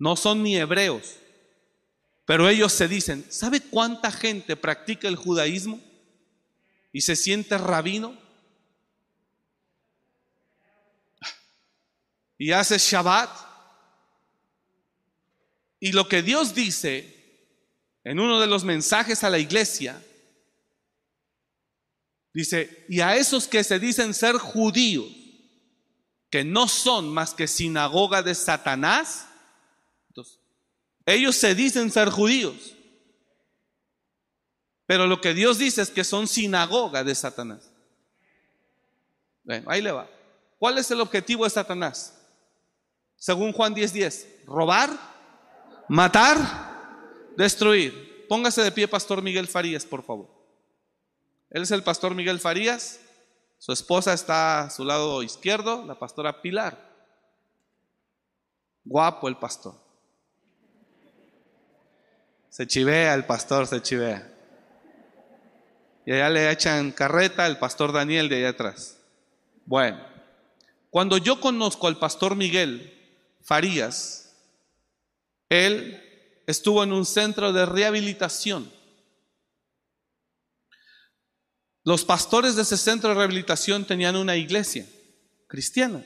no 0.00 0.16
son 0.16 0.42
ni 0.42 0.56
hebreos, 0.56 1.14
pero 2.24 2.48
ellos 2.48 2.72
se 2.72 2.88
dicen, 2.88 3.24
¿sabe 3.30 3.60
cuánta 3.60 4.10
gente 4.10 4.56
practica 4.56 5.06
el 5.06 5.14
judaísmo 5.14 5.80
y 6.92 7.02
se 7.02 7.14
siente 7.14 7.56
rabino? 7.56 8.25
Y 12.38 12.52
hace 12.52 12.78
Shabbat. 12.78 13.30
Y 15.80 15.92
lo 15.92 16.08
que 16.08 16.22
Dios 16.22 16.54
dice 16.54 17.16
en 18.04 18.20
uno 18.20 18.40
de 18.40 18.46
los 18.46 18.64
mensajes 18.64 19.24
a 19.24 19.30
la 19.30 19.38
iglesia, 19.38 20.02
dice, 22.32 22.84
y 22.88 23.00
a 23.00 23.16
esos 23.16 23.48
que 23.48 23.64
se 23.64 23.78
dicen 23.78 24.14
ser 24.14 24.36
judíos, 24.36 25.12
que 26.30 26.44
no 26.44 26.68
son 26.68 27.12
más 27.12 27.34
que 27.34 27.48
sinagoga 27.48 28.22
de 28.22 28.34
Satanás, 28.34 29.26
ellos 31.04 31.36
se 31.36 31.54
dicen 31.54 31.90
ser 31.90 32.10
judíos, 32.10 32.74
pero 34.86 35.06
lo 35.06 35.20
que 35.20 35.34
Dios 35.34 35.58
dice 35.58 35.82
es 35.82 35.90
que 35.90 36.04
son 36.04 36.28
sinagoga 36.28 37.02
de 37.02 37.14
Satanás. 37.14 37.70
Bueno, 39.42 39.68
ahí 39.70 39.82
le 39.82 39.92
va. 39.92 40.08
¿Cuál 40.58 40.78
es 40.78 40.90
el 40.90 41.00
objetivo 41.00 41.44
de 41.44 41.50
Satanás? 41.50 42.15
Según 43.16 43.52
Juan 43.52 43.74
10:10, 43.74 43.92
10, 43.92 44.46
robar, 44.46 44.90
matar, 45.88 46.36
destruir. 47.36 48.26
Póngase 48.28 48.62
de 48.62 48.72
pie, 48.72 48.88
Pastor 48.88 49.22
Miguel 49.22 49.48
Farías, 49.48 49.84
por 49.84 50.02
favor. 50.02 50.28
Él 51.50 51.62
es 51.62 51.70
el 51.70 51.82
Pastor 51.82 52.14
Miguel 52.14 52.40
Farías. 52.40 53.00
Su 53.58 53.72
esposa 53.72 54.12
está 54.12 54.64
a 54.64 54.70
su 54.70 54.84
lado 54.84 55.22
izquierdo, 55.22 55.84
la 55.86 55.98
pastora 55.98 56.42
Pilar. 56.42 56.94
Guapo 58.84 59.28
el 59.28 59.36
pastor. 59.36 59.74
Se 62.50 62.66
chivea 62.66 63.14
el 63.14 63.24
pastor, 63.24 63.66
se 63.66 63.82
chivea. 63.82 64.32
Y 66.04 66.12
allá 66.12 66.30
le 66.30 66.50
echan 66.50 66.92
carreta 66.92 67.46
el 67.46 67.58
pastor 67.58 67.92
Daniel 67.92 68.28
de 68.28 68.36
allá 68.36 68.50
atrás. 68.50 68.98
Bueno, 69.64 69.98
cuando 70.90 71.18
yo 71.18 71.40
conozco 71.40 71.88
al 71.88 71.98
pastor 71.98 72.36
Miguel, 72.36 72.95
Farías, 73.46 74.34
él 75.48 76.02
estuvo 76.48 76.82
en 76.82 76.92
un 76.92 77.06
centro 77.06 77.52
de 77.52 77.64
rehabilitación. 77.64 78.72
Los 81.84 82.04
pastores 82.04 82.56
de 82.56 82.62
ese 82.62 82.76
centro 82.76 83.10
de 83.10 83.14
rehabilitación 83.14 83.84
tenían 83.84 84.16
una 84.16 84.34
iglesia 84.34 84.84
cristiana. 85.46 86.04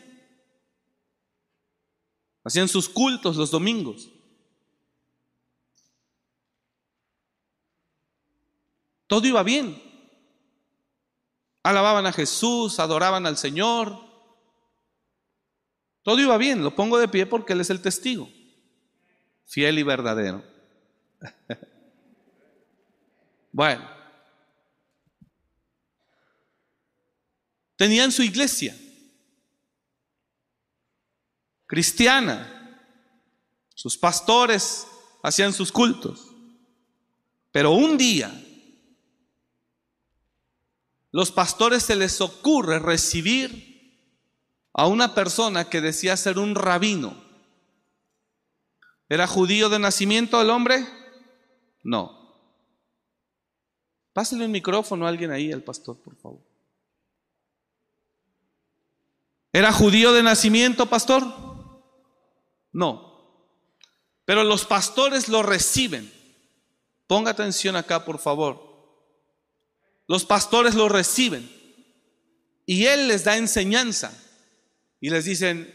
Hacían 2.45 2.69
sus 2.69 2.91
cultos 2.91 3.37
los 3.37 3.51
domingos. 3.51 4.11
Todo 9.07 9.27
iba 9.27 9.43
bien. 9.43 9.83
Alababan 11.63 12.05
a 12.05 12.13
Jesús, 12.13 12.79
adoraban 12.79 13.25
al 13.25 13.39
Señor. 13.39 14.10
Todo 16.03 16.19
iba 16.19 16.37
bien, 16.39 16.63
lo 16.63 16.75
pongo 16.75 16.99
de 16.99 17.09
pie 17.09 17.27
porque 17.27 17.53
Él 17.53 17.61
es 17.61 17.71
el 17.71 17.83
testigo, 17.83 18.31
fiel 19.47 19.79
y 19.79 19.83
verdadero. 19.83 20.43
bueno, 23.53 23.87
tenían 27.77 28.11
su 28.13 28.23
iglesia 28.23 28.77
cristiana, 31.67 32.83
sus 33.75 33.97
pastores 33.97 34.87
hacían 35.23 35.53
sus 35.53 35.71
cultos, 35.71 36.35
pero 37.53 37.73
un 37.73 37.97
día 37.97 38.33
los 41.13 41.31
pastores 41.31 41.83
se 41.83 41.97
les 41.97 42.21
ocurre 42.21 42.79
recibir 42.79 43.70
a 44.73 44.87
una 44.87 45.15
persona 45.15 45.69
que 45.69 45.81
decía 45.81 46.17
ser 46.17 46.39
un 46.39 46.55
rabino. 46.55 47.15
¿Era 49.09 49.27
judío 49.27 49.69
de 49.69 49.79
nacimiento 49.79 50.41
el 50.41 50.51
hombre? 50.51 50.87
No. 51.83 52.21
Pásale 54.13 54.45
un 54.45 54.53
micrófono 54.53 55.07
a 55.07 55.09
alguien 55.09 55.31
ahí, 55.31 55.53
al 55.53 55.63
pastor, 55.63 56.01
por 56.01 56.17
favor. 56.17 56.41
¿Era 59.53 59.73
judío 59.73 60.13
de 60.13 60.23
nacimiento, 60.23 60.87
pastor? 60.87 61.25
No. 62.73 63.11
Pero 64.25 64.45
los 64.45 64.65
pastores 64.65 65.29
lo 65.29 65.43
reciben. 65.43 66.13
Ponga 67.09 67.33
atención 67.33 67.75
acá, 67.75 68.05
por 68.05 68.21
favor. 68.21 68.71
Los 70.07 70.25
pastores 70.25 70.77
lo 70.77 70.89
reciben 70.89 71.51
y 72.67 72.87
Él 72.87 73.09
les 73.09 73.25
da 73.25 73.37
enseñanza 73.37 74.13
y 75.01 75.11
les 75.11 75.25
dicen, 75.25 75.75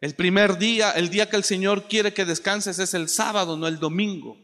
el 0.00 0.14
primer 0.14 0.58
día, 0.58 0.92
el 0.92 1.10
día 1.10 1.28
que 1.28 1.36
el 1.36 1.44
Señor 1.44 1.88
quiere 1.88 2.14
que 2.14 2.24
descanses 2.24 2.78
es 2.78 2.94
el 2.94 3.08
sábado, 3.08 3.56
no 3.56 3.66
el 3.66 3.78
domingo. 3.78 4.38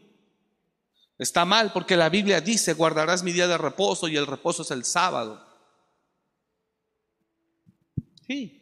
Está 1.17 1.45
mal 1.45 1.73
porque 1.73 1.97
la 1.97 2.09
Biblia 2.09 2.41
dice, 2.41 2.73
guardarás 2.73 3.23
mi 3.23 3.31
día 3.31 3.47
de 3.47 3.57
reposo 3.57 4.07
y 4.07 4.17
el 4.17 4.27
reposo 4.27 4.61
es 4.61 4.71
el 4.71 4.83
sábado. 4.85 5.43
Sí. 8.27 8.53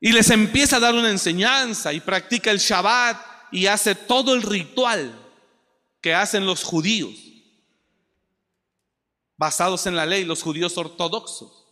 Y 0.00 0.12
les 0.12 0.30
empieza 0.30 0.76
a 0.76 0.80
dar 0.80 0.94
una 0.94 1.10
enseñanza 1.10 1.92
y 1.92 2.00
practica 2.00 2.50
el 2.50 2.58
Shabbat 2.58 3.18
y 3.52 3.66
hace 3.66 3.94
todo 3.94 4.34
el 4.34 4.42
ritual 4.42 5.14
que 6.00 6.14
hacen 6.14 6.44
los 6.44 6.64
judíos 6.64 7.14
basados 9.36 9.86
en 9.86 9.94
la 9.96 10.06
ley, 10.06 10.24
los 10.24 10.42
judíos 10.42 10.76
ortodoxos. 10.76 11.65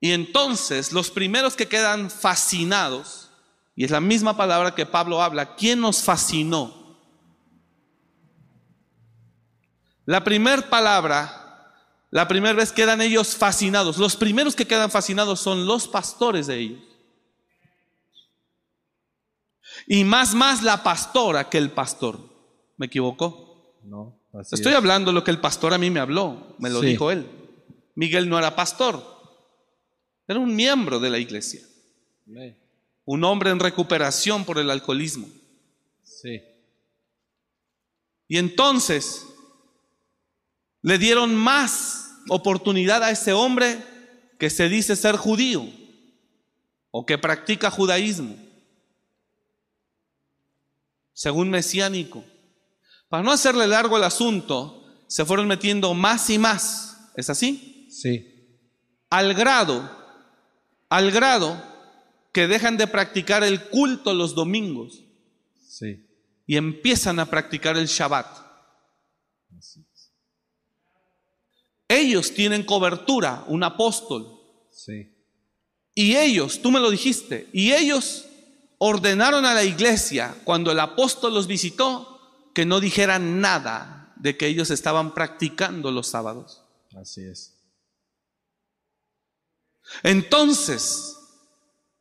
Y 0.00 0.12
entonces 0.12 0.92
los 0.92 1.10
primeros 1.10 1.56
que 1.56 1.66
quedan 1.66 2.10
fascinados, 2.10 3.30
y 3.74 3.84
es 3.84 3.90
la 3.90 4.00
misma 4.00 4.36
palabra 4.36 4.74
que 4.74 4.86
Pablo 4.86 5.22
habla, 5.22 5.56
¿quién 5.56 5.80
nos 5.80 6.02
fascinó? 6.02 6.98
La 10.04 10.24
primera 10.24 10.68
palabra, 10.70 11.74
la 12.10 12.26
primera 12.26 12.54
vez 12.54 12.72
quedan 12.72 13.02
ellos 13.02 13.36
fascinados. 13.36 13.98
Los 13.98 14.16
primeros 14.16 14.56
que 14.56 14.66
quedan 14.66 14.90
fascinados 14.90 15.40
son 15.40 15.66
los 15.66 15.86
pastores 15.86 16.46
de 16.46 16.58
ellos. 16.58 16.80
Y 19.86 20.04
más, 20.04 20.34
más 20.34 20.62
la 20.62 20.82
pastora 20.82 21.48
que 21.48 21.58
el 21.58 21.70
pastor. 21.70 22.18
¿Me 22.76 22.86
equivocó? 22.86 23.76
No. 23.82 24.18
Estoy 24.50 24.74
hablando 24.74 25.12
lo 25.12 25.24
que 25.24 25.30
el 25.30 25.40
pastor 25.40 25.74
a 25.74 25.78
mí 25.78 25.90
me 25.90 26.00
habló, 26.00 26.54
me 26.58 26.70
lo 26.70 26.80
dijo 26.80 27.10
él. 27.10 27.26
Miguel 27.94 28.28
no 28.28 28.38
era 28.38 28.54
pastor, 28.54 29.17
era 30.28 30.38
un 30.38 30.54
miembro 30.54 31.00
de 31.00 31.10
la 31.10 31.18
iglesia. 31.18 31.62
Un 33.06 33.24
hombre 33.24 33.50
en 33.50 33.58
recuperación 33.58 34.44
por 34.44 34.58
el 34.58 34.70
alcoholismo. 34.70 35.26
Sí. 36.04 36.42
Y 38.28 38.36
entonces 38.36 39.26
le 40.82 40.98
dieron 40.98 41.34
más 41.34 42.12
oportunidad 42.28 43.02
a 43.02 43.10
ese 43.10 43.32
hombre 43.32 43.82
que 44.38 44.50
se 44.50 44.68
dice 44.68 44.94
ser 44.94 45.16
judío 45.16 45.66
o 46.90 47.06
que 47.06 47.18
practica 47.18 47.70
judaísmo, 47.70 48.36
según 51.14 51.48
mesiánico. 51.48 52.22
Para 53.08 53.22
no 53.22 53.32
hacerle 53.32 53.66
largo 53.66 53.96
el 53.96 54.04
asunto, 54.04 54.86
se 55.06 55.24
fueron 55.24 55.46
metiendo 55.46 55.94
más 55.94 56.28
y 56.28 56.38
más. 56.38 57.10
¿Es 57.16 57.30
así? 57.30 57.88
Sí. 57.90 58.34
Al 59.08 59.32
grado, 59.32 59.97
al 60.88 61.10
grado 61.10 61.62
que 62.32 62.46
dejan 62.46 62.76
de 62.76 62.86
practicar 62.86 63.42
el 63.44 63.68
culto 63.68 64.14
los 64.14 64.34
domingos. 64.34 65.04
Sí. 65.66 66.04
Y 66.46 66.56
empiezan 66.56 67.18
a 67.18 67.26
practicar 67.26 67.76
el 67.76 67.86
Shabbat. 67.86 68.26
Ellos 71.88 72.32
tienen 72.34 72.64
cobertura, 72.64 73.44
un 73.48 73.64
apóstol. 73.64 74.40
Sí. 74.70 75.10
Y 75.94 76.16
ellos, 76.16 76.60
tú 76.62 76.70
me 76.70 76.80
lo 76.80 76.90
dijiste, 76.90 77.48
y 77.52 77.72
ellos 77.72 78.26
ordenaron 78.78 79.44
a 79.44 79.54
la 79.54 79.64
iglesia 79.64 80.36
cuando 80.44 80.70
el 80.70 80.78
apóstol 80.80 81.34
los 81.34 81.46
visitó 81.46 82.50
que 82.54 82.64
no 82.64 82.80
dijeran 82.80 83.40
nada 83.40 84.12
de 84.16 84.36
que 84.36 84.46
ellos 84.46 84.70
estaban 84.70 85.14
practicando 85.14 85.90
los 85.90 86.08
sábados. 86.08 86.62
Así 86.94 87.22
es. 87.22 87.57
Entonces, 90.02 91.16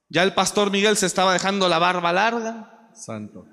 ya 0.10 0.24
el 0.24 0.34
pastor 0.34 0.72
Miguel 0.72 0.98
se 0.98 1.06
estaba 1.06 1.34
dejando 1.34 1.68
la 1.68 1.80
barba 1.80 2.14
larga. 2.14 2.90
Santo. 2.94 3.46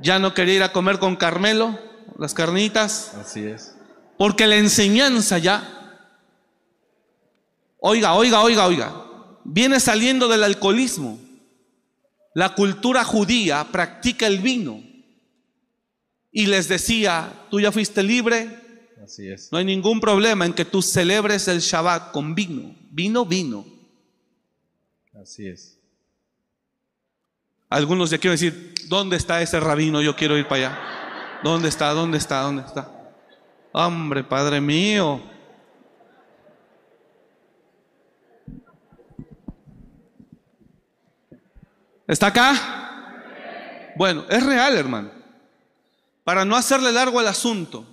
Ya 0.00 0.18
no 0.18 0.34
quería 0.34 0.56
ir 0.56 0.62
a 0.62 0.72
comer 0.72 0.98
con 0.98 1.16
Carmelo, 1.16 1.78
las 2.18 2.34
carnitas. 2.34 3.14
Así 3.14 3.44
es. 3.44 3.76
Porque 4.18 4.46
la 4.46 4.56
enseñanza 4.56 5.38
ya, 5.38 6.08
oiga, 7.78 8.14
oiga, 8.14 8.42
oiga, 8.42 8.66
oiga, 8.66 8.94
viene 9.44 9.80
saliendo 9.80 10.28
del 10.28 10.44
alcoholismo. 10.44 11.18
La 12.34 12.54
cultura 12.54 13.04
judía 13.04 13.66
practica 13.70 14.26
el 14.26 14.38
vino 14.38 14.82
y 16.32 16.46
les 16.46 16.66
decía, 16.68 17.46
tú 17.50 17.60
ya 17.60 17.70
fuiste 17.70 18.02
libre, 18.02 18.61
Así 19.02 19.28
es. 19.28 19.50
no 19.50 19.58
hay 19.58 19.64
ningún 19.64 20.00
problema 20.00 20.46
en 20.46 20.52
que 20.52 20.64
tú 20.64 20.80
celebres 20.80 21.48
el 21.48 21.58
Shabbat 21.58 22.12
con 22.12 22.34
vino, 22.34 22.74
vino, 22.90 23.26
vino. 23.26 23.66
Así 25.20 25.48
es. 25.48 25.78
Algunos 27.68 28.10
ya 28.10 28.18
quieren 28.18 28.38
decir, 28.38 28.74
¿dónde 28.88 29.16
está 29.16 29.42
ese 29.42 29.58
rabino? 29.58 30.02
Yo 30.02 30.14
quiero 30.14 30.38
ir 30.38 30.46
para 30.46 30.68
allá. 30.68 31.40
¿Dónde 31.42 31.68
está? 31.68 31.90
¿Dónde 31.90 32.18
está? 32.18 32.42
¿Dónde 32.42 32.62
está? 32.62 33.12
Hombre, 33.72 34.22
Padre 34.22 34.60
mío. 34.60 35.20
¿Está 42.06 42.26
acá? 42.28 43.92
Bueno, 43.96 44.26
es 44.28 44.44
real, 44.44 44.76
hermano. 44.76 45.10
Para 46.24 46.44
no 46.44 46.56
hacerle 46.56 46.92
largo 46.92 47.20
el 47.20 47.26
asunto, 47.26 47.86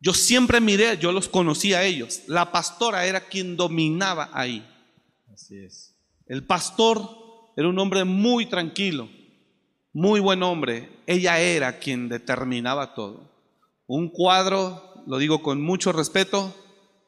yo 0.00 0.12
siempre 0.12 0.60
miré, 0.60 0.98
yo 0.98 1.12
los 1.12 1.28
conocía 1.28 1.78
a 1.78 1.84
ellos. 1.84 2.22
La 2.26 2.52
pastora 2.52 3.06
era 3.06 3.20
quien 3.28 3.56
dominaba 3.56 4.30
ahí. 4.32 4.66
Así 5.32 5.58
es. 5.58 5.94
El 6.26 6.44
pastor 6.44 7.08
era 7.56 7.68
un 7.68 7.78
hombre 7.78 8.04
muy 8.04 8.46
tranquilo, 8.46 9.08
muy 9.92 10.20
buen 10.20 10.42
hombre. 10.42 10.90
Ella 11.06 11.38
era 11.38 11.78
quien 11.78 12.08
determinaba 12.08 12.94
todo. 12.94 13.30
Un 13.86 14.08
cuadro, 14.08 15.02
lo 15.06 15.18
digo 15.18 15.42
con 15.42 15.62
mucho 15.62 15.92
respeto, 15.92 16.54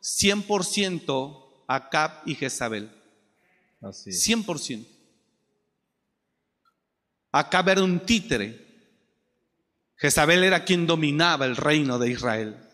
100% 0.03 1.65
Acab 1.67 2.23
y 2.25 2.35
Jezabel. 2.35 2.91
Así 3.83 4.11
es. 4.11 4.27
100%. 4.27 4.87
Acab 7.33 7.69
era 7.69 7.83
un 7.83 8.01
títere. 8.01 8.67
Jezabel 9.97 10.45
era 10.45 10.65
quien 10.65 10.87
dominaba 10.87 11.45
el 11.45 11.57
reino 11.57 11.99
de 11.99 12.11
Israel. 12.11 12.68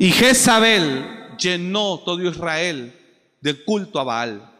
Y 0.00 0.12
Jezabel 0.12 1.36
llenó 1.36 1.98
todo 1.98 2.26
Israel 2.26 2.98
del 3.42 3.62
culto 3.66 4.00
a 4.00 4.04
Baal. 4.04 4.50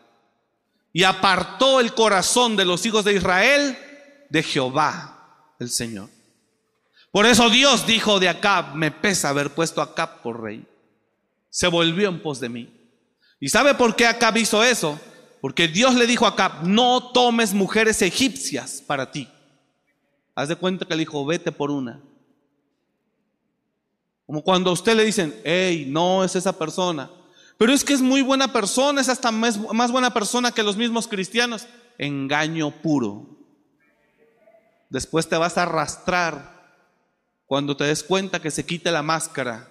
Y 0.93 1.05
apartó 1.05 1.81
el 1.81 1.95
corazón 1.95 2.57
de 2.57 2.67
los 2.67 2.85
hijos 2.85 3.07
de 3.07 3.15
Israel 3.15 3.79
de 4.29 4.43
Jehová, 4.43 5.55
el 5.59 5.71
Señor. 5.71 6.11
Por 7.11 7.25
eso 7.25 7.49
Dios 7.49 7.87
dijo 7.87 8.21
de 8.21 8.29
Acab, 8.29 8.75
me 8.75 8.91
pesa 8.91 9.31
haber 9.31 9.49
puesto 9.49 9.81
a 9.81 9.85
Acab 9.85 10.21
por 10.21 10.43
rey. 10.43 10.63
Se 11.49 11.69
volvió 11.69 12.11
en 12.11 12.21
pos 12.21 12.39
de 12.39 12.51
mí. 12.51 12.71
¿Y 13.41 13.49
sabe 13.49 13.73
por 13.75 13.97
qué 13.97 14.07
Acab 14.07 14.37
hizo 14.37 14.63
eso? 14.63 15.01
Porque 15.41 15.69
Dios 15.69 15.95
le 15.95 16.07
dijo 16.07 16.27
a 16.27 16.31
Acab, 16.31 16.65
no 16.65 17.13
tomes 17.13 17.55
mujeres 17.55 18.03
egipcias 18.03 18.85
para 18.87 19.11
ti. 19.11 19.27
Haz 20.35 20.51
de 20.51 20.57
cuenta 20.57 20.85
que 20.85 20.93
le 20.93 21.01
dijo, 21.01 21.25
vete 21.25 21.51
por 21.51 21.71
una. 21.71 21.99
Como 24.31 24.45
cuando 24.45 24.71
a 24.71 24.75
usted 24.75 24.95
le 24.95 25.05
dicen, 25.05 25.35
hey, 25.43 25.87
no 25.89 26.23
es 26.23 26.37
esa 26.37 26.57
persona. 26.57 27.11
Pero 27.59 27.73
es 27.73 27.83
que 27.83 27.95
es 27.95 28.01
muy 28.01 28.23
buena 28.23 28.53
persona, 28.53 29.01
es 29.01 29.09
hasta 29.09 29.33
más, 29.33 29.59
más 29.75 29.91
buena 29.91 30.15
persona 30.15 30.53
que 30.53 30.63
los 30.63 30.77
mismos 30.77 31.09
cristianos. 31.09 31.67
Engaño 31.99 32.71
puro. 32.81 33.27
Después 34.89 35.29
te 35.29 35.37
vas 35.37 35.59
a 35.59 35.65
arrastrar 35.65 36.77
cuando 37.45 37.77
te 37.77 37.83
des 37.83 38.05
cuenta 38.05 38.41
que 38.41 38.53
se 38.53 38.65
quite 38.65 38.93
la 38.93 39.03
máscara 39.03 39.69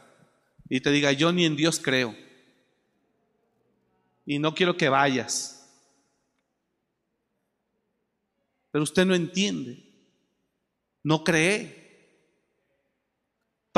y 0.67 0.81
te 0.81 0.91
diga, 0.91 1.13
yo 1.13 1.31
ni 1.31 1.45
en 1.45 1.55
Dios 1.55 1.79
creo. 1.81 2.13
Y 4.25 4.39
no 4.39 4.53
quiero 4.53 4.75
que 4.75 4.89
vayas. 4.89 5.69
Pero 8.71 8.83
usted 8.83 9.05
no 9.05 9.15
entiende. 9.15 9.89
No 11.01 11.23
cree. 11.23 11.78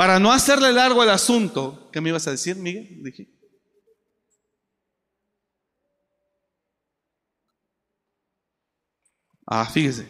Para 0.02 0.18
no 0.18 0.32
hacerle 0.32 0.72
largo 0.72 1.04
el 1.04 1.10
asunto, 1.10 1.88
¿qué 1.92 2.00
me 2.00 2.08
ibas 2.08 2.26
a 2.26 2.32
decir, 2.32 2.56
Miguel? 2.56 3.04
Dije. 3.04 3.28
Ah, 9.46 9.64
fíjese. 9.64 10.08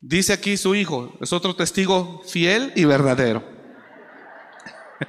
Dice 0.00 0.32
aquí 0.32 0.56
su 0.56 0.74
hijo, 0.74 1.16
es 1.20 1.32
otro 1.32 1.54
testigo 1.54 2.24
fiel 2.26 2.72
y 2.74 2.86
verdadero. 2.86 3.44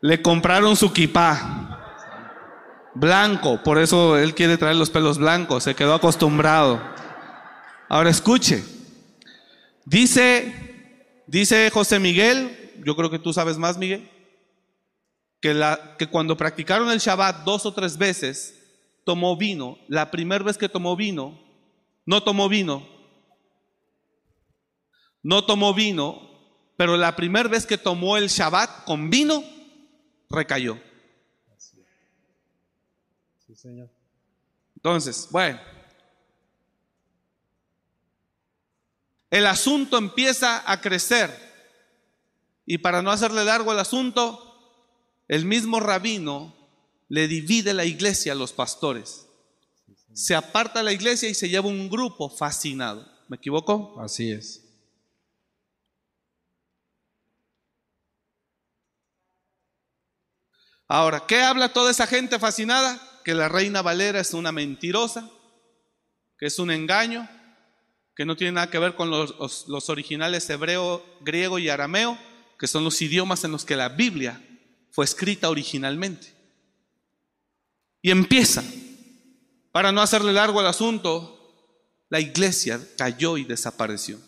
Le 0.00 0.22
compraron 0.22 0.76
su 0.76 0.92
kipá 0.92 1.80
blanco, 2.94 3.64
por 3.64 3.78
eso 3.78 4.16
él 4.16 4.36
quiere 4.36 4.58
traer 4.58 4.76
los 4.76 4.90
pelos 4.90 5.18
blancos, 5.18 5.64
se 5.64 5.74
quedó 5.74 5.94
acostumbrado. 5.94 6.80
Ahora 7.88 8.10
escuche, 8.10 8.62
dice 9.84 10.63
Dice 11.26 11.70
José 11.70 11.98
Miguel, 11.98 12.72
yo 12.84 12.96
creo 12.96 13.10
que 13.10 13.18
tú 13.18 13.32
sabes 13.32 13.56
más, 13.56 13.78
Miguel, 13.78 14.10
que, 15.40 15.54
la, 15.54 15.96
que 15.98 16.06
cuando 16.06 16.36
practicaron 16.36 16.90
el 16.90 16.98
Shabbat 16.98 17.44
dos 17.44 17.66
o 17.66 17.72
tres 17.72 17.96
veces, 17.96 18.60
tomó 19.04 19.36
vino. 19.36 19.78
La 19.88 20.10
primera 20.10 20.44
vez 20.44 20.58
que 20.58 20.68
tomó 20.68 20.96
vino, 20.96 21.38
no 22.04 22.22
tomó 22.22 22.48
vino, 22.48 22.86
no 25.22 25.44
tomó 25.44 25.72
vino, 25.72 26.30
pero 26.76 26.96
la 26.96 27.16
primera 27.16 27.48
vez 27.48 27.64
que 27.66 27.78
tomó 27.78 28.16
el 28.16 28.28
Shabbat 28.28 28.84
con 28.84 29.08
vino, 29.08 29.42
recayó. 30.28 30.78
Sí, 33.46 33.54
señor. 33.54 33.90
Entonces, 34.76 35.28
bueno. 35.30 35.73
El 39.34 39.48
asunto 39.48 39.98
empieza 39.98 40.62
a 40.70 40.80
crecer. 40.80 41.28
Y 42.64 42.78
para 42.78 43.02
no 43.02 43.10
hacerle 43.10 43.44
largo 43.44 43.72
el 43.72 43.80
asunto, 43.80 44.86
el 45.26 45.44
mismo 45.44 45.80
rabino 45.80 46.54
le 47.08 47.26
divide 47.26 47.74
la 47.74 47.84
iglesia 47.84 48.30
a 48.30 48.36
los 48.36 48.52
pastores. 48.52 49.26
Se 50.12 50.36
aparta 50.36 50.84
la 50.84 50.92
iglesia 50.92 51.28
y 51.28 51.34
se 51.34 51.48
lleva 51.48 51.66
un 51.66 51.90
grupo 51.90 52.30
fascinado. 52.30 53.10
¿Me 53.26 53.36
equivoco? 53.36 54.00
Así 54.00 54.30
es. 54.30 54.62
Ahora, 60.86 61.26
¿qué 61.26 61.42
habla 61.42 61.72
toda 61.72 61.90
esa 61.90 62.06
gente 62.06 62.38
fascinada? 62.38 63.00
Que 63.24 63.34
la 63.34 63.48
reina 63.48 63.82
Valera 63.82 64.20
es 64.20 64.32
una 64.32 64.52
mentirosa, 64.52 65.28
que 66.38 66.46
es 66.46 66.60
un 66.60 66.70
engaño, 66.70 67.28
que 68.14 68.24
no 68.24 68.36
tiene 68.36 68.52
nada 68.52 68.70
que 68.70 68.78
ver 68.78 68.94
con 68.94 69.10
los, 69.10 69.88
originales 69.88 70.48
hebreo, 70.48 71.04
griego 71.20 71.58
y 71.58 71.68
arameo, 71.68 72.18
que 72.58 72.66
son 72.66 72.84
los 72.84 73.00
idiomas 73.02 73.44
en 73.44 73.52
los 73.52 73.64
que 73.64 73.76
la 73.76 73.88
Biblia 73.88 74.40
fue 74.90 75.04
escrita 75.04 75.50
originalmente. 75.50 76.32
Y 78.00 78.10
empieza, 78.10 78.62
para 79.72 79.90
no 79.90 80.00
hacerle 80.00 80.32
largo 80.32 80.60
el 80.60 80.66
asunto, 80.66 81.34
la 82.08 82.20
iglesia 82.20 82.80
cayó 82.96 83.36
y 83.36 83.44
desapareció. 83.44 84.20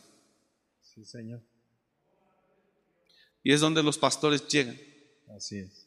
Sí, 0.82 1.04
Señor. 1.04 1.40
Y 3.44 3.52
es 3.52 3.60
donde 3.60 3.82
los 3.82 3.96
pastores 3.96 4.48
llegan. 4.48 4.80
Así 5.36 5.58
es. 5.58 5.86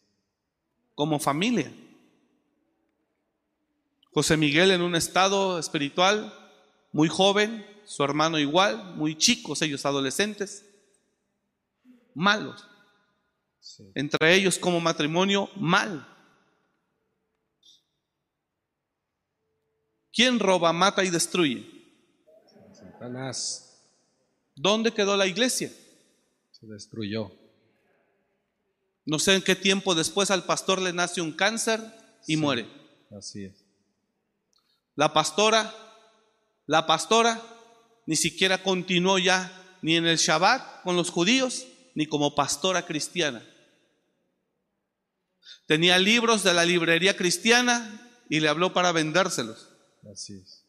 Como 0.95 1.19
familia. 1.19 1.73
José 4.13 4.37
Miguel 4.37 4.71
en 4.71 4.81
un 4.81 4.95
estado 4.95 5.59
espiritual 5.59 6.33
muy 6.91 7.09
joven, 7.09 7.65
su 7.89 8.03
hermano 8.03 8.37
igual, 8.37 8.93
muy 8.93 9.17
chicos, 9.17 9.63
ellos 9.63 9.83
adolescentes, 9.83 10.63
malos. 12.13 12.63
Entre 13.95 14.35
ellos 14.35 14.59
como 14.59 14.79
matrimonio, 14.79 15.49
mal. 15.55 16.07
¿Quién 20.13 20.39
roba, 20.39 20.71
mata 20.71 21.03
y 21.03 21.09
destruye? 21.09 21.67
Satanás. 22.71 23.81
¿Dónde 24.55 24.93
quedó 24.93 25.17
la 25.17 25.25
iglesia? 25.25 25.71
Se 26.51 26.67
destruyó. 26.67 27.31
No 29.03 29.17
sé 29.17 29.33
en 29.33 29.41
qué 29.41 29.55
tiempo 29.55 29.95
después 29.95 30.29
al 30.29 30.43
pastor 30.43 30.79
le 30.79 30.93
nace 30.93 31.21
un 31.21 31.31
cáncer 31.31 31.81
y 32.27 32.37
muere. 32.37 32.69
Así 33.17 33.45
es. 33.45 33.65
La 34.93 35.11
pastora, 35.11 35.73
la 36.67 36.85
pastora 36.85 37.55
ni 38.09 38.15
siquiera 38.15 38.63
continuó 38.63 39.19
ya 39.19 39.77
ni 39.83 39.95
en 39.95 40.07
el 40.07 40.17
Shabbat 40.17 40.81
con 40.81 40.95
los 40.95 41.11
judíos, 41.11 41.67
ni 41.93 42.07
como 42.07 42.33
pastora 42.33 42.83
cristiana. 42.83 43.47
Tenía 45.67 45.99
libros 45.99 46.41
de 46.41 46.55
la 46.55 46.65
librería 46.65 47.15
cristiana 47.15 48.09
y 48.27 48.39
le 48.39 48.49
habló 48.49 48.73
para 48.73 48.91
vendérselos. 48.91 49.69
Así 50.11 50.33
es. 50.33 50.65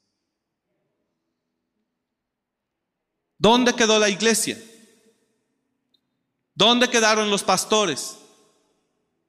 ¿Dónde 3.39 3.75
quedó 3.75 3.99
la 3.99 4.11
iglesia? 4.11 4.63
¿Dónde 6.55 6.91
quedaron 6.91 7.31
los 7.31 7.43
pastores? 7.43 8.19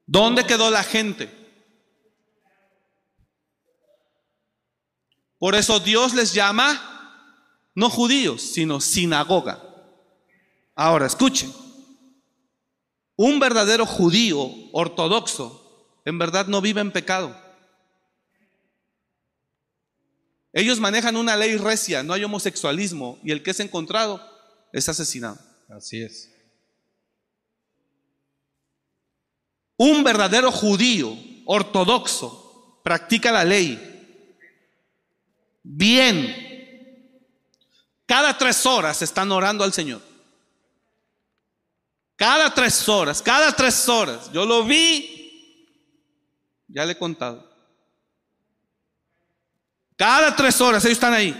¿Dónde 0.05 0.45
quedó 0.45 0.69
la 0.69 0.83
gente? 0.83 1.31
Por 5.39 5.55
eso 5.55 5.79
Dios 5.79 6.13
les 6.13 6.33
llama 6.33 6.89
no 7.75 7.89
judíos, 7.89 8.41
sino 8.41 8.81
sinagoga. 8.81 9.63
Ahora, 10.75 11.05
escuchen, 11.05 11.51
un 13.15 13.39
verdadero 13.39 13.85
judío 13.85 14.49
ortodoxo 14.71 15.61
en 16.05 16.17
verdad 16.17 16.47
no 16.47 16.61
vive 16.61 16.81
en 16.81 16.91
pecado. 16.91 17.39
Ellos 20.53 20.79
manejan 20.79 21.15
una 21.15 21.37
ley 21.37 21.55
recia, 21.55 22.03
no 22.03 22.13
hay 22.13 22.23
homosexualismo 22.23 23.19
y 23.23 23.31
el 23.31 23.41
que 23.41 23.51
es 23.51 23.59
encontrado 23.59 24.21
es 24.73 24.89
asesinado. 24.89 25.39
Así 25.69 26.01
es. 26.01 26.29
Un 29.77 30.03
verdadero 30.03 30.51
judío 30.51 31.17
ortodoxo 31.45 32.81
practica 32.83 33.31
la 33.31 33.43
ley 33.43 33.79
bien 35.63 36.50
cada 38.11 38.37
tres 38.37 38.65
horas 38.65 39.01
están 39.01 39.31
orando 39.31 39.63
al 39.63 39.71
Señor. 39.71 40.01
Cada 42.17 42.53
tres 42.53 42.89
horas, 42.89 43.21
cada 43.21 43.55
tres 43.55 43.87
horas. 43.87 44.29
Yo 44.33 44.45
lo 44.45 44.65
vi, 44.65 45.71
ya 46.67 46.83
le 46.83 46.91
he 46.91 46.97
contado. 46.97 47.49
Cada 49.95 50.35
tres 50.35 50.59
horas 50.59 50.83
ellos 50.83 50.97
están 50.97 51.13
ahí. 51.13 51.33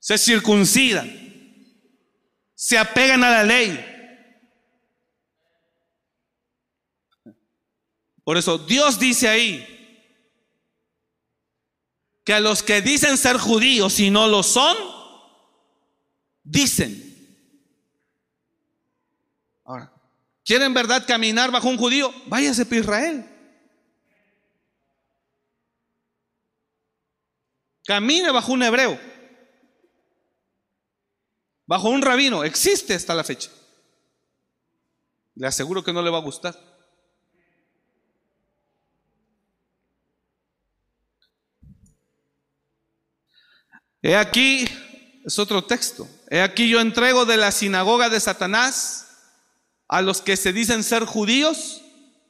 Se 0.00 0.18
circuncidan. 0.18 1.08
Se 2.56 2.76
apegan 2.76 3.22
a 3.22 3.30
la 3.30 3.44
ley. 3.44 3.78
Por 8.24 8.36
eso 8.36 8.58
Dios 8.58 8.98
dice 8.98 9.28
ahí, 9.28 9.77
que 12.28 12.34
a 12.34 12.40
los 12.40 12.62
que 12.62 12.82
dicen 12.82 13.16
ser 13.16 13.38
judíos 13.38 13.98
y 14.00 14.10
no 14.10 14.26
lo 14.26 14.42
son, 14.42 14.76
dicen. 16.42 16.92
Ahora, 19.64 19.90
¿quieren 20.44 20.74
verdad 20.74 21.06
caminar 21.06 21.50
bajo 21.50 21.70
un 21.70 21.78
judío? 21.78 22.12
Váyase 22.26 22.66
para 22.66 22.80
Israel. 22.82 23.24
Camine 27.86 28.30
bajo 28.30 28.52
un 28.52 28.62
hebreo. 28.62 29.00
Bajo 31.64 31.88
un 31.88 32.02
rabino. 32.02 32.44
Existe 32.44 32.92
hasta 32.92 33.14
la 33.14 33.24
fecha. 33.24 33.50
Le 35.34 35.46
aseguro 35.46 35.82
que 35.82 35.94
no 35.94 36.02
le 36.02 36.10
va 36.10 36.18
a 36.18 36.20
gustar. 36.20 36.54
He 44.02 44.16
aquí 44.16 44.66
Es 45.24 45.38
otro 45.38 45.62
texto. 45.62 46.08
He 46.30 46.40
aquí 46.40 46.68
yo 46.68 46.80
entrego 46.80 47.26
de 47.26 47.36
la 47.36 47.52
sinagoga 47.52 48.08
de 48.08 48.18
Satanás 48.18 49.08
a 49.88 50.00
los 50.00 50.22
que 50.22 50.36
se 50.36 50.52
dicen 50.52 50.82
ser 50.82 51.04
judíos 51.04 51.82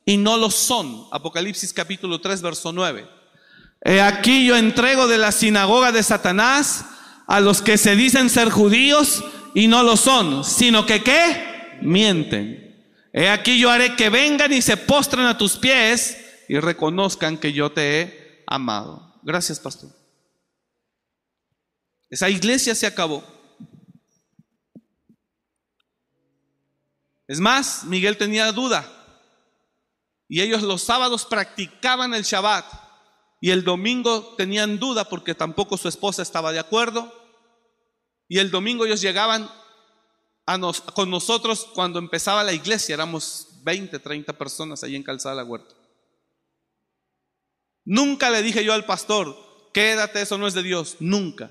y 0.04 0.16
no 0.16 0.36
lo 0.36 0.50
son. 0.50 1.06
Apocalipsis 1.12 1.72
capítulo 1.72 2.20
3, 2.20 2.42
verso 2.42 2.72
9. 2.72 3.08
He 3.84 4.00
aquí 4.00 4.46
yo 4.46 4.56
entrego 4.56 5.06
de 5.06 5.18
la 5.18 5.30
sinagoga 5.30 5.92
de 5.92 6.02
Satanás 6.02 6.86
a 7.26 7.40
los 7.40 7.62
que 7.62 7.78
se 7.78 7.94
dicen 7.94 8.30
ser 8.30 8.50
judíos 8.50 9.22
y 9.54 9.68
no 9.68 9.82
lo 9.82 9.96
son, 9.96 10.44
sino 10.44 10.86
que 10.86 11.02
qué? 11.02 11.78
Mienten. 11.82 12.68
He 13.12 13.28
aquí 13.28 13.60
yo 13.60 13.70
haré 13.70 13.94
que 13.96 14.10
vengan 14.10 14.52
y 14.52 14.62
se 14.62 14.76
postren 14.76 15.26
a 15.26 15.38
tus 15.38 15.56
pies 15.56 16.16
y 16.48 16.58
reconozcan 16.58 17.36
que 17.36 17.52
yo 17.52 17.70
te 17.70 18.00
he 18.00 18.44
amado. 18.46 19.14
Gracias, 19.22 19.60
pastor. 19.60 19.97
Esa 22.10 22.30
iglesia 22.30 22.74
se 22.74 22.86
acabó. 22.86 23.22
Es 27.26 27.40
más, 27.40 27.84
Miguel 27.84 28.16
tenía 28.16 28.50
duda. 28.52 28.90
Y 30.28 30.40
ellos 30.40 30.62
los 30.62 30.82
sábados 30.82 31.26
practicaban 31.26 32.14
el 32.14 32.22
Shabbat. 32.22 32.64
Y 33.40 33.50
el 33.50 33.62
domingo 33.62 34.34
tenían 34.36 34.78
duda 34.78 35.08
porque 35.08 35.34
tampoco 35.34 35.76
su 35.76 35.88
esposa 35.88 36.22
estaba 36.22 36.52
de 36.52 36.58
acuerdo. 36.58 37.12
Y 38.28 38.38
el 38.38 38.50
domingo 38.50 38.84
ellos 38.84 39.00
llegaban 39.00 39.50
a 40.46 40.58
nos, 40.58 40.80
con 40.80 41.10
nosotros 41.10 41.66
cuando 41.74 41.98
empezaba 41.98 42.42
la 42.42 42.52
iglesia. 42.52 42.94
Éramos 42.94 43.48
20, 43.62 43.98
30 43.98 44.32
personas 44.32 44.82
ahí 44.82 44.96
en 44.96 45.02
Calzada 45.02 45.34
la 45.34 45.44
Huerta. 45.44 45.74
Nunca 47.84 48.28
le 48.30 48.42
dije 48.42 48.64
yo 48.64 48.72
al 48.72 48.84
pastor, 48.84 49.36
quédate, 49.72 50.20
eso 50.20 50.36
no 50.36 50.46
es 50.46 50.54
de 50.54 50.62
Dios. 50.62 50.96
Nunca. 51.00 51.50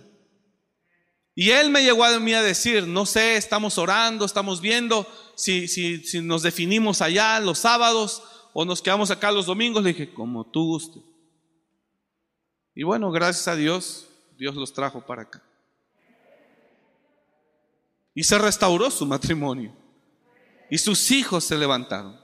Y 1.39 1.51
él 1.51 1.69
me 1.69 1.83
llegó 1.83 2.03
a 2.03 2.19
mí 2.19 2.33
a 2.33 2.41
decir, 2.41 2.87
no 2.87 3.05
sé, 3.05 3.37
estamos 3.37 3.77
orando, 3.77 4.25
estamos 4.25 4.59
viendo 4.59 5.05
si, 5.35 5.67
si, 5.67 5.99
si 5.99 6.19
nos 6.19 6.41
definimos 6.41 6.99
allá 6.99 7.39
los 7.39 7.59
sábados 7.59 8.23
o 8.53 8.65
nos 8.65 8.81
quedamos 8.81 9.11
acá 9.11 9.31
los 9.31 9.45
domingos. 9.45 9.83
Le 9.83 9.93
dije, 9.93 10.11
como 10.11 10.49
tú 10.49 10.65
guste. 10.65 10.99
Y 12.73 12.81
bueno, 12.81 13.11
gracias 13.11 13.47
a 13.47 13.55
Dios, 13.55 14.07
Dios 14.35 14.55
los 14.55 14.73
trajo 14.73 15.05
para 15.05 15.21
acá. 15.21 15.43
Y 18.15 18.23
se 18.23 18.39
restauró 18.39 18.89
su 18.89 19.05
matrimonio. 19.05 19.75
Y 20.71 20.79
sus 20.79 21.11
hijos 21.11 21.43
se 21.43 21.55
levantaron. 21.55 22.19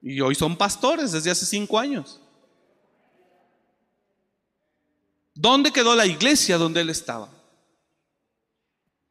Y 0.00 0.20
hoy 0.20 0.36
son 0.36 0.56
pastores 0.56 1.10
desde 1.10 1.32
hace 1.32 1.44
cinco 1.44 1.76
años. 1.76 2.20
¿Dónde 5.34 5.72
quedó 5.72 5.96
la 5.96 6.06
iglesia 6.06 6.56
donde 6.56 6.82
él 6.82 6.90
estaba? 6.90 7.36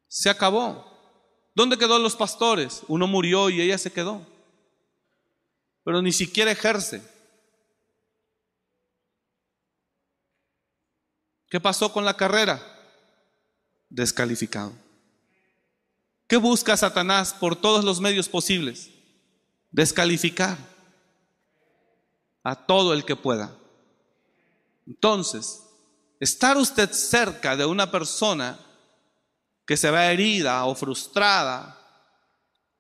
Se 0.08 0.30
acabó. 0.30 0.98
¿Dónde 1.56 1.78
quedó 1.78 2.00
los 2.00 2.16
pastores? 2.16 2.84
Uno 2.88 3.08
murió 3.08 3.50
y 3.50 3.62
ella 3.62 3.78
se 3.78 3.92
quedó. 3.92 4.26
Pero 5.84 6.02
ni 6.02 6.12
siquiera 6.12 6.52
ejerce. 6.52 7.02
¿Qué 11.50 11.60
pasó 11.60 11.92
con 11.92 12.06
la 12.06 12.16
carrera? 12.16 12.62
Descalificado. 13.90 14.74
¿Qué 16.28 16.36
busca 16.38 16.76
Satanás 16.76 17.34
por 17.34 17.56
todos 17.56 17.86
los 17.86 18.02
medios 18.02 18.28
posibles? 18.28 18.90
Descalificar 19.72 20.58
a 22.44 22.56
todo 22.56 22.94
el 22.94 23.06
que 23.06 23.16
pueda. 23.16 23.58
Entonces, 24.86 25.64
estar 26.20 26.58
usted 26.58 26.92
cerca 26.92 27.56
de 27.56 27.66
una 27.66 27.90
persona 27.90 28.60
que 29.68 29.78
se 29.78 29.92
va 29.92 30.06
herida 30.06 30.64
o 30.66 30.74
frustrada 30.74 31.78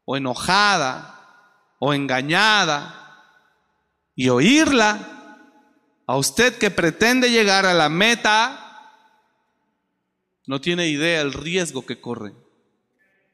o 0.05 0.15
enojada 0.15 1.75
o 1.79 1.93
engañada 1.93 3.25
y 4.15 4.29
oírla 4.29 5.37
a 6.07 6.15
usted 6.15 6.57
que 6.57 6.71
pretende 6.71 7.29
llegar 7.29 7.65
a 7.65 7.73
la 7.73 7.89
meta, 7.89 8.95
no 10.45 10.61
tiene 10.61 10.87
idea 10.87 11.19
el 11.19 11.33
riesgo 11.33 11.85
que 11.85 11.99
corre. 11.99 12.33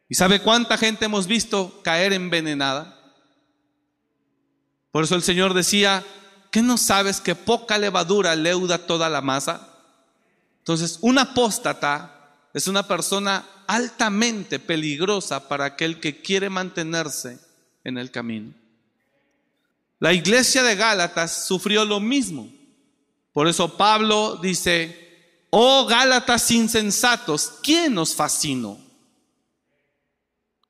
¿Y 0.09 0.15
sabe 0.15 0.41
cuánta 0.41 0.75
gente 0.77 1.05
hemos 1.05 1.27
visto 1.27 1.79
caer 1.83 2.11
envenenada? 2.11 2.99
Por 4.91 5.03
eso 5.03 5.13
el 5.13 5.21
Señor 5.21 5.53
decía, 5.53 6.03
¿qué 6.51 6.63
no 6.63 6.77
sabes 6.77 7.21
que 7.21 7.35
poca 7.35 7.77
levadura 7.77 8.35
leuda 8.35 8.79
toda 8.79 9.09
la 9.09 9.21
masa? 9.21 9.69
Entonces, 10.57 10.97
un 11.01 11.19
apóstata 11.19 12.12
es 12.53 12.67
una 12.67 12.87
persona 12.87 13.45
altamente 13.67 14.59
peligrosa 14.59 15.47
para 15.47 15.65
aquel 15.65 15.99
que 15.99 16.21
quiere 16.21 16.49
mantenerse 16.49 17.39
en 17.83 17.97
el 17.97 18.11
camino. 18.11 18.53
La 19.99 20.13
iglesia 20.13 20.61
de 20.61 20.75
Gálatas 20.75 21.45
sufrió 21.45 21.83
lo 21.83 21.99
mismo. 21.99 22.47
Por 23.31 23.47
eso 23.47 23.75
Pablo 23.75 24.35
dice, 24.35 25.47
oh 25.49 25.85
Gálatas 25.87 26.51
insensatos, 26.51 27.53
¿quién 27.63 27.95
nos 27.95 28.13
fascinó? 28.13 28.79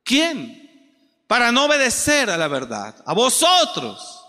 ¿Quién? 0.03 0.61
Para 1.27 1.51
no 1.51 1.65
obedecer 1.65 2.29
a 2.29 2.38
la 2.38 2.47
verdad, 2.47 2.95
a 3.05 3.13
vosotros, 3.13 4.23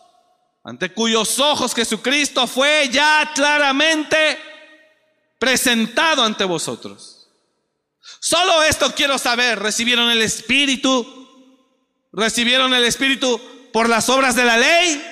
ante 0.64 0.92
cuyos 0.92 1.38
ojos 1.38 1.74
Jesucristo 1.74 2.46
fue 2.46 2.88
ya 2.90 3.30
claramente 3.34 4.38
presentado 5.38 6.24
ante 6.24 6.44
vosotros. 6.44 7.13
Solo 8.20 8.62
esto 8.62 8.94
quiero 8.94 9.18
saber, 9.18 9.58
¿recibieron 9.58 10.10
el 10.10 10.22
Espíritu? 10.22 11.20
¿Recibieron 12.12 12.72
el 12.74 12.84
Espíritu 12.84 13.40
por 13.72 13.88
las 13.88 14.08
obras 14.08 14.36
de 14.36 14.44
la 14.44 14.56
ley 14.56 15.02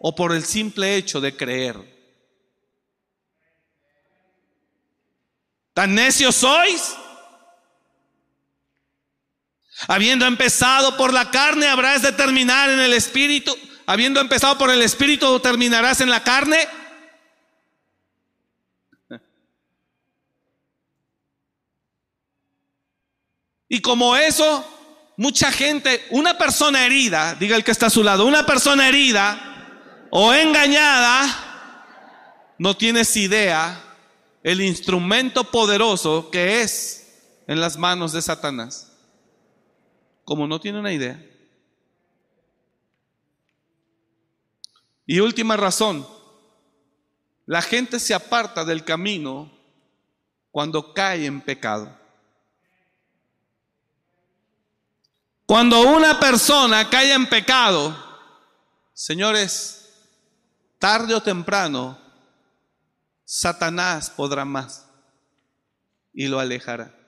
o 0.00 0.14
por 0.14 0.32
el 0.32 0.44
simple 0.44 0.96
hecho 0.96 1.20
de 1.20 1.36
creer? 1.36 1.92
¿Tan 5.74 5.94
necios 5.94 6.36
sois? 6.36 6.94
Habiendo 9.88 10.26
empezado 10.26 10.96
por 10.96 11.12
la 11.12 11.30
carne, 11.30 11.66
habrás 11.66 12.02
de 12.02 12.12
terminar 12.12 12.70
en 12.70 12.80
el 12.80 12.92
espíritu. 12.92 13.56
Habiendo 13.86 14.20
empezado 14.20 14.56
por 14.58 14.70
el 14.70 14.82
espíritu, 14.82 15.40
terminarás 15.40 16.00
en 16.00 16.10
la 16.10 16.22
carne. 16.22 16.68
Y 23.72 23.80
como 23.80 24.16
eso, 24.16 24.62
mucha 25.16 25.50
gente, 25.50 26.04
una 26.10 26.36
persona 26.36 26.84
herida, 26.84 27.34
diga 27.36 27.56
el 27.56 27.64
que 27.64 27.70
está 27.70 27.86
a 27.86 27.90
su 27.90 28.04
lado, 28.04 28.26
una 28.26 28.44
persona 28.44 28.86
herida 28.86 30.06
o 30.10 30.34
engañada, 30.34 32.54
no 32.58 32.76
tienes 32.76 33.16
idea 33.16 33.82
el 34.42 34.60
instrumento 34.60 35.44
poderoso 35.44 36.30
que 36.30 36.60
es 36.60 37.24
en 37.46 37.62
las 37.62 37.78
manos 37.78 38.12
de 38.12 38.20
Satanás. 38.20 38.92
Como 40.24 40.46
no 40.46 40.60
tiene 40.60 40.78
una 40.78 40.92
idea. 40.92 41.24
Y 45.06 45.20
última 45.20 45.56
razón, 45.56 46.06
la 47.46 47.62
gente 47.62 48.00
se 48.00 48.12
aparta 48.12 48.66
del 48.66 48.84
camino 48.84 49.50
cuando 50.50 50.92
cae 50.92 51.24
en 51.24 51.40
pecado. 51.40 52.01
Cuando 55.52 55.82
una 55.82 56.18
persona 56.18 56.88
cae 56.88 57.12
en 57.12 57.28
pecado, 57.28 57.94
señores, 58.94 59.86
tarde 60.78 61.14
o 61.14 61.22
temprano, 61.22 61.98
Satanás 63.22 64.08
podrá 64.08 64.46
más 64.46 64.88
y 66.14 66.26
lo 66.26 66.40
alejará. 66.40 66.98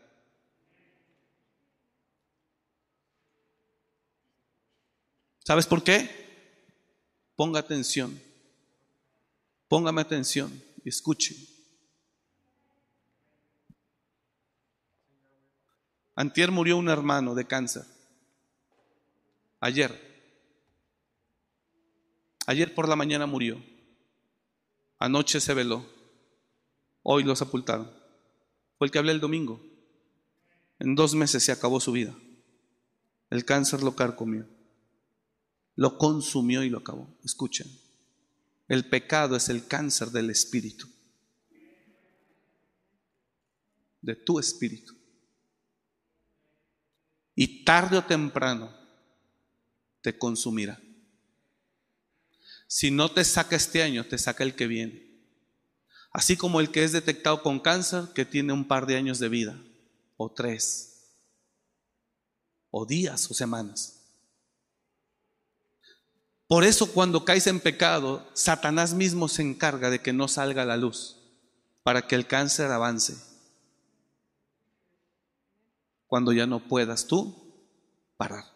¿Sabes 5.43 5.65
por 5.65 5.83
qué? 5.83 6.11
Ponga 7.37 7.61
atención. 7.61 8.21
Póngame 9.69 10.03
atención 10.03 10.63
y 10.85 10.91
escuche. 10.91 11.35
Antier 16.15 16.51
murió 16.51 16.77
un 16.77 16.91
hermano 16.91 17.35
de 17.35 17.47
cáncer. 17.47 17.94
Ayer. 19.65 19.99
Ayer 22.47 22.75
por 22.75 22.87
la 22.87 22.97
mañana 22.97 23.25
murió. 23.25 23.65
Anoche 24.99 25.41
se 25.41 25.55
veló. 25.55 25.87
Hoy 27.03 27.25
lo 27.25 27.35
sepultaron. 27.35 27.91
Fue 28.77 28.87
el 28.87 28.91
que 28.91 28.99
hablé 28.99 29.13
el 29.13 29.21
domingo. 29.21 29.65
En 30.79 30.95
dos 30.95 31.15
meses 31.15 31.45
se 31.45 31.51
acabó 31.51 31.81
su 31.81 31.93
vida. 31.93 32.15
El 33.31 33.47
cáncer 33.47 33.83
lo 33.83 33.97
carcomió. 33.97 34.47
Lo 35.77 35.97
consumió 35.97 36.63
y 36.63 36.69
lo 36.69 36.81
acabó. 36.81 37.09
Escuchen. 37.25 37.67
El 38.69 38.91
pecado 38.91 39.35
es 39.35 39.49
el 39.49 39.67
cáncer 39.67 40.09
del 40.11 40.29
espíritu. 40.29 40.87
de 44.03 44.15
tu 44.15 44.39
espíritu. 44.39 44.95
Y 47.35 47.65
tarde 47.65 47.97
o 47.97 48.05
temprano 48.05 48.84
te 50.05 50.19
consumirá. 50.19 50.79
Si 52.67 52.91
no 52.91 53.11
te 53.11 53.25
saca 53.25 53.57
este 53.57 53.83
año, 53.83 54.05
te 54.05 54.19
saca 54.19 54.45
el 54.45 54.55
que 54.55 54.67
viene. 54.67 55.03
Así 56.13 56.37
como 56.37 56.61
el 56.61 56.71
que 56.71 56.85
es 56.85 56.93
detectado 56.93 57.43
con 57.43 57.59
cáncer, 57.59 58.09
que 58.15 58.27
tiene 58.27 58.53
un 58.53 58.69
par 58.69 58.85
de 58.85 58.97
años 58.97 59.19
de 59.19 59.31
vida, 59.31 59.59
o 60.19 60.31
tres, 60.31 61.07
o 62.71 62.85
días 62.85 63.31
o 63.31 63.35
semanas. 63.35 64.03
Por 66.47 66.65
eso 66.65 66.93
cuando 66.93 67.25
caes 67.25 67.47
en 67.47 67.59
pecado, 67.59 68.29
Satanás 68.35 68.93
mismo 68.93 69.27
se 69.27 69.41
encarga 69.41 69.89
de 69.89 70.03
que 70.03 70.13
no 70.13 70.29
salga 70.29 70.67
la 70.67 70.77
luz, 70.77 71.17
para 71.83 72.07
que 72.07 72.15
el 72.15 72.27
cáncer 72.27 72.71
avance. 72.71 73.17
Cuando 76.07 76.31
ya 76.31 76.47
no 76.47 76.69
puedas 76.69 77.07
tú 77.07 77.35
parar. 78.19 78.54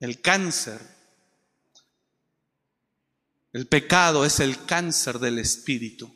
El 0.00 0.20
cáncer, 0.20 0.80
el 3.52 3.66
pecado 3.66 4.24
es 4.24 4.40
el 4.40 4.64
cáncer 4.66 5.18
del 5.18 5.38
espíritu. 5.38 6.14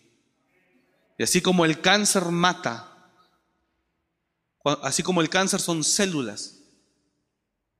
Y 1.18 1.22
así 1.22 1.41
como 1.41 1.64
el 1.64 1.81
cáncer 1.81 2.26
mata, 2.26 3.11
así 4.83 5.03
como 5.03 5.20
el 5.20 5.31
cáncer 5.31 5.61
son 5.61 5.85
células 5.85 6.59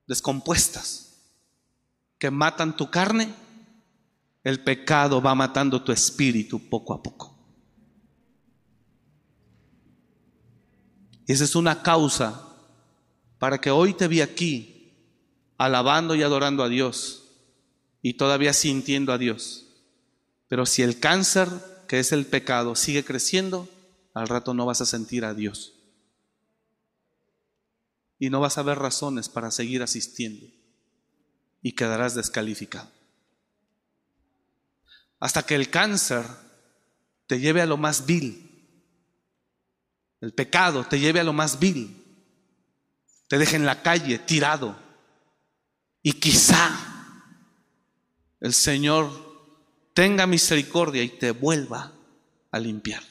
descompuestas 0.07 1.19
que 2.19 2.31
matan 2.31 2.77
tu 2.77 2.91
carne, 2.91 3.35
el 4.43 4.63
pecado 4.63 5.21
va 5.21 5.35
matando 5.35 5.83
tu 5.83 5.93
espíritu 5.93 6.69
poco 6.69 6.95
a 6.95 7.03
poco. 7.03 7.37
Y 11.27 11.33
esa 11.33 11.45
es 11.45 11.55
una 11.55 11.83
causa 11.83 12.47
para 13.39 13.61
que 13.61 13.71
hoy 13.71 13.95
te 13.95 14.09
vi 14.09 14.21
aquí 14.21 14.80
alabando 15.61 16.15
y 16.15 16.23
adorando 16.23 16.63
a 16.65 16.71
Dios 16.71 17.23
y 18.01 18.15
todavía 18.15 18.55
sintiendo 18.55 19.13
a 19.13 19.19
Dios. 19.19 19.67
Pero 20.49 20.65
si 20.65 20.81
el 20.81 20.99
cáncer, 20.99 21.51
que 21.87 21.99
es 21.99 22.13
el 22.13 22.25
pecado, 22.25 22.75
sigue 22.75 23.05
creciendo, 23.05 23.69
al 24.15 24.29
rato 24.29 24.55
no 24.55 24.65
vas 24.65 24.81
a 24.81 24.87
sentir 24.87 25.23
a 25.27 25.35
Dios. 25.35 25.75
Y 28.19 28.31
no 28.31 28.41
vas 28.41 28.57
a 28.57 28.63
ver 28.63 28.79
razones 28.79 29.29
para 29.29 29.51
seguir 29.51 29.83
asistiendo. 29.83 30.47
Y 31.61 31.73
quedarás 31.73 32.15
descalificado. 32.15 32.89
Hasta 35.19 35.43
que 35.43 35.57
el 35.57 35.69
cáncer 35.69 36.25
te 37.27 37.39
lleve 37.39 37.61
a 37.61 37.67
lo 37.67 37.77
más 37.77 38.07
vil. 38.07 38.65
El 40.23 40.33
pecado 40.33 40.85
te 40.85 40.99
lleve 40.99 41.21
a 41.21 41.25
lo 41.25 41.35
más 41.35 41.59
vil. 41.59 42.03
Te 43.29 43.37
deje 43.37 43.57
en 43.57 43.67
la 43.67 43.83
calle 43.83 44.19
tirado 44.19 44.89
y 46.03 46.13
quizá 46.15 46.71
el 48.41 48.55
Señor 48.55 49.11
tenga 49.95 50.27
misericordia 50.27 51.03
y 51.03 51.11
te 51.11 51.31
vuelva 51.33 51.93
a 52.51 52.59
limpiar. 52.59 53.03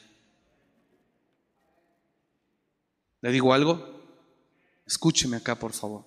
¿Le 3.20 3.30
digo 3.30 3.52
algo? 3.52 4.00
Escúcheme 4.86 5.36
acá, 5.36 5.58
por 5.58 5.72
favor. 5.72 6.04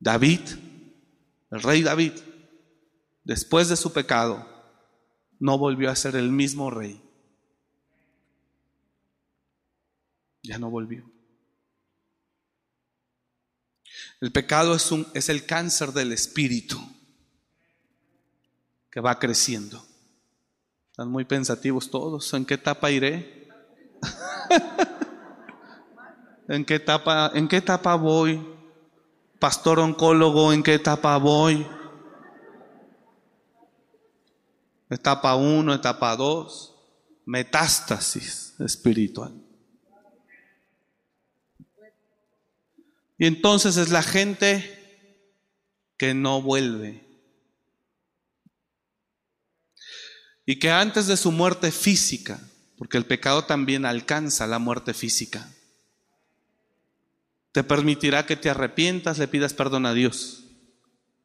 David, 0.00 0.40
el 1.50 1.62
rey 1.62 1.82
David, 1.82 2.12
después 3.22 3.68
de 3.68 3.76
su 3.76 3.92
pecado, 3.92 4.46
no 5.38 5.58
volvió 5.58 5.90
a 5.90 5.96
ser 5.96 6.16
el 6.16 6.30
mismo 6.30 6.70
rey. 6.70 7.00
Ya 10.42 10.58
no 10.58 10.70
volvió. 10.70 11.13
El 14.24 14.32
pecado 14.32 14.74
es, 14.74 14.90
un, 14.90 15.06
es 15.12 15.28
el 15.28 15.44
cáncer 15.44 15.92
del 15.92 16.10
espíritu 16.10 16.80
que 18.90 18.98
va 18.98 19.18
creciendo. 19.18 19.84
Están 20.92 21.10
muy 21.10 21.26
pensativos 21.26 21.90
todos. 21.90 22.32
¿En 22.32 22.46
qué 22.46 22.54
etapa 22.54 22.90
iré? 22.90 23.50
¿En 26.48 26.64
qué 26.64 26.76
etapa, 26.76 27.32
en 27.34 27.48
qué 27.48 27.58
etapa 27.58 27.96
voy? 27.96 28.42
Pastor 29.38 29.78
oncólogo, 29.78 30.54
¿en 30.54 30.62
qué 30.62 30.72
etapa 30.72 31.18
voy? 31.18 31.66
Etapa 34.88 35.36
1, 35.36 35.74
etapa 35.74 36.16
2, 36.16 36.74
metástasis 37.26 38.54
espiritual. 38.58 39.43
Y 43.18 43.26
entonces 43.26 43.76
es 43.76 43.90
la 43.90 44.02
gente 44.02 44.80
que 45.96 46.14
no 46.14 46.42
vuelve. 46.42 47.04
Y 50.46 50.58
que 50.58 50.70
antes 50.70 51.06
de 51.06 51.16
su 51.16 51.32
muerte 51.32 51.70
física, 51.72 52.40
porque 52.76 52.98
el 52.98 53.06
pecado 53.06 53.44
también 53.44 53.86
alcanza 53.86 54.46
la 54.46 54.58
muerte 54.58 54.92
física, 54.92 55.48
te 57.52 57.62
permitirá 57.62 58.26
que 58.26 58.36
te 58.36 58.50
arrepientas, 58.50 59.18
le 59.18 59.28
pidas 59.28 59.54
perdón 59.54 59.86
a 59.86 59.94
Dios. 59.94 60.44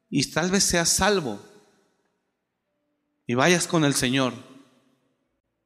Y 0.08 0.30
tal 0.30 0.50
vez 0.50 0.64
seas 0.64 0.88
salvo 0.88 1.44
y 3.26 3.34
vayas 3.34 3.66
con 3.66 3.84
el 3.84 3.94
Señor, 3.94 4.32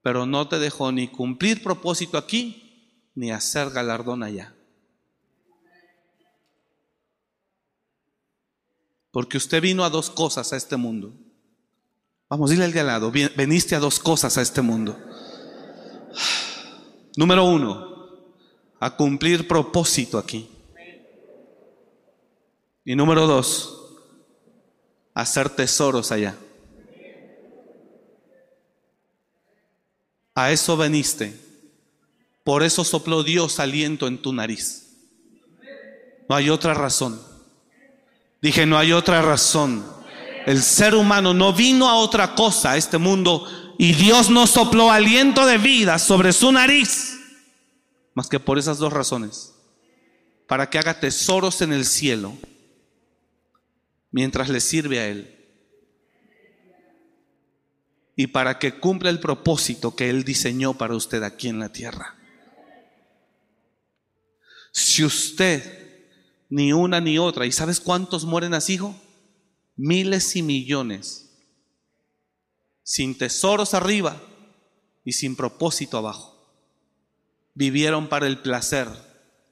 pero 0.03 0.27
no 0.27 0.49
te 0.49 0.59
dejó 0.59 0.91
ni 0.91 1.09
cumplir 1.09 1.63
propósito 1.63 2.19
aquí, 2.19 3.11
ni 3.15 3.31
hacer 3.31 3.71
galardón 3.71 4.23
allá. 4.23 4.54
Porque 9.15 9.37
usted 9.37 9.63
vino 9.63 9.85
a 9.85 9.91
dos 9.91 10.11
cosas 10.11 10.53
a 10.53 10.57
este 10.57 10.77
mundo. 10.77 11.15
Vamos, 12.29 12.51
dile 12.51 12.65
al 12.65 12.73
de 12.73 12.81
al 12.81 12.89
lado, 12.89 13.13
veniste 13.13 13.77
a 13.77 13.79
dos 13.79 14.01
cosas 14.01 14.37
a 14.37 14.43
este 14.43 14.61
mundo. 14.61 14.99
Número 17.17 17.45
uno, 17.45 18.09
a 18.81 18.97
cumplir 18.97 19.47
propósito 19.47 20.19
aquí. 20.19 20.51
Y 22.85 22.97
número 22.97 23.29
dos, 23.29 23.95
a 25.15 25.21
hacer 25.21 25.49
tesoros 25.49 26.11
allá. 26.11 26.37
A 30.35 30.51
eso 30.51 30.77
veniste. 30.77 31.39
Por 32.43 32.65
eso 32.65 32.83
sopló 32.83 33.23
Dios 33.23 33.61
aliento 33.61 34.09
en 34.09 34.21
tu 34.21 34.33
nariz. 34.33 34.97
No 36.29 36.35
hay 36.35 36.51
otra 36.51 36.75
razón. 36.75 37.34
Dije, 38.45 38.67
no 38.67 38.77
hay 38.77 38.93
otra 38.93 39.23
razón. 39.23 39.83
El 40.45 40.63
ser 40.63 40.95
humano 40.95 41.33
no 41.33 41.55
vino 41.55 41.89
a 41.89 41.95
otra 41.95 42.35
cosa 42.35 42.73
a 42.73 42.77
este 42.77 42.99
mundo 42.99 43.49
y 43.79 43.95
Dios 43.95 44.29
no 44.29 44.47
sopló 44.47 44.91
aliento 44.91 45.47
de 45.47 45.57
vida 45.57 45.99
sobre 45.99 46.31
su 46.35 46.53
nariz. 46.53 47.19
Más 48.13 48.29
que 48.29 48.39
por 48.39 48.59
esas 48.59 48.77
dos 48.77 48.93
razones. 48.93 49.55
Para 50.47 50.69
que 50.69 50.79
haga 50.79 51.01
tesoros 51.01 51.63
en 51.63 51.73
el 51.73 51.87
cielo 51.87 52.37
mientras 54.11 54.51
le 54.51 54.61
sirve 54.61 55.01
a 55.01 55.09
Él. 55.09 55.35
Y 58.15 58.27
para 58.27 58.59
que 58.59 58.79
cumpla 58.79 59.09
el 59.09 59.21
propósito 59.21 59.97
que 59.97 60.11
Él 60.11 60.23
diseñó 60.23 60.75
para 60.75 60.95
usted 60.95 61.23
aquí 61.23 61.49
en 61.49 61.61
la 61.61 61.71
tierra. 61.71 62.15
Si 64.71 65.03
usted 65.03 65.84
ni 66.49 66.73
una 66.73 67.01
ni 67.01 67.19
otra. 67.19 67.47
¿Y 67.47 67.53
sabes 67.53 67.81
cuántos 67.81 68.25
mueren 68.25 68.55
así, 68.55 68.75
hijo? 68.75 68.95
Miles 69.77 70.37
y 70.37 70.43
millones. 70.43 71.31
Sin 72.83 73.17
tesoros 73.17 73.75
arriba 73.75 74.21
y 75.05 75.13
sin 75.13 75.37
propósito 75.37 75.99
abajo. 75.99 76.35
Vivieron 77.55 78.09
para 78.09 78.27
el 78.27 78.41
placer. 78.41 78.89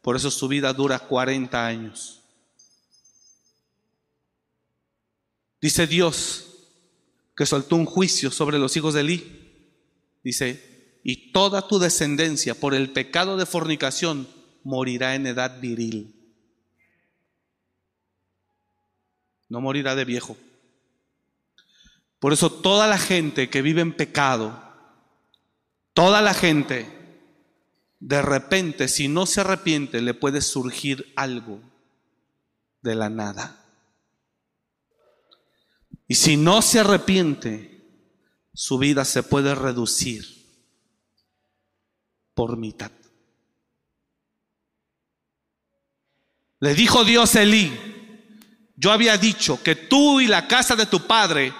Por 0.02 0.16
eso 0.16 0.30
su 0.30 0.48
vida 0.48 0.72
dura 0.72 0.98
40 0.98 1.66
años. 1.66 2.22
Dice 5.60 5.86
Dios 5.86 6.48
que 7.36 7.46
soltó 7.46 7.76
un 7.76 7.86
juicio 7.86 8.30
sobre 8.30 8.58
los 8.58 8.76
hijos 8.76 8.94
de 8.94 9.00
Eli. 9.00 9.42
Dice, 10.24 11.00
y 11.04 11.32
toda 11.32 11.66
tu 11.66 11.78
descendencia 11.78 12.54
por 12.54 12.74
el 12.74 12.92
pecado 12.92 13.36
de 13.36 13.46
fornicación 13.46 14.28
morirá 14.64 15.14
en 15.14 15.26
edad 15.26 15.60
viril. 15.60 16.21
No 19.52 19.60
morirá 19.60 19.94
de 19.94 20.06
viejo. 20.06 20.34
Por 22.18 22.32
eso 22.32 22.50
toda 22.50 22.86
la 22.86 22.96
gente 22.96 23.50
que 23.50 23.60
vive 23.60 23.82
en 23.82 23.92
pecado, 23.92 24.58
toda 25.92 26.22
la 26.22 26.32
gente, 26.32 26.86
de 28.00 28.22
repente, 28.22 28.88
si 28.88 29.08
no 29.08 29.26
se 29.26 29.42
arrepiente, 29.42 30.00
le 30.00 30.14
puede 30.14 30.40
surgir 30.40 31.12
algo 31.16 31.60
de 32.80 32.94
la 32.94 33.10
nada. 33.10 33.62
Y 36.08 36.14
si 36.14 36.38
no 36.38 36.62
se 36.62 36.80
arrepiente, 36.80 37.84
su 38.54 38.78
vida 38.78 39.04
se 39.04 39.22
puede 39.22 39.54
reducir 39.54 40.24
por 42.32 42.56
mitad. 42.56 42.90
Le 46.58 46.74
dijo 46.74 47.04
Dios 47.04 47.36
a 47.36 47.42
Elí, 47.42 47.92
yo 48.82 48.90
había 48.90 49.16
dicho 49.16 49.62
que 49.62 49.76
tú 49.76 50.20
y 50.20 50.26
la 50.26 50.48
casa 50.48 50.74
de 50.74 50.86
tu 50.86 51.06
padre 51.06 51.54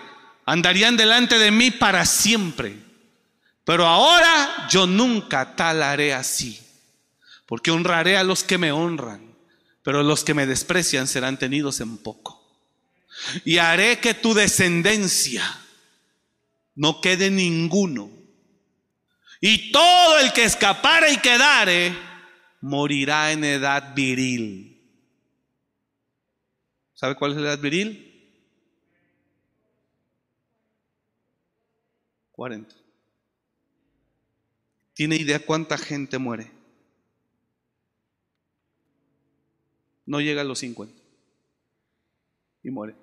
andarían 0.45 0.97
delante 0.97 1.39
de 1.39 1.53
mí 1.53 1.71
para 1.71 2.05
siempre, 2.05 2.77
pero 3.65 3.87
ahora 3.87 4.67
yo 4.69 4.89
nunca 4.89 5.55
tal 5.55 5.85
haré 5.85 6.15
así, 6.15 6.61
porque 7.47 7.71
honraré 7.71 8.17
a 8.17 8.25
los 8.25 8.43
que 8.43 8.59
me 8.59 8.73
honran, 8.73 9.37
pero 9.85 10.03
los 10.03 10.25
que 10.25 10.35
me 10.35 10.47
desprecian 10.47 11.07
serán 11.07 11.39
tenidos 11.39 11.81
en 11.81 11.97
poco. 11.97 12.43
Y 13.45 13.59
haré 13.59 14.01
que 14.01 14.15
tu 14.15 14.35
descendencia 14.35 15.45
no 16.75 17.01
quede 17.01 17.31
ninguno. 17.31 18.11
Y 19.41 19.71
todo 19.71 20.19
el 20.19 20.33
que 20.33 20.43
escapare 20.43 21.13
y 21.13 21.19
quedare 21.19 21.97
morirá 22.63 23.31
en 23.31 23.45
edad 23.45 23.95
viril. 23.95 24.72
¿Sabe 27.03 27.17
cuál 27.17 27.33
es 27.33 27.39
la 27.39 27.49
edad 27.49 27.59
viril? 27.59 28.31
40. 32.31 32.73
¿Tiene 34.95 35.17
idea 35.17 35.45
cuánta 35.45 35.77
gente 35.79 36.19
muere? 36.19 36.53
No 40.07 40.21
llega 40.21 40.43
a 40.43 40.45
los 40.45 40.61
50 40.61 40.95
y 42.63 42.71
muere. 42.71 42.95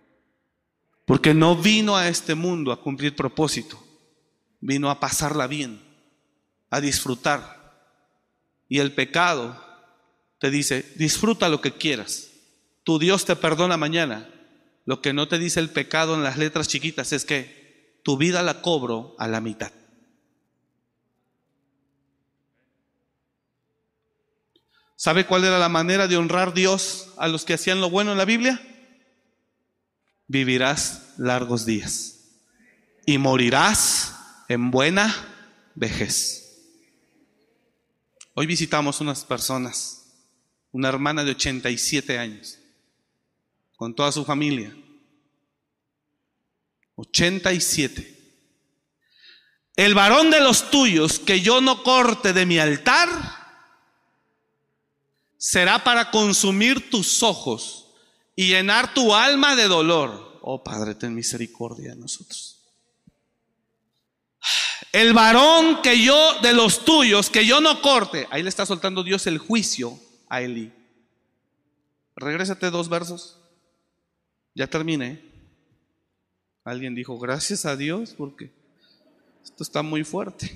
Porque 1.05 1.33
no 1.33 1.57
vino 1.57 1.97
a 1.97 2.07
este 2.07 2.35
mundo 2.35 2.71
a 2.71 2.81
cumplir 2.81 3.17
propósito, 3.17 3.85
vino 4.61 4.89
a 4.89 5.01
pasarla 5.01 5.45
bien, 5.45 5.77
a 6.69 6.79
disfrutar. 6.79 7.83
Y 8.69 8.79
el 8.79 8.95
pecado 8.95 9.61
te 10.39 10.49
dice, 10.49 10.89
disfruta 10.95 11.49
lo 11.49 11.59
que 11.59 11.73
quieras. 11.73 12.28
Tu 12.83 12.99
Dios 12.99 13.25
te 13.25 13.35
perdona 13.35 13.77
mañana. 13.77 14.29
Lo 14.85 15.01
que 15.01 15.13
no 15.13 15.27
te 15.27 15.37
dice 15.37 15.59
el 15.59 15.69
pecado 15.69 16.15
en 16.15 16.23
las 16.23 16.37
letras 16.37 16.67
chiquitas 16.67 17.13
es 17.13 17.25
que 17.25 17.99
tu 18.03 18.17
vida 18.17 18.41
la 18.43 18.61
cobro 18.61 19.15
a 19.19 19.27
la 19.27 19.41
mitad. 19.41 19.71
¿Sabe 24.95 25.25
cuál 25.25 25.45
era 25.45 25.59
la 25.59 25.69
manera 25.69 26.07
de 26.07 26.17
honrar 26.17 26.53
Dios 26.53 27.13
a 27.17 27.27
los 27.27 27.45
que 27.45 27.53
hacían 27.53 27.79
lo 27.79 27.89
bueno 27.89 28.11
en 28.11 28.17
la 28.17 28.25
Biblia? 28.25 28.61
vivirás 30.29 31.15
largos 31.17 31.65
días 31.65 32.19
y 33.05 33.17
morirás 33.17 34.15
en 34.47 34.71
buena 34.71 35.13
vejez. 35.75 36.45
Hoy 38.35 38.45
visitamos 38.45 39.01
unas 39.01 39.25
personas, 39.25 40.05
una 40.71 40.87
hermana 40.87 41.23
de 41.23 41.31
87 41.31 42.19
años, 42.19 42.58
con 43.79 43.95
toda 43.95 44.11
su 44.11 44.25
familia. 44.25 44.75
87. 46.95 48.17
El 49.77 49.95
varón 49.95 50.29
de 50.29 50.41
los 50.41 50.69
tuyos 50.69 51.17
que 51.17 51.39
yo 51.39 51.61
no 51.61 51.81
corte 51.81 52.33
de 52.33 52.45
mi 52.45 52.59
altar 52.59 53.07
será 55.37 55.81
para 55.81 56.11
consumir 56.11 56.89
tus 56.89 57.23
ojos 57.23 57.87
y 58.35 58.47
llenar 58.47 58.93
tu 58.93 59.15
alma 59.15 59.55
de 59.55 59.69
dolor. 59.69 60.41
Oh 60.41 60.61
Padre, 60.61 60.93
ten 60.95 61.15
misericordia 61.15 61.91
de 61.91 62.01
nosotros. 62.01 62.59
El 64.91 65.13
varón 65.13 65.81
que 65.81 66.03
yo, 66.03 66.37
de 66.41 66.51
los 66.51 66.83
tuyos, 66.83 67.29
que 67.29 67.45
yo 67.45 67.61
no 67.61 67.81
corte, 67.81 68.27
ahí 68.29 68.43
le 68.43 68.49
está 68.49 68.65
soltando 68.65 69.03
Dios 69.03 69.25
el 69.25 69.37
juicio 69.37 69.97
a 70.27 70.41
Elí. 70.41 70.73
Regrésate 72.17 72.71
dos 72.71 72.89
versos. 72.89 73.38
Ya 74.53 74.67
terminé. 74.67 75.21
Alguien 76.63 76.95
dijo, 76.95 77.17
gracias 77.17 77.65
a 77.65 77.75
Dios, 77.75 78.13
porque 78.17 78.51
esto 79.43 79.63
está 79.63 79.81
muy 79.81 80.03
fuerte. 80.03 80.55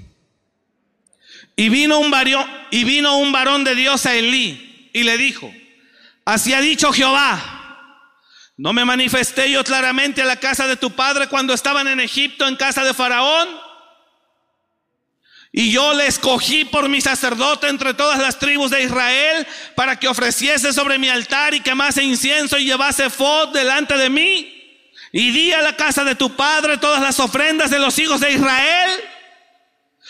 Y 1.55 1.69
vino 1.69 1.99
un 1.99 2.11
varón, 2.11 2.45
y 2.71 2.83
vino 2.83 3.17
un 3.17 3.31
varón 3.31 3.63
de 3.63 3.75
Dios 3.75 4.05
a 4.05 4.15
Elí 4.15 4.89
y 4.93 5.03
le 5.03 5.17
dijo, 5.17 5.51
así 6.25 6.53
ha 6.53 6.61
dicho 6.61 6.91
Jehová, 6.91 7.63
¿No 8.55 8.71
me 8.71 8.85
manifesté 8.85 9.51
yo 9.51 9.63
claramente 9.63 10.21
a 10.21 10.25
la 10.25 10.35
casa 10.35 10.67
de 10.67 10.77
tu 10.77 10.91
padre 10.91 11.27
cuando 11.27 11.53
estaban 11.53 11.87
en 11.87 11.99
Egipto 11.99 12.47
en 12.47 12.55
casa 12.55 12.83
de 12.83 12.93
Faraón? 12.93 13.47
Y 15.55 15.71
yo 15.71 15.93
le 15.93 16.07
escogí 16.07 16.65
por 16.65 16.89
mi 16.89 16.99
sacerdote 16.99 17.67
entre 17.67 17.93
todas 17.93 18.17
las 18.17 18.39
tribus 18.39 18.71
de 18.71 18.81
Israel 18.81 19.45
para 19.75 19.99
que 19.99 20.07
ofreciese 20.07 20.73
sobre 20.73 20.97
mi 20.97 21.09
altar 21.09 21.53
y 21.53 21.61
quemase 21.61 22.03
incienso 22.03 22.57
y 22.57 22.65
llevase 22.65 23.11
fod 23.11 23.53
delante 23.53 23.95
de 23.95 24.09
mí. 24.09 24.49
Y 25.11 25.29
di 25.29 25.53
a 25.53 25.61
la 25.61 25.75
casa 25.75 26.03
de 26.03 26.15
tu 26.15 26.35
padre 26.35 26.79
todas 26.79 26.99
las 27.03 27.19
ofrendas 27.19 27.69
de 27.69 27.77
los 27.77 27.99
hijos 27.99 28.19
de 28.19 28.31
Israel. 28.31 28.99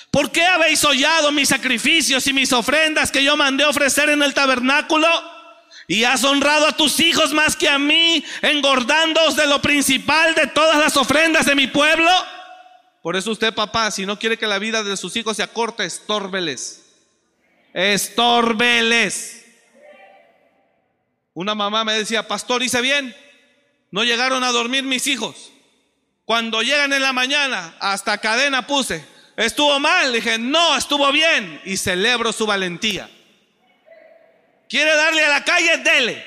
¿Por 0.10 0.32
qué 0.32 0.46
habéis 0.46 0.82
hollado 0.86 1.34
mis 1.34 1.50
sacrificios 1.50 2.26
y 2.28 2.32
mis 2.32 2.54
ofrendas 2.54 3.12
que 3.12 3.22
yo 3.22 3.36
mandé 3.36 3.66
ofrecer 3.66 4.10
en 4.12 4.24
el 4.24 4.34
tabernáculo? 4.34 5.10
Y 5.90 6.06
has 6.06 6.24
honrado 6.24 6.68
a 6.68 6.78
tus 6.78 7.02
hijos 7.02 7.34
más 7.34 7.58
que 7.58 7.68
a 7.68 7.78
mí, 7.78 8.24
engordándoos 8.42 9.36
de 9.36 9.48
lo 9.48 9.62
principal 9.62 10.36
de 10.36 10.48
todas 10.48 10.78
las 10.78 10.96
ofrendas 10.96 11.46
de 11.46 11.56
mi 11.56 11.68
pueblo. 11.68 12.10
Por 13.04 13.18
eso 13.18 13.32
usted, 13.32 13.54
papá, 13.54 13.92
si 13.92 14.06
no 14.06 14.18
quiere 14.18 14.38
que 14.38 14.48
la 14.48 14.60
vida 14.60 14.82
de 14.82 14.96
sus 14.96 15.14
hijos 15.18 15.36
se 15.36 15.44
acorte, 15.44 15.84
estórbeles. 15.84 16.86
Estórbeles. 17.74 19.44
Una 21.34 21.54
mamá 21.54 21.84
me 21.84 21.92
decía, 21.92 22.26
pastor, 22.26 22.64
hice 22.64 22.80
bien. 22.80 23.14
No 23.92 24.06
llegaron 24.06 24.42
a 24.46 24.54
dormir 24.54 24.84
mis 24.86 25.06
hijos. 25.08 25.52
Cuando 26.24 26.62
llegan 26.62 26.94
en 26.94 27.02
la 27.02 27.12
mañana, 27.12 27.76
hasta 27.82 28.20
cadena 28.20 28.66
puse. 28.66 29.06
Estuvo 29.36 29.78
mal. 29.82 30.14
Dije, 30.14 30.38
no, 30.38 30.78
estuvo 30.78 31.12
bien. 31.12 31.62
Y 31.66 31.76
celebro 31.76 32.32
su 32.32 32.46
valentía. 32.46 33.10
Quiere 34.70 34.96
darle 34.96 35.26
a 35.26 35.30
la 35.30 35.44
calle, 35.44 35.78
dele. 35.80 36.26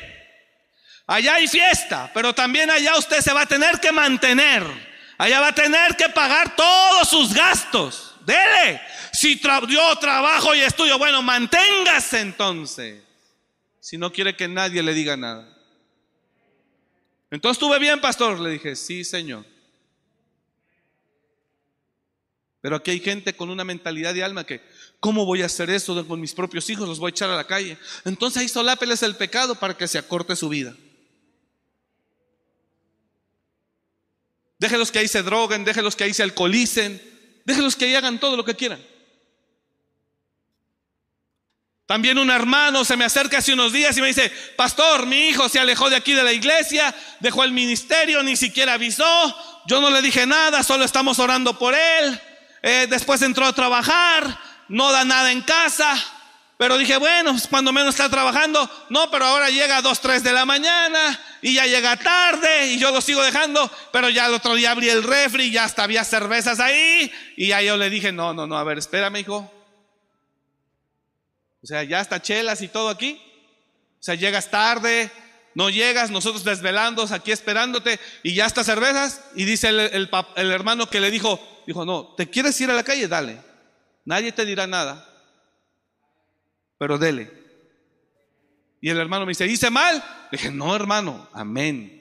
Allá 1.07 1.37
hay 1.37 1.49
fiesta, 1.49 2.11
pero 2.12 2.35
también 2.35 2.70
allá 2.70 2.99
usted 2.99 3.22
se 3.22 3.33
va 3.33 3.43
a 3.43 3.47
tener 3.47 3.81
que 3.81 3.93
mantener. 3.93 4.95
Allá 5.18 5.40
va 5.40 5.48
a 5.48 5.55
tener 5.55 5.97
que 5.97 6.09
pagar 6.09 6.55
todos 6.56 7.09
sus 7.09 7.32
gastos. 7.32 8.14
Dele. 8.26 8.80
Si 9.12 9.40
yo 9.40 9.97
trabajo 9.98 10.55
y 10.55 10.60
estudio, 10.60 10.98
bueno, 10.98 11.22
manténgase 11.22 12.20
entonces. 12.20 13.02
Si 13.80 13.97
no 13.97 14.12
quiere 14.12 14.36
que 14.36 14.48
nadie 14.48 14.82
le 14.82 14.93
diga 14.93 15.16
nada. 15.16 15.48
Entonces 17.30 17.56
estuve 17.56 17.78
bien, 17.78 18.01
pastor. 18.01 18.38
Le 18.40 18.51
dije, 18.51 18.76
sí, 18.76 19.05
señor. 19.05 19.44
Pero 22.60 22.76
aquí 22.76 22.90
hay 22.90 23.01
gente 23.01 23.34
con 23.34 23.48
una 23.48 23.62
mentalidad 23.62 24.12
de 24.12 24.24
alma 24.24 24.44
que, 24.44 24.60
¿cómo 24.98 25.24
voy 25.24 25.43
a 25.43 25.47
hacer 25.47 25.70
eso 25.70 26.06
con 26.06 26.20
mis 26.20 26.34
propios 26.34 26.68
hijos? 26.68 26.88
Los 26.88 26.98
voy 26.98 27.09
a 27.09 27.10
echar 27.10 27.30
a 27.30 27.36
la 27.36 27.47
calle. 27.47 27.78
Entonces 28.05 28.43
ahí 28.43 28.48
solápeles 28.48 29.05
el 29.05 29.14
pecado 29.14 29.55
para 29.55 29.76
que 29.76 29.86
se 29.86 29.98
acorte 29.98 30.34
su 30.34 30.48
vida. 30.48 30.74
Déjelos 34.66 34.90
que 34.90 34.98
ahí 34.98 35.06
se 35.06 35.22
droguen, 35.22 35.64
déjelos 35.64 35.94
que 35.94 36.02
ahí 36.02 36.12
se 36.12 36.24
alcoholicen, 36.24 37.01
déjelos 37.44 37.76
que 37.76 37.84
ahí 37.84 37.94
hagan 37.94 38.18
todo 38.18 38.36
lo 38.36 38.44
que 38.44 38.56
quieran. 38.56 38.84
También 41.86 42.18
un 42.18 42.32
hermano 42.32 42.84
se 42.84 42.97
me 42.97 43.05
acerca 43.05 43.38
hace 43.38 43.52
unos 43.52 43.72
días 43.72 43.97
y 43.97 44.01
me 44.01 44.09
dice, 44.09 44.28
pastor, 44.56 45.06
mi 45.06 45.28
hijo 45.28 45.48
se 45.48 45.60
alejó 45.60 45.88
de 45.88 45.94
aquí 45.94 46.14
de 46.14 46.24
la 46.24 46.32
iglesia, 46.32 46.93
dejó 47.20 47.44
el 47.44 47.52
ministerio, 47.52 48.24
ni 48.24 48.34
siquiera 48.34 48.72
avisó, 48.72 49.05
yo 49.68 49.80
no 49.80 49.88
le 49.88 50.02
dije 50.02 50.26
nada, 50.26 50.64
solo 50.64 50.84
estamos 50.84 51.20
orando 51.20 51.56
por 51.56 51.72
él. 51.72 52.20
Eh, 52.60 52.88
después 52.90 53.22
entró 53.22 53.47
a 53.47 53.52
trabajar, 53.52 54.36
no 54.66 54.90
da 54.90 55.05
nada 55.05 55.30
en 55.30 55.43
casa. 55.43 55.94
Pero 56.59 56.78
dije, 56.78 56.97
bueno, 56.97 57.33
pues, 57.33 57.47
cuando 57.49 57.73
menos 57.73 57.95
está 57.95 58.09
trabajando, 58.09 58.69
no, 58.89 59.11
pero 59.11 59.27
ahora 59.27 59.51
llega 59.51 59.77
a 59.77 59.83
2, 59.83 60.01
3 60.01 60.23
de 60.23 60.33
la 60.33 60.47
mañana 60.47 61.20
y 61.43 61.55
ya 61.55 61.66
llega 61.66 61.97
tarde 61.97 62.69
y 62.69 62.78
yo 62.78 62.91
lo 62.91 63.01
sigo 63.01 63.23
dejando, 63.23 63.70
pero 63.93 64.09
ya 64.09 64.27
el 64.27 64.35
otro 64.35 64.55
día 64.55 64.70
abrí 64.70 64.89
el 64.89 65.03
refri 65.03 65.45
y 65.45 65.51
ya 65.53 65.65
hasta 65.65 65.85
había 65.85 66.03
cervezas 66.05 66.59
ahí 66.61 67.12
y 67.37 67.49
ya 67.49 67.61
yo 67.61 67.77
le 67.77 67.91
dije, 67.91 68.11
no, 68.11 68.33
no, 68.33 68.47
no, 68.47 68.57
a 68.57 68.65
ver, 68.65 68.78
espérame, 68.78 69.16
hijo. 69.16 69.53
O 71.62 71.66
sea, 71.66 71.83
ya 71.83 72.01
está 72.01 72.23
chelas 72.23 72.62
y 72.62 72.69
todo 72.69 72.89
aquí. 72.89 73.20
O 74.01 74.03
sea, 74.03 74.15
llegas 74.15 74.51
tarde, 74.51 75.11
no 75.55 75.69
llegas, 75.69 76.11
nosotros 76.11 76.45
desvelando 76.45 77.07
aquí 77.11 77.33
esperándote 77.33 78.01
y 78.23 78.35
ya 78.35 78.47
está 78.47 78.65
cervezas. 78.65 79.20
Y 79.35 79.45
dice 79.45 79.69
el, 79.69 80.09
el 80.37 80.51
hermano 80.53 80.89
que 80.89 81.01
le 81.01 81.11
dijo, 81.11 81.41
Dijo, 81.66 81.85
no, 81.85 82.15
¿te 82.16 82.31
quieres 82.31 82.59
ir 82.61 82.70
a 82.70 82.74
la 82.74 82.85
calle? 82.85 83.09
Dale. 83.09 83.43
Nadie 84.05 84.31
te 84.31 84.45
dirá 84.45 84.66
nada. 84.66 85.05
Pero 86.78 86.98
dele. 86.98 87.32
Y 88.81 88.90
el 88.90 88.98
hermano 88.98 89.24
me 89.24 89.31
dice, 89.31 89.47
¿hice 89.47 89.70
mal? 89.70 90.03
dije, 90.31 90.51
no, 90.51 90.74
hermano, 90.74 91.28
amén. 91.32 91.97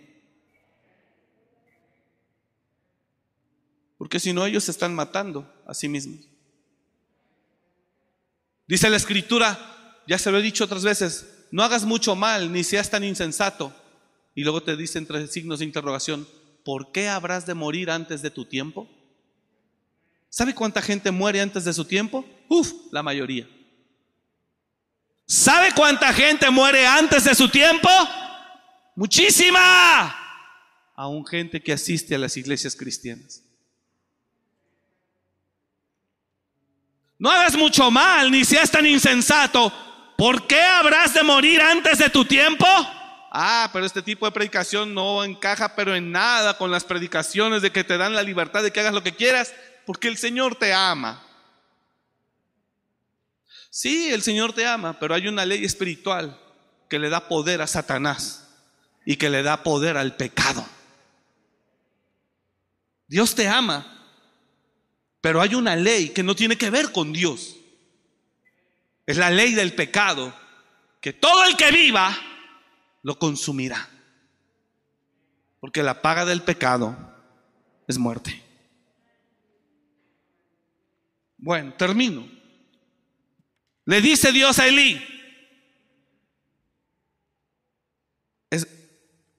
Porque 3.98 4.20
si 4.20 4.34
no, 4.34 4.46
ellos 4.46 4.66
se 4.66 4.72
están 4.72 4.94
matando 4.94 5.52
a 5.66 5.74
sí 5.74 5.88
mismos. 5.88 6.28
Dice 8.68 8.90
la 8.90 8.98
escritura, 8.98 10.02
ya 10.08 10.18
se 10.18 10.32
lo 10.32 10.40
he 10.40 10.42
dicho 10.42 10.64
otras 10.64 10.84
veces, 10.84 11.48
no 11.52 11.64
hagas 11.64 11.86
mucho 11.86 12.16
mal 12.16 12.52
ni 12.52 12.64
seas 12.64 12.90
tan 12.90 13.04
insensato. 13.04 13.74
Y 14.34 14.44
luego 14.44 14.62
te 14.64 14.76
dice 14.76 14.98
entre 14.98 15.26
signos 15.28 15.60
de 15.60 15.66
interrogación, 15.66 16.28
¿por 16.66 16.92
qué 16.92 17.08
habrás 17.08 17.46
de 17.46 17.54
morir 17.54 17.90
antes 17.90 18.22
de 18.22 18.32
tu 18.32 18.46
tiempo? 18.46 18.90
¿Sabe 20.30 20.54
cuánta 20.54 20.82
gente 20.82 21.12
muere 21.12 21.40
antes 21.40 21.64
de 21.64 21.74
su 21.74 21.86
tiempo? 21.86 22.26
Uf, 22.50 22.74
la 22.92 23.02
mayoría. 23.02 23.48
¿Sabe 25.26 25.72
cuánta 25.74 26.14
gente 26.14 26.50
muere 26.50 26.86
antes 26.86 27.24
de 27.24 27.34
su 27.34 27.50
tiempo? 27.50 27.90
Muchísima. 28.96 30.16
Aún 30.96 31.26
gente 31.26 31.62
que 31.62 31.74
asiste 31.74 32.16
a 32.16 32.20
las 32.20 32.38
iglesias 32.38 32.76
cristianas. 32.76 33.42
No 37.18 37.32
hagas 37.32 37.56
mucho 37.56 37.90
mal, 37.90 38.30
ni 38.30 38.46
seas 38.46 38.70
tan 38.70 38.86
insensato. 38.86 39.72
¿Por 40.18 40.48
qué 40.48 40.62
habrás 40.62 41.14
de 41.14 41.24
morir 41.24 41.62
antes 41.62 41.98
de 41.98 42.10
tu 42.10 42.24
tiempo? 42.24 42.66
Ah, 43.32 43.70
pero 43.74 43.86
este 43.86 44.02
tipo 44.02 44.26
de 44.26 44.32
predicación 44.32 44.94
no 44.94 45.24
encaja, 45.24 45.76
pero 45.76 45.96
en 45.96 46.12
nada 46.12 46.58
con 46.58 46.72
las 46.72 46.86
predicaciones 46.86 47.62
de 47.62 47.72
que 47.72 47.84
te 47.84 47.98
dan 47.98 48.14
la 48.14 48.24
libertad 48.24 48.64
de 48.64 48.72
que 48.72 48.80
hagas 48.80 48.94
lo 48.94 49.04
que 49.04 49.16
quieras, 49.16 49.54
porque 49.86 50.08
el 50.08 50.18
Señor 50.18 50.56
te 50.56 50.74
ama. 50.74 51.22
Sí, 53.76 54.10
el 54.14 54.22
Señor 54.22 54.54
te 54.54 54.66
ama, 54.66 54.98
pero 55.02 55.14
hay 55.14 55.28
una 55.28 55.46
ley 55.46 55.66
espiritual 55.66 56.40
que 56.88 56.98
le 56.98 57.10
da 57.10 57.28
poder 57.28 57.62
a 57.62 57.68
Satanás 57.68 58.48
y 59.06 59.18
que 59.18 59.30
le 59.30 59.44
da 59.44 59.64
poder 59.64 59.98
al 59.98 60.16
pecado. 60.16 60.66
Dios 63.06 63.36
te 63.36 63.50
ama, 63.50 63.86
pero 65.20 65.42
hay 65.42 65.56
una 65.56 65.76
ley 65.76 66.12
que 66.12 66.24
no 66.24 66.38
tiene 66.38 66.58
que 66.58 66.70
ver 66.70 66.94
con 66.94 67.12
Dios. 67.12 67.58
Es 69.06 69.18
la 69.18 69.30
ley 69.30 69.54
del 69.54 69.74
pecado, 69.74 70.34
que 71.02 71.12
todo 71.12 71.44
el 71.44 71.58
que 71.58 71.70
viva 71.70 72.18
lo 73.04 73.20
consumirá. 73.20 73.90
Porque 75.60 75.84
la 75.84 76.02
paga 76.02 76.24
del 76.24 76.44
pecado 76.44 76.96
es 77.90 77.98
muerte. 77.98 78.42
Bueno, 81.36 81.74
termino. 81.74 82.36
Le 83.86 84.02
dice 84.02 84.32
Dios 84.32 84.60
a 84.60 84.68
Elí. 84.68 85.12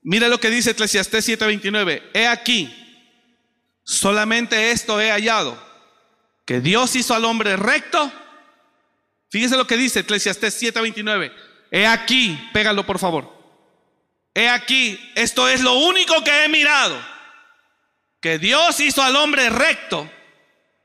mira 0.03 0.29
lo 0.29 0.39
que 0.39 0.51
dice 0.51 0.71
Eclesiastés 0.71 1.29
7:29. 1.29 2.03
He 2.15 2.29
aquí, 2.29 2.73
solamente 3.83 4.71
esto 4.71 5.01
he 5.01 5.11
hallado, 5.11 5.61
que 6.45 6.61
Dios 6.61 6.95
hizo 6.95 7.13
al 7.15 7.25
hombre 7.25 7.57
recto. 7.57 8.13
Fíjese 9.29 9.57
lo 9.57 9.67
que 9.67 9.77
dice 9.77 10.01
Eclesiastés 10.01 10.63
7:29. 10.63 11.33
He 11.73 11.87
aquí, 11.87 12.39
pégalo 12.53 12.87
por 12.87 13.01
favor. 13.01 13.35
He 14.33 14.49
aquí, 14.49 14.99
esto 15.17 15.49
es 15.49 15.61
lo 15.61 15.75
único 15.79 16.23
que 16.23 16.45
he 16.45 16.49
mirado, 16.49 16.97
que 18.21 18.39
Dios 18.39 18.79
hizo 18.79 19.03
al 19.03 19.17
hombre 19.17 19.51
recto, 19.51 20.09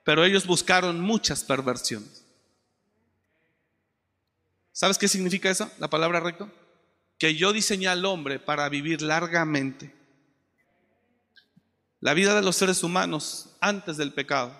pero 0.03 0.25
ellos 0.25 0.47
buscaron 0.47 0.99
muchas 0.99 1.43
perversiones. 1.43 2.20
¿Sabes 4.71 4.97
qué 4.97 5.07
significa 5.07 5.49
eso? 5.49 5.69
La 5.79 5.89
palabra 5.89 6.19
recto. 6.19 6.49
Que 7.17 7.35
yo 7.35 7.53
diseñé 7.53 7.87
al 7.87 8.05
hombre 8.05 8.39
para 8.39 8.67
vivir 8.69 9.01
largamente. 9.01 9.93
La 11.99 12.13
vida 12.13 12.35
de 12.35 12.41
los 12.41 12.55
seres 12.55 12.83
humanos 12.83 13.55
antes 13.59 13.97
del 13.97 14.13
pecado. 14.13 14.55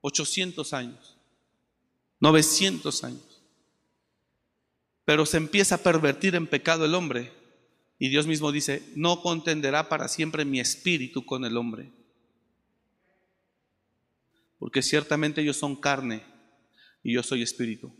800 0.00 0.72
años. 0.72 1.16
900 2.20 3.04
años. 3.04 3.42
Pero 5.04 5.26
se 5.26 5.36
empieza 5.36 5.76
a 5.76 5.82
pervertir 5.82 6.34
en 6.34 6.46
pecado 6.46 6.84
el 6.84 6.94
hombre. 6.94 7.32
Y 7.98 8.08
Dios 8.08 8.26
mismo 8.26 8.50
dice, 8.50 8.82
no 8.96 9.20
contenderá 9.20 9.88
para 9.88 10.08
siempre 10.08 10.44
mi 10.44 10.58
espíritu 10.58 11.24
con 11.26 11.44
el 11.44 11.56
hombre. 11.56 11.92
Porque 14.58 14.82
ciertamente 14.82 15.42
ellos 15.42 15.58
son 15.58 15.76
carne 15.76 16.24
y 17.02 17.14
yo 17.14 17.22
soy 17.22 17.42
espíritu 17.42 17.94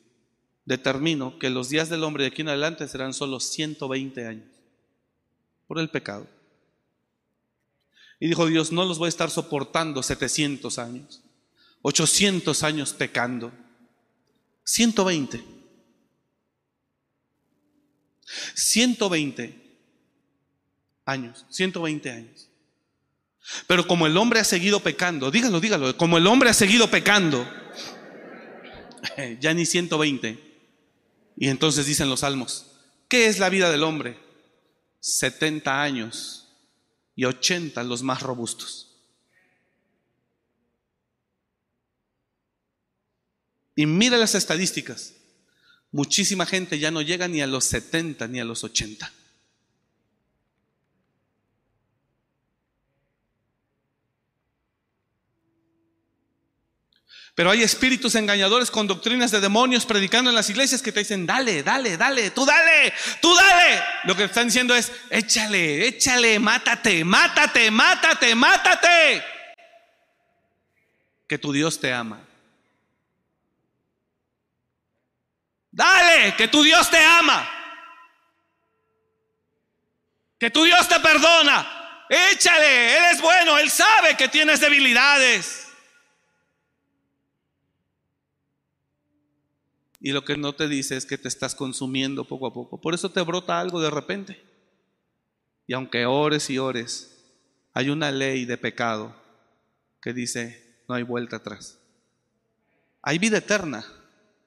determino 0.71 1.37
que 1.41 1.51
los 1.51 1.69
días 1.69 1.89
del 1.89 2.05
hombre 2.05 2.23
de 2.23 2.29
aquí 2.29 2.43
en 2.43 2.49
adelante 2.49 2.87
serán 2.87 3.13
solo 3.13 3.41
120 3.41 4.25
años 4.25 4.47
por 5.67 5.81
el 5.81 5.91
pecado. 5.91 6.29
Y 8.21 8.29
dijo 8.29 8.47
Dios, 8.47 8.71
no 8.71 8.85
los 8.85 8.99
voy 8.99 9.07
a 9.07 9.09
estar 9.09 9.31
soportando 9.31 10.01
700 10.01 10.79
años, 10.79 11.23
800 11.83 12.63
años 12.63 12.93
pecando, 12.93 13.53
120. 14.63 15.43
120 18.55 19.61
años, 21.05 21.47
120 21.51 22.11
años. 22.11 22.49
Pero 23.67 23.89
como 23.89 24.07
el 24.07 24.17
hombre 24.17 24.39
ha 24.39 24.45
seguido 24.45 24.79
pecando, 24.79 25.33
dígalo, 25.33 25.59
dígalo, 25.59 25.97
como 25.97 26.17
el 26.17 26.29
hombre 26.29 26.51
ha 26.51 26.55
seguido 26.55 26.89
pecando, 26.89 27.45
ya 29.41 29.53
ni 29.53 29.67
120, 29.67 30.50
y 31.41 31.49
entonces 31.49 31.87
dicen 31.87 32.11
los 32.11 32.21
salmos, 32.21 32.67
¿qué 33.09 33.27
es 33.27 33.39
la 33.39 33.49
vida 33.49 33.71
del 33.71 33.83
hombre? 33.83 34.19
70 35.01 35.83
años 35.83 36.49
y 37.17 37.25
80 37.25 37.83
los 37.85 38.03
más 38.03 38.21
robustos. 38.21 38.95
Y 43.75 43.87
mira 43.87 44.19
las 44.19 44.35
estadísticas. 44.35 45.15
Muchísima 45.91 46.45
gente 46.45 46.79
ya 46.79 46.91
no 46.91 47.01
llega 47.01 47.27
ni 47.27 47.41
a 47.41 47.47
los 47.47 47.65
70 47.65 48.29
ni 48.29 48.39
a 48.39 48.45
los 48.45 48.63
80. 48.63 49.11
Pero 57.41 57.53
hay 57.53 57.63
espíritus 57.63 58.17
engañadores 58.17 58.71
con 58.71 58.87
doctrinas 58.87 59.31
de 59.31 59.41
demonios 59.41 59.87
predicando 59.87 60.29
en 60.29 60.37
las 60.37 60.51
iglesias 60.51 60.83
que 60.83 60.93
te 60.93 60.99
dicen, 60.99 61.25
dale, 61.25 61.63
dale, 61.63 61.97
dale, 61.97 62.33
tú 62.33 62.45
dale, 62.45 62.93
tú 63.23 63.35
dale. 63.35 63.83
Lo 64.05 64.15
que 64.15 64.25
están 64.25 64.49
diciendo 64.49 64.77
es, 64.77 64.93
échale, 65.09 65.87
échale, 65.89 66.39
mátate, 66.39 67.03
mátate, 67.03 67.71
mátate, 67.71 68.35
mátate. 68.35 69.25
Que 71.27 71.39
tu 71.39 71.51
Dios 71.51 71.81
te 71.81 71.91
ama. 71.91 72.21
Dale, 75.71 76.37
que 76.37 76.47
tu 76.49 76.63
Dios 76.63 76.91
te 76.91 77.03
ama. 77.03 77.51
Que 80.39 80.51
tu 80.51 80.63
Dios 80.65 80.87
te 80.87 81.01
perdona. 81.01 82.05
Échale, 82.11 82.99
Él 82.99 83.05
es 83.15 83.23
bueno, 83.23 83.57
Él 83.57 83.71
sabe 83.71 84.15
que 84.15 84.29
tienes 84.29 84.61
debilidades. 84.61 85.70
Y 90.01 90.13
lo 90.13 90.25
que 90.25 90.37
no 90.39 90.55
te 90.55 90.67
dice 90.67 90.97
es 90.97 91.05
que 91.05 91.19
te 91.19 91.29
estás 91.29 91.55
consumiendo 91.55 92.25
poco 92.25 92.47
a 92.47 92.55
poco. 92.55 92.81
Por 92.81 92.95
eso 92.95 93.11
te 93.11 93.21
brota 93.21 93.61
algo 93.61 93.81
de 93.83 93.91
repente. 93.91 94.43
Y 95.67 95.75
aunque 95.75 96.07
ores 96.07 96.49
y 96.49 96.59
ores, 96.59 97.23
hay 97.75 97.91
una 97.91 98.11
ley 98.11 98.47
de 98.47 98.57
pecado 98.57 99.15
que 100.01 100.15
dice, 100.15 100.83
no 100.89 100.95
hay 100.95 101.03
vuelta 101.03 101.37
atrás. 101.37 101.79
Hay 103.03 103.19
vida 103.19 103.39
eterna, 103.39 103.85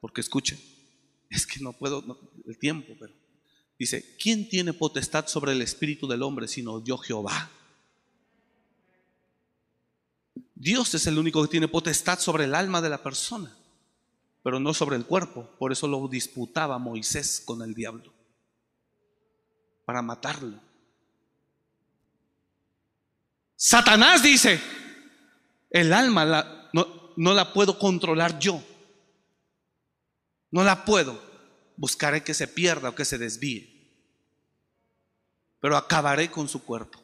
porque 0.02 0.22
escuchen, 0.22 0.60
es 1.30 1.46
que 1.46 1.60
no 1.60 1.74
puedo, 1.74 2.04
el 2.48 2.58
tiempo, 2.58 2.96
pero 3.00 3.14
dice, 3.78 4.16
¿quién 4.20 4.50
tiene 4.50 4.74
potestad 4.74 5.28
sobre 5.28 5.52
el 5.52 5.62
espíritu 5.62 6.08
del 6.08 6.24
hombre 6.24 6.48
sino 6.48 6.80
Dios 6.80 7.04
Jehová? 7.06 7.52
Dios 10.56 10.94
es 10.96 11.06
el 11.06 11.20
único 11.20 11.44
que 11.44 11.50
tiene 11.50 11.68
potestad 11.68 12.20
sobre 12.20 12.46
el 12.46 12.56
alma 12.56 12.82
de 12.82 12.90
la 12.90 13.04
persona 13.04 13.56
pero 14.44 14.60
no 14.60 14.74
sobre 14.74 14.98
el 14.98 15.06
cuerpo. 15.06 15.50
Por 15.58 15.72
eso 15.72 15.88
lo 15.88 16.08
disputaba 16.08 16.78
Moisés 16.78 17.42
con 17.44 17.62
el 17.62 17.74
diablo, 17.74 18.14
para 19.86 20.02
matarlo. 20.02 20.60
Satanás 23.56 24.22
dice, 24.22 24.60
el 25.70 25.94
alma 25.94 26.70
no, 26.74 27.14
no 27.16 27.34
la 27.34 27.54
puedo 27.54 27.80
controlar 27.80 28.38
yo, 28.38 28.62
no 30.52 30.64
la 30.64 30.84
puedo, 30.84 31.20
buscaré 31.78 32.24
que 32.24 32.34
se 32.34 32.48
pierda 32.48 32.90
o 32.90 32.96
que 32.96 33.06
se 33.06 33.18
desvíe, 33.18 33.70
pero 35.62 35.78
acabaré 35.78 36.30
con 36.30 36.50
su 36.50 36.62
cuerpo 36.64 37.00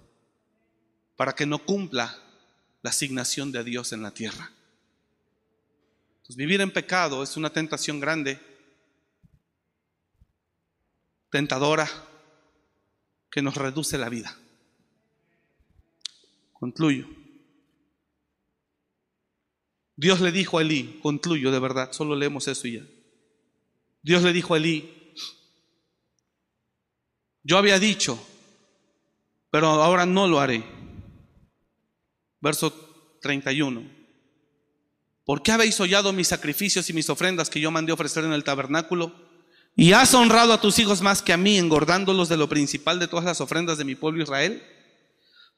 para 1.16 1.34
que 1.34 1.46
no 1.46 1.60
cumpla 1.60 2.18
la 2.82 2.90
asignación 2.90 3.52
de 3.52 3.64
Dios 3.64 3.94
en 3.94 4.02
la 4.02 4.12
tierra. 4.12 4.52
Pues 6.30 6.38
vivir 6.38 6.62
en 6.62 6.70
pecado 6.70 7.24
es 7.24 7.38
una 7.38 7.50
tentación 7.50 8.00
grande, 8.00 8.40
tentadora, 11.32 11.90
que 13.32 13.42
nos 13.42 13.56
reduce 13.56 13.98
la 13.98 14.10
vida. 14.10 14.38
Concluyo. 16.54 17.08
Dios 19.96 20.22
le 20.22 20.32
dijo 20.32 20.60
a 20.60 20.62
Elí, 20.62 21.00
concluyo 21.02 21.50
de 21.50 21.60
verdad, 21.60 21.94
solo 21.94 22.16
leemos 22.16 22.48
eso 22.48 22.68
y 22.68 22.74
ya. 22.74 22.86
Dios 24.04 24.22
le 24.22 24.32
dijo 24.32 24.54
a 24.54 24.58
Elí, 24.58 25.16
yo 27.42 27.58
había 27.58 27.80
dicho, 27.80 28.24
pero 29.50 29.66
ahora 29.66 30.06
no 30.06 30.28
lo 30.28 30.40
haré. 30.40 30.64
Verso 32.40 33.18
31. 33.20 33.99
¿Por 35.30 35.44
qué 35.44 35.52
habéis 35.52 35.80
hollado 35.80 36.12
mis 36.12 36.28
sacrificios 36.28 36.90
y 36.90 36.94
mis 36.94 37.08
ofrendas 37.08 37.52
que 37.52 37.60
yo 37.60 37.70
mandé 37.70 37.92
ofrecer 37.92 38.24
en 38.24 38.34
el 38.34 38.44
tabernáculo? 38.44 39.14
¿Y 39.76 39.94
has 39.94 40.16
honrado 40.16 40.54
a 40.54 40.60
tus 40.60 40.80
hijos 40.80 41.04
más 41.04 41.22
que 41.22 41.32
a 41.32 41.38
mí, 41.38 41.60
engordándolos 41.60 42.30
de 42.30 42.38
lo 42.38 42.50
principal 42.50 42.98
de 42.98 43.08
todas 43.08 43.26
las 43.26 43.40
ofrendas 43.40 43.78
de 43.78 43.86
mi 43.86 43.94
pueblo 43.94 44.24
Israel? 44.24 44.64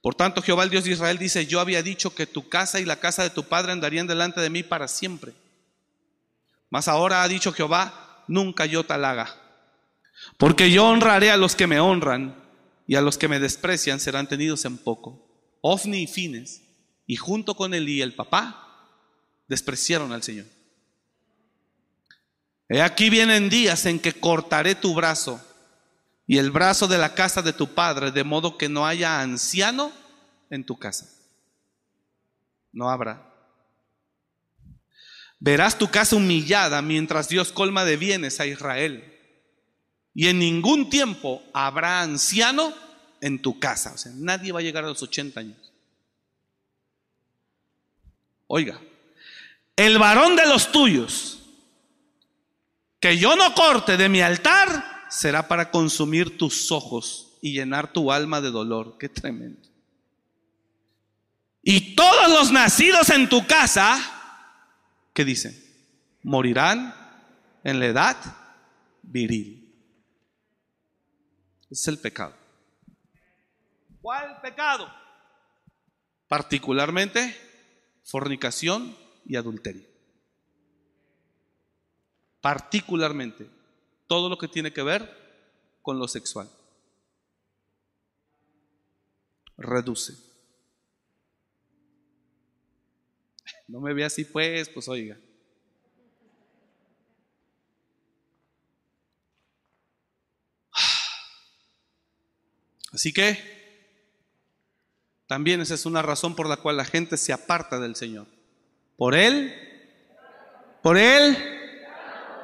Por 0.02 0.14
tanto, 0.14 0.41
Jehová 0.41 0.65
el 0.65 0.72
Dios 0.72 0.84
de 0.84 0.91
Israel 0.91 1.18
dice, 1.18 1.45
yo 1.45 1.61
había 1.61 1.81
dicho 1.84 2.14
que 2.14 2.27
tu 2.27 2.49
casa 2.49 2.81
y 2.81 2.84
la 2.84 2.99
casa 2.99 3.23
de 3.23 3.30
tu 3.30 3.45
padre 3.45 3.72
andarían 3.72 4.07
delante 4.07 4.41
de 4.41 4.49
mí 4.49 4.61
para 4.61 4.89
siempre. 4.89 5.31
Mas 6.69 6.89
ahora 6.89 7.23
ha 7.23 7.27
dicho 7.30 7.53
Jehová, 7.53 8.26
nunca 8.27 8.65
yo 8.65 8.84
tal 8.84 9.06
haga. 9.06 9.38
Porque 10.35 10.69
yo 10.69 10.85
honraré 10.85 11.31
a 11.31 11.38
los 11.38 11.56
que 11.56 11.68
me 11.68 11.80
honran 11.80 12.35
y 12.88 12.95
a 12.95 13.02
los 13.02 13.18
que 13.18 13.30
me 13.30 13.39
desprecian 13.39 14.02
serán 14.02 14.27
tenidos 14.27 14.65
en 14.65 14.77
poco. 14.77 15.26
Ofni 15.61 16.03
y 16.03 16.07
Fines, 16.07 16.61
y 17.07 17.15
junto 17.15 17.56
con 17.56 17.73
y 17.73 18.02
el 18.02 18.15
papá, 18.15 18.60
despreciaron 19.47 20.11
al 20.11 20.23
Señor. 20.23 20.45
He 22.69 22.81
aquí 22.81 23.09
vienen 23.09 23.49
días 23.49 23.85
en 23.85 23.99
que 23.99 24.13
cortaré 24.13 24.76
tu 24.76 24.93
brazo 24.93 25.41
y 26.26 26.38
el 26.38 26.51
brazo 26.51 26.88
de 26.88 26.97
la 26.97 27.13
casa 27.13 27.41
de 27.41 27.51
tu 27.51 27.73
padre, 27.73 28.11
de 28.11 28.23
modo 28.23 28.57
que 28.57 28.69
no 28.69 28.88
haya 28.88 29.19
anciano 29.19 29.91
en 30.49 30.65
tu 30.65 30.77
casa. 30.77 31.09
No 32.72 32.89
habrá. 32.89 33.30
Verás 35.39 35.77
tu 35.77 35.89
casa 35.89 36.15
humillada 36.15 36.81
mientras 36.81 37.27
Dios 37.27 37.51
colma 37.51 37.84
de 37.84 37.97
bienes 37.97 38.39
a 38.39 38.45
Israel. 38.45 39.19
Y 40.13 40.27
en 40.27 40.39
ningún 40.39 40.89
tiempo 40.89 41.43
habrá 41.53 42.01
anciano 42.01 42.73
en 43.19 43.41
tu 43.41 43.59
casa. 43.59 43.93
O 43.93 43.97
sea, 43.97 44.11
nadie 44.15 44.51
va 44.51 44.59
a 44.59 44.63
llegar 44.63 44.85
a 44.85 44.88
los 44.89 45.01
80 45.01 45.39
años. 45.39 45.73
Oiga, 48.47 48.80
el 49.86 49.98
varón 49.98 50.36
de 50.36 50.48
los 50.48 50.72
tuyos 50.72 51.40
que 52.99 53.18
yo 53.18 53.36
no 53.36 53.56
corte 53.56 53.98
de 53.98 54.10
mi 54.10 54.22
altar 54.22 55.08
será 55.10 55.48
para 55.48 55.72
consumir 55.72 56.38
tus 56.38 56.72
ojos 56.72 57.38
y 57.41 57.53
llenar 57.53 57.91
tu 57.91 58.12
alma 58.12 58.41
de 58.41 58.52
dolor. 58.52 58.98
Qué 58.99 59.10
tremendo. 59.10 59.68
Y 61.64 61.95
todos 61.95 62.30
los 62.30 62.52
nacidos 62.52 63.10
en 63.10 63.28
tu 63.28 63.48
casa, 63.48 63.99
¿qué 65.14 65.26
dicen? 65.26 65.60
Morirán 66.22 66.94
en 67.64 67.80
la 67.80 67.88
edad 67.88 68.18
viril. 69.02 69.68
Es 71.72 71.88
el 71.88 71.98
pecado. 71.98 72.36
¿Cuál 73.99 74.40
pecado? 74.41 74.94
Particularmente 76.28 77.36
fornicación 78.03 78.95
y 79.26 79.35
adulterio. 79.35 79.88
Particularmente 82.41 83.48
todo 84.07 84.30
lo 84.30 84.38
que 84.38 84.48
tiene 84.48 84.73
que 84.73 84.84
ver 84.84 85.22
con 85.81 85.99
lo 85.99 86.07
sexual. 86.07 86.49
Reduce. 89.57 90.14
No 93.68 93.80
me 93.80 93.93
ve 93.93 94.03
así 94.03 94.26
pues, 94.26 94.68
pues 94.69 94.88
oiga. 94.89 95.18
Así 102.91 103.14
que 103.14 103.61
también 105.26 105.61
esa 105.61 105.76
es 105.76 105.85
una 105.85 106.02
razón 106.02 106.35
por 106.35 106.49
la 106.49 106.57
cual 106.57 106.76
la 106.76 106.84
gente 106.84 107.15
se 107.15 107.31
aparta 107.31 107.80
del 107.80 107.95
Señor. 107.95 108.27
¿Por 109.02 109.15
Él? 109.15 109.52
¿Por 110.84 110.95
Él? 110.95 111.36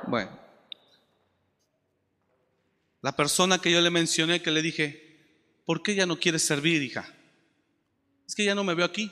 Bueno. 0.08 0.40
La 3.04 3.16
persona 3.16 3.60
que 3.60 3.72
yo 3.72 3.80
le 3.80 3.92
mencioné, 3.92 4.42
que 4.42 4.50
le 4.50 4.64
dije, 4.64 5.62
¿por 5.68 5.84
qué 5.84 5.94
ya 5.94 6.08
no 6.08 6.20
quieres 6.20 6.42
servir, 6.42 6.82
hija? 6.82 7.14
Es 8.28 8.34
que 8.34 8.44
ya 8.44 8.56
no 8.56 8.64
me 8.64 8.74
veo 8.74 8.88
aquí. 8.88 9.12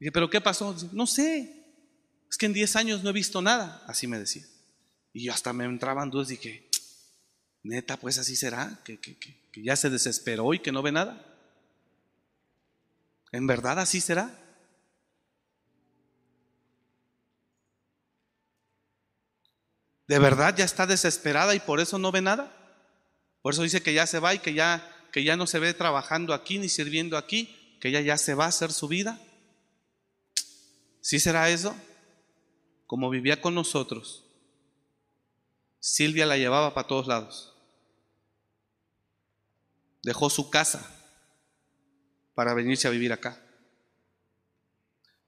Dije, 0.00 0.10
¿pero 0.10 0.28
qué 0.28 0.40
pasó? 0.40 0.74
no 0.90 1.06
sé. 1.06 1.54
Es 2.28 2.36
que 2.36 2.46
en 2.46 2.52
10 2.52 2.74
años 2.74 3.04
no 3.04 3.10
he 3.10 3.12
visto 3.12 3.40
nada. 3.40 3.84
Así 3.86 4.08
me 4.08 4.18
decía. 4.18 4.44
Y 5.12 5.26
yo 5.26 5.32
hasta 5.32 5.52
me 5.52 5.66
entraban 5.66 6.10
dudas 6.10 6.26
dije, 6.26 6.68
neta, 7.62 7.96
pues 7.96 8.18
así 8.18 8.34
será, 8.34 8.80
que, 8.84 8.98
que, 8.98 9.16
que, 9.20 9.40
que 9.52 9.62
ya 9.62 9.76
se 9.76 9.88
desesperó 9.88 10.52
y 10.52 10.58
que 10.58 10.72
no 10.72 10.82
ve 10.82 10.90
nada. 10.90 11.24
¿En 13.30 13.46
verdad 13.46 13.78
así 13.78 14.00
será? 14.00 14.36
¿De 20.10 20.18
verdad 20.18 20.56
ya 20.56 20.64
está 20.64 20.88
desesperada 20.88 21.54
y 21.54 21.60
por 21.60 21.78
eso 21.78 21.96
no 21.96 22.10
ve 22.10 22.20
nada? 22.20 22.52
Por 23.42 23.52
eso 23.52 23.62
dice 23.62 23.80
que 23.80 23.94
ya 23.94 24.08
se 24.08 24.18
va 24.18 24.34
y 24.34 24.40
que 24.40 24.54
ya, 24.54 24.84
que 25.12 25.22
ya 25.22 25.36
no 25.36 25.46
se 25.46 25.60
ve 25.60 25.72
trabajando 25.72 26.34
aquí 26.34 26.58
ni 26.58 26.68
sirviendo 26.68 27.16
aquí, 27.16 27.78
que 27.80 27.90
ella 27.90 28.00
ya 28.00 28.18
se 28.18 28.34
va 28.34 28.46
a 28.46 28.48
hacer 28.48 28.72
su 28.72 28.88
vida. 28.88 29.20
¿Sí 31.00 31.20
será 31.20 31.48
eso? 31.48 31.76
Como 32.88 33.08
vivía 33.08 33.40
con 33.40 33.54
nosotros, 33.54 34.24
Silvia 35.78 36.26
la 36.26 36.38
llevaba 36.38 36.74
para 36.74 36.88
todos 36.88 37.06
lados. 37.06 37.54
Dejó 40.02 40.28
su 40.28 40.50
casa 40.50 40.90
para 42.34 42.52
venirse 42.54 42.88
a 42.88 42.90
vivir 42.90 43.12
acá. 43.12 43.40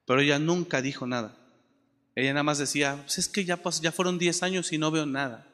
Pero 0.05 0.19
ella 0.19 0.39
nunca 0.39 0.81
dijo 0.81 1.07
nada. 1.07 1.37
Ella 2.15 2.33
nada 2.33 2.43
más 2.43 2.59
decía, 2.59 3.01
pues 3.01 3.17
es 3.17 3.27
que 3.27 3.43
ya, 3.43 3.59
ya 3.81 3.91
fueron 3.91 4.19
10 4.19 4.43
años 4.43 4.71
y 4.71 4.77
no 4.77 4.91
veo 4.91 5.05
nada. 5.05 5.47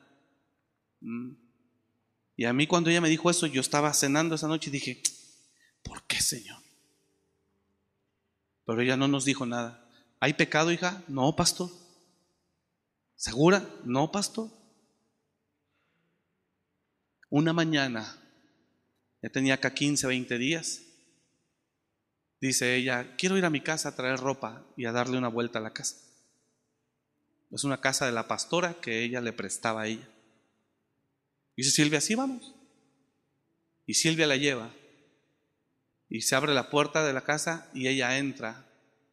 Mm. 1.00 1.32
Y 2.36 2.46
a 2.46 2.54
mí 2.54 2.68
cuando 2.68 2.90
ella 2.90 3.02
me 3.02 3.10
dijo 3.10 3.30
eso, 3.30 3.48
yo 3.48 3.62
estaba 3.62 3.94
cenando 3.94 4.36
esa 4.36 4.48
noche 4.48 4.70
y 4.70 4.74
dije, 4.74 5.02
¿por 5.84 6.04
qué, 6.04 6.22
Señor? 6.22 6.62
Pero 8.66 8.82
ella 8.82 8.98
no 8.98 9.08
nos 9.08 9.26
dijo 9.26 9.46
nada. 9.46 9.86
¿Hay 10.20 10.34
pecado, 10.34 10.72
hija? 10.72 11.04
No, 11.08 11.36
pastor. 11.36 11.70
¿Segura? 13.16 13.68
No, 13.84 14.12
pastor. 14.12 14.50
Una 17.30 17.54
mañana, 17.54 18.18
ya 19.22 19.30
tenía 19.30 19.56
acá 19.56 19.74
15, 19.74 20.08
20 20.08 20.38
días, 20.38 20.82
dice 22.42 22.76
ella, 22.76 23.16
quiero 23.18 23.38
ir 23.38 23.46
a 23.46 23.50
mi 23.50 23.62
casa 23.62 23.90
a 23.90 23.96
traer 23.96 24.20
ropa 24.20 24.66
y 24.76 24.86
a 24.86 24.92
darle 24.92 25.18
una 25.18 25.28
vuelta 25.28 25.60
a 25.60 25.62
la 25.62 25.74
casa. 25.74 26.09
Es 27.52 27.64
una 27.64 27.82
casa 27.82 28.06
de 28.06 28.12
la 28.12 28.28
pastora 28.28 28.76
que 28.76 29.04
ella 29.04 29.22
le 29.22 29.34
prestaba 29.34 29.82
a 29.82 29.88
ella. 29.88 30.08
Dice 31.58 31.72
Silvia, 31.72 32.00
sí, 32.00 32.16
vamos. 32.16 32.56
Y 33.86 33.96
Silvia 33.96 34.28
la 34.28 34.38
lleva. 34.38 34.72
Y 36.10 36.22
se 36.22 36.36
abre 36.36 36.54
la 36.54 36.70
puerta 36.70 37.04
de 37.06 37.14
la 37.14 37.24
casa 37.24 37.70
y 37.74 37.88
ella 37.88 38.18
entra. 38.18 38.66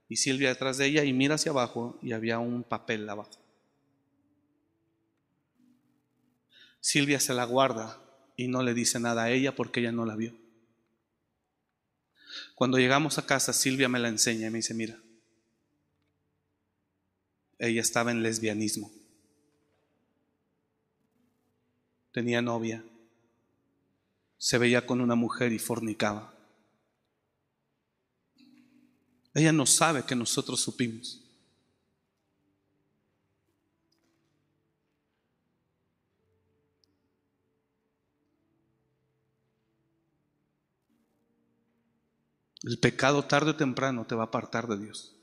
Y 0.08 0.16
Silvia 0.16 0.50
detrás 0.50 0.78
de 0.78 0.86
ella 0.86 1.04
y 1.04 1.12
mira 1.12 1.36
hacia 1.36 1.50
abajo 1.50 1.98
y 2.02 2.12
había 2.12 2.38
un 2.38 2.62
papel 2.62 3.08
abajo. 3.08 3.42
Silvia 6.80 7.18
se 7.18 7.34
la 7.34 7.44
guarda 7.44 8.00
y 8.36 8.48
no 8.48 8.62
le 8.62 8.74
dice 8.74 9.00
nada 9.00 9.24
a 9.24 9.30
ella 9.30 9.56
porque 9.56 9.80
ella 9.80 9.92
no 9.92 10.04
la 10.04 10.14
vio. 10.14 10.34
Cuando 12.54 12.78
llegamos 12.78 13.18
a 13.18 13.26
casa, 13.26 13.52
Silvia 13.52 13.88
me 13.88 13.98
la 13.98 14.08
enseña 14.08 14.46
y 14.46 14.50
me 14.50 14.58
dice, 14.58 14.72
mira, 14.72 14.96
ella 17.58 17.80
estaba 17.80 18.10
en 18.10 18.22
lesbianismo. 18.22 18.90
Tenía 22.12 22.42
novia. 22.42 22.84
Se 24.38 24.58
veía 24.58 24.86
con 24.86 25.00
una 25.00 25.14
mujer 25.14 25.52
y 25.52 25.58
fornicaba. 25.58 26.34
Ella 29.34 29.52
no 29.52 29.66
sabe 29.66 30.04
que 30.04 30.14
nosotros 30.14 30.60
supimos. 30.60 31.22
El 42.62 42.78
pecado 42.78 43.24
tarde 43.24 43.50
o 43.50 43.56
temprano 43.56 44.06
te 44.06 44.14
va 44.14 44.24
a 44.24 44.26
apartar 44.26 44.66
de 44.66 44.78
Dios. 44.78 45.15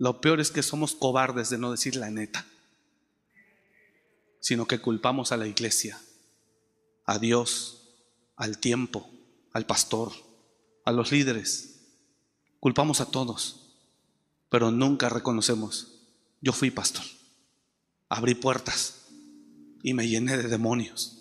Lo 0.00 0.22
peor 0.22 0.40
es 0.40 0.50
que 0.50 0.62
somos 0.62 0.94
cobardes 0.94 1.50
de 1.50 1.58
no 1.58 1.70
decir 1.70 1.94
la 1.94 2.08
neta, 2.08 2.46
sino 4.40 4.66
que 4.66 4.78
culpamos 4.78 5.30
a 5.30 5.36
la 5.36 5.46
iglesia, 5.46 6.00
a 7.04 7.18
Dios, 7.18 7.82
al 8.34 8.56
tiempo, 8.56 9.10
al 9.52 9.66
pastor, 9.66 10.10
a 10.86 10.92
los 10.92 11.12
líderes. 11.12 11.82
culpamos 12.60 13.02
a 13.02 13.10
todos, 13.10 13.74
pero 14.48 14.70
nunca 14.70 15.10
reconocemos, 15.10 15.98
yo 16.40 16.54
fui 16.54 16.70
pastor, 16.70 17.04
abrí 18.08 18.34
puertas 18.34 19.04
y 19.82 19.92
me 19.92 20.08
llené 20.08 20.38
de 20.38 20.48
demonios. 20.48 21.18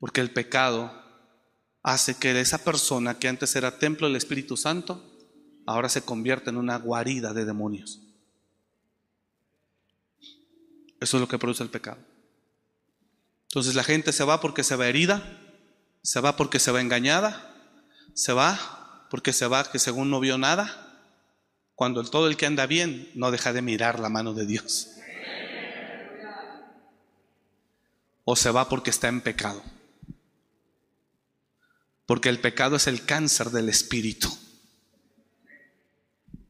Porque 0.00 0.20
el 0.20 0.32
pecado 0.32 0.90
hace 1.84 2.16
que 2.16 2.40
esa 2.40 2.64
persona 2.64 3.20
que 3.20 3.28
antes 3.28 3.54
era 3.54 3.78
templo 3.78 4.08
del 4.08 4.16
Espíritu 4.16 4.56
Santo, 4.56 5.17
ahora 5.68 5.90
se 5.90 6.00
convierta 6.00 6.48
en 6.48 6.56
una 6.56 6.78
guarida 6.78 7.34
de 7.34 7.44
demonios. 7.44 8.00
Eso 10.98 11.18
es 11.18 11.20
lo 11.20 11.28
que 11.28 11.38
produce 11.38 11.62
el 11.62 11.68
pecado. 11.68 11.98
Entonces 13.48 13.74
la 13.74 13.84
gente 13.84 14.14
se 14.14 14.24
va 14.24 14.40
porque 14.40 14.64
se 14.64 14.76
va 14.76 14.88
herida, 14.88 15.22
se 16.00 16.20
va 16.20 16.36
porque 16.36 16.58
se 16.58 16.72
va 16.72 16.80
engañada, 16.80 17.54
se 18.14 18.32
va 18.32 19.06
porque 19.10 19.34
se 19.34 19.46
va 19.46 19.70
que 19.70 19.78
según 19.78 20.10
no 20.10 20.20
vio 20.20 20.38
nada, 20.38 21.04
cuando 21.74 22.02
todo 22.02 22.28
el 22.28 22.38
que 22.38 22.46
anda 22.46 22.66
bien 22.66 23.10
no 23.14 23.30
deja 23.30 23.52
de 23.52 23.60
mirar 23.60 24.00
la 24.00 24.08
mano 24.08 24.32
de 24.32 24.46
Dios. 24.46 24.88
O 28.24 28.36
se 28.36 28.50
va 28.50 28.70
porque 28.70 28.88
está 28.88 29.08
en 29.08 29.20
pecado. 29.20 29.62
Porque 32.06 32.30
el 32.30 32.40
pecado 32.40 32.76
es 32.76 32.86
el 32.86 33.04
cáncer 33.04 33.50
del 33.50 33.68
espíritu, 33.68 34.34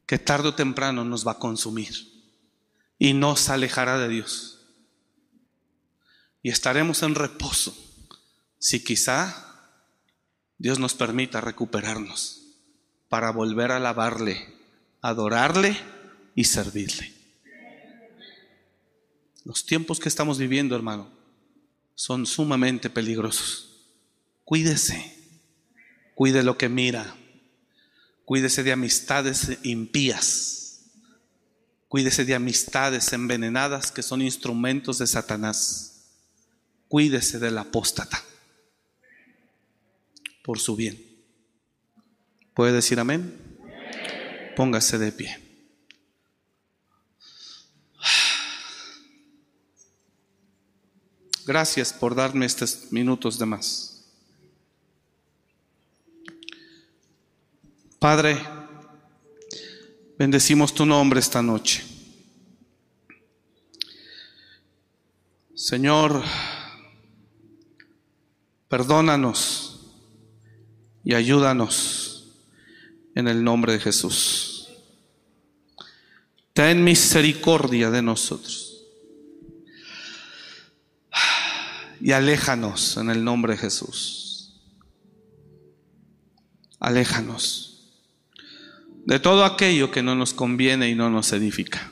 que 0.09 0.17
tarde 0.17 0.47
o 0.47 0.55
temprano 0.55 1.05
nos 1.05 1.21
va 1.21 1.33
a 1.33 1.37
consumir 1.37 1.93
y 2.97 3.13
nos 3.13 3.47
alejará 3.49 3.99
de 3.99 4.07
Dios. 4.07 4.65
Y 6.41 6.49
estaremos 6.49 7.03
en 7.03 7.13
reposo 7.13 7.77
si 8.57 8.83
quizá 8.83 9.69
Dios 10.57 10.79
nos 10.79 10.95
permita 10.95 11.41
recuperarnos 11.41 12.41
para 13.07 13.29
volver 13.29 13.71
a 13.71 13.77
alabarle, 13.77 14.51
adorarle 14.99 15.77
y 16.33 16.45
servirle. 16.45 17.13
Los 19.45 19.67
tiempos 19.67 19.99
que 19.99 20.09
estamos 20.09 20.39
viviendo, 20.39 20.75
hermano, 20.75 21.07
son 21.93 22.25
sumamente 22.25 22.89
peligrosos. 22.89 23.85
Cuídese, 24.43 25.15
cuide 26.15 26.41
lo 26.41 26.57
que 26.57 26.67
mira, 26.67 27.15
cuídese 28.29 28.61
de 28.61 28.71
amistades 28.71 29.57
impías, 29.63 30.81
cuídese 31.87 32.25
de 32.25 32.35
amistades 32.35 33.11
envenenadas 33.11 33.91
que 33.91 34.03
son 34.03 34.21
instrumentos 34.21 34.99
de 34.99 35.07
Satanás, 35.07 36.11
cuídese 36.87 37.39
del 37.39 37.57
apóstata 37.57 38.23
por 40.43 40.59
su 40.59 40.75
bien. 40.75 41.03
¿Puede 42.53 42.71
decir 42.71 42.99
amén? 42.99 43.35
Póngase 44.55 44.99
de 44.99 45.11
pie. 45.11 45.35
Gracias 51.47 51.93
por 51.93 52.13
darme 52.13 52.45
estos 52.45 52.91
minutos 52.91 53.39
de 53.39 53.45
más. 53.47 53.98
Padre, 57.99 58.41
bendecimos 60.17 60.73
tu 60.73 60.85
nombre 60.85 61.19
esta 61.19 61.41
noche. 61.41 61.83
Señor, 65.53 66.23
perdónanos 68.69 69.81
y 71.03 71.13
ayúdanos 71.13 72.37
en 73.15 73.27
el 73.27 73.43
nombre 73.43 73.73
de 73.73 73.79
Jesús. 73.81 74.69
Ten 76.53 76.81
misericordia 76.81 77.91
de 77.91 78.01
nosotros. 78.01 78.85
Y 81.99 82.13
aléjanos 82.13 82.95
en 82.95 83.09
el 83.09 83.25
nombre 83.25 83.55
de 83.55 83.59
Jesús. 83.59 84.53
Aléjanos 86.79 87.68
de 89.05 89.19
todo 89.19 89.45
aquello 89.45 89.91
que 89.91 90.03
no 90.03 90.15
nos 90.15 90.33
conviene 90.33 90.89
y 90.89 90.95
no 90.95 91.09
nos 91.09 91.31
edifica. 91.33 91.91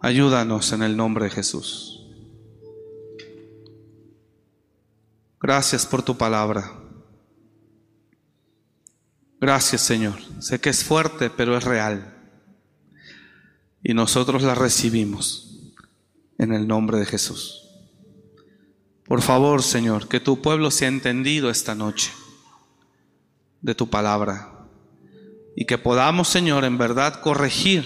Ayúdanos 0.00 0.72
en 0.72 0.82
el 0.82 0.96
nombre 0.96 1.26
de 1.26 1.30
Jesús. 1.30 2.06
Gracias 5.40 5.86
por 5.86 6.02
tu 6.02 6.16
palabra. 6.16 6.78
Gracias 9.40 9.82
Señor. 9.82 10.18
Sé 10.40 10.60
que 10.60 10.70
es 10.70 10.84
fuerte, 10.84 11.30
pero 11.30 11.56
es 11.56 11.64
real. 11.64 12.16
Y 13.82 13.94
nosotros 13.94 14.42
la 14.42 14.54
recibimos 14.54 15.72
en 16.38 16.52
el 16.52 16.68
nombre 16.68 16.98
de 16.98 17.06
Jesús. 17.06 17.68
Por 19.04 19.22
favor, 19.22 19.62
Señor, 19.62 20.08
que 20.08 20.20
tu 20.20 20.40
pueblo 20.40 20.70
sea 20.70 20.88
entendido 20.88 21.50
esta 21.50 21.74
noche 21.74 22.12
de 23.62 23.74
tu 23.74 23.88
palabra 23.88 24.60
y 25.56 25.64
que 25.64 25.78
podamos, 25.78 26.28
Señor, 26.28 26.64
en 26.64 26.78
verdad 26.78 27.20
corregir 27.20 27.84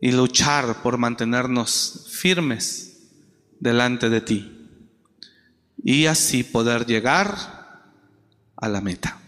y 0.00 0.12
luchar 0.12 0.82
por 0.82 0.98
mantenernos 0.98 2.06
firmes 2.10 3.08
delante 3.58 4.08
de 4.08 4.20
ti 4.20 4.68
y 5.82 6.06
así 6.06 6.42
poder 6.42 6.86
llegar 6.86 7.26
a 8.56 8.68
la 8.68 8.80
meta. 8.80 9.20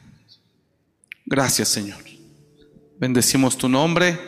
Gracias, 1.25 1.69
Señor. 1.69 2.03
Bendecimos 2.99 3.57
tu 3.57 3.69
nombre 3.69 4.19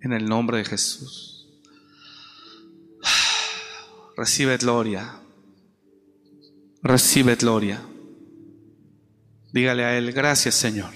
en 0.00 0.12
el 0.12 0.28
nombre 0.28 0.58
de 0.58 0.64
Jesús. 0.64 1.48
Recibe 4.16 4.56
gloria. 4.56 5.20
Recibe 6.82 7.34
gloria. 7.34 7.80
Dígale 9.52 9.84
a 9.84 9.96
Él, 9.96 10.12
gracias 10.12 10.54
Señor, 10.54 10.90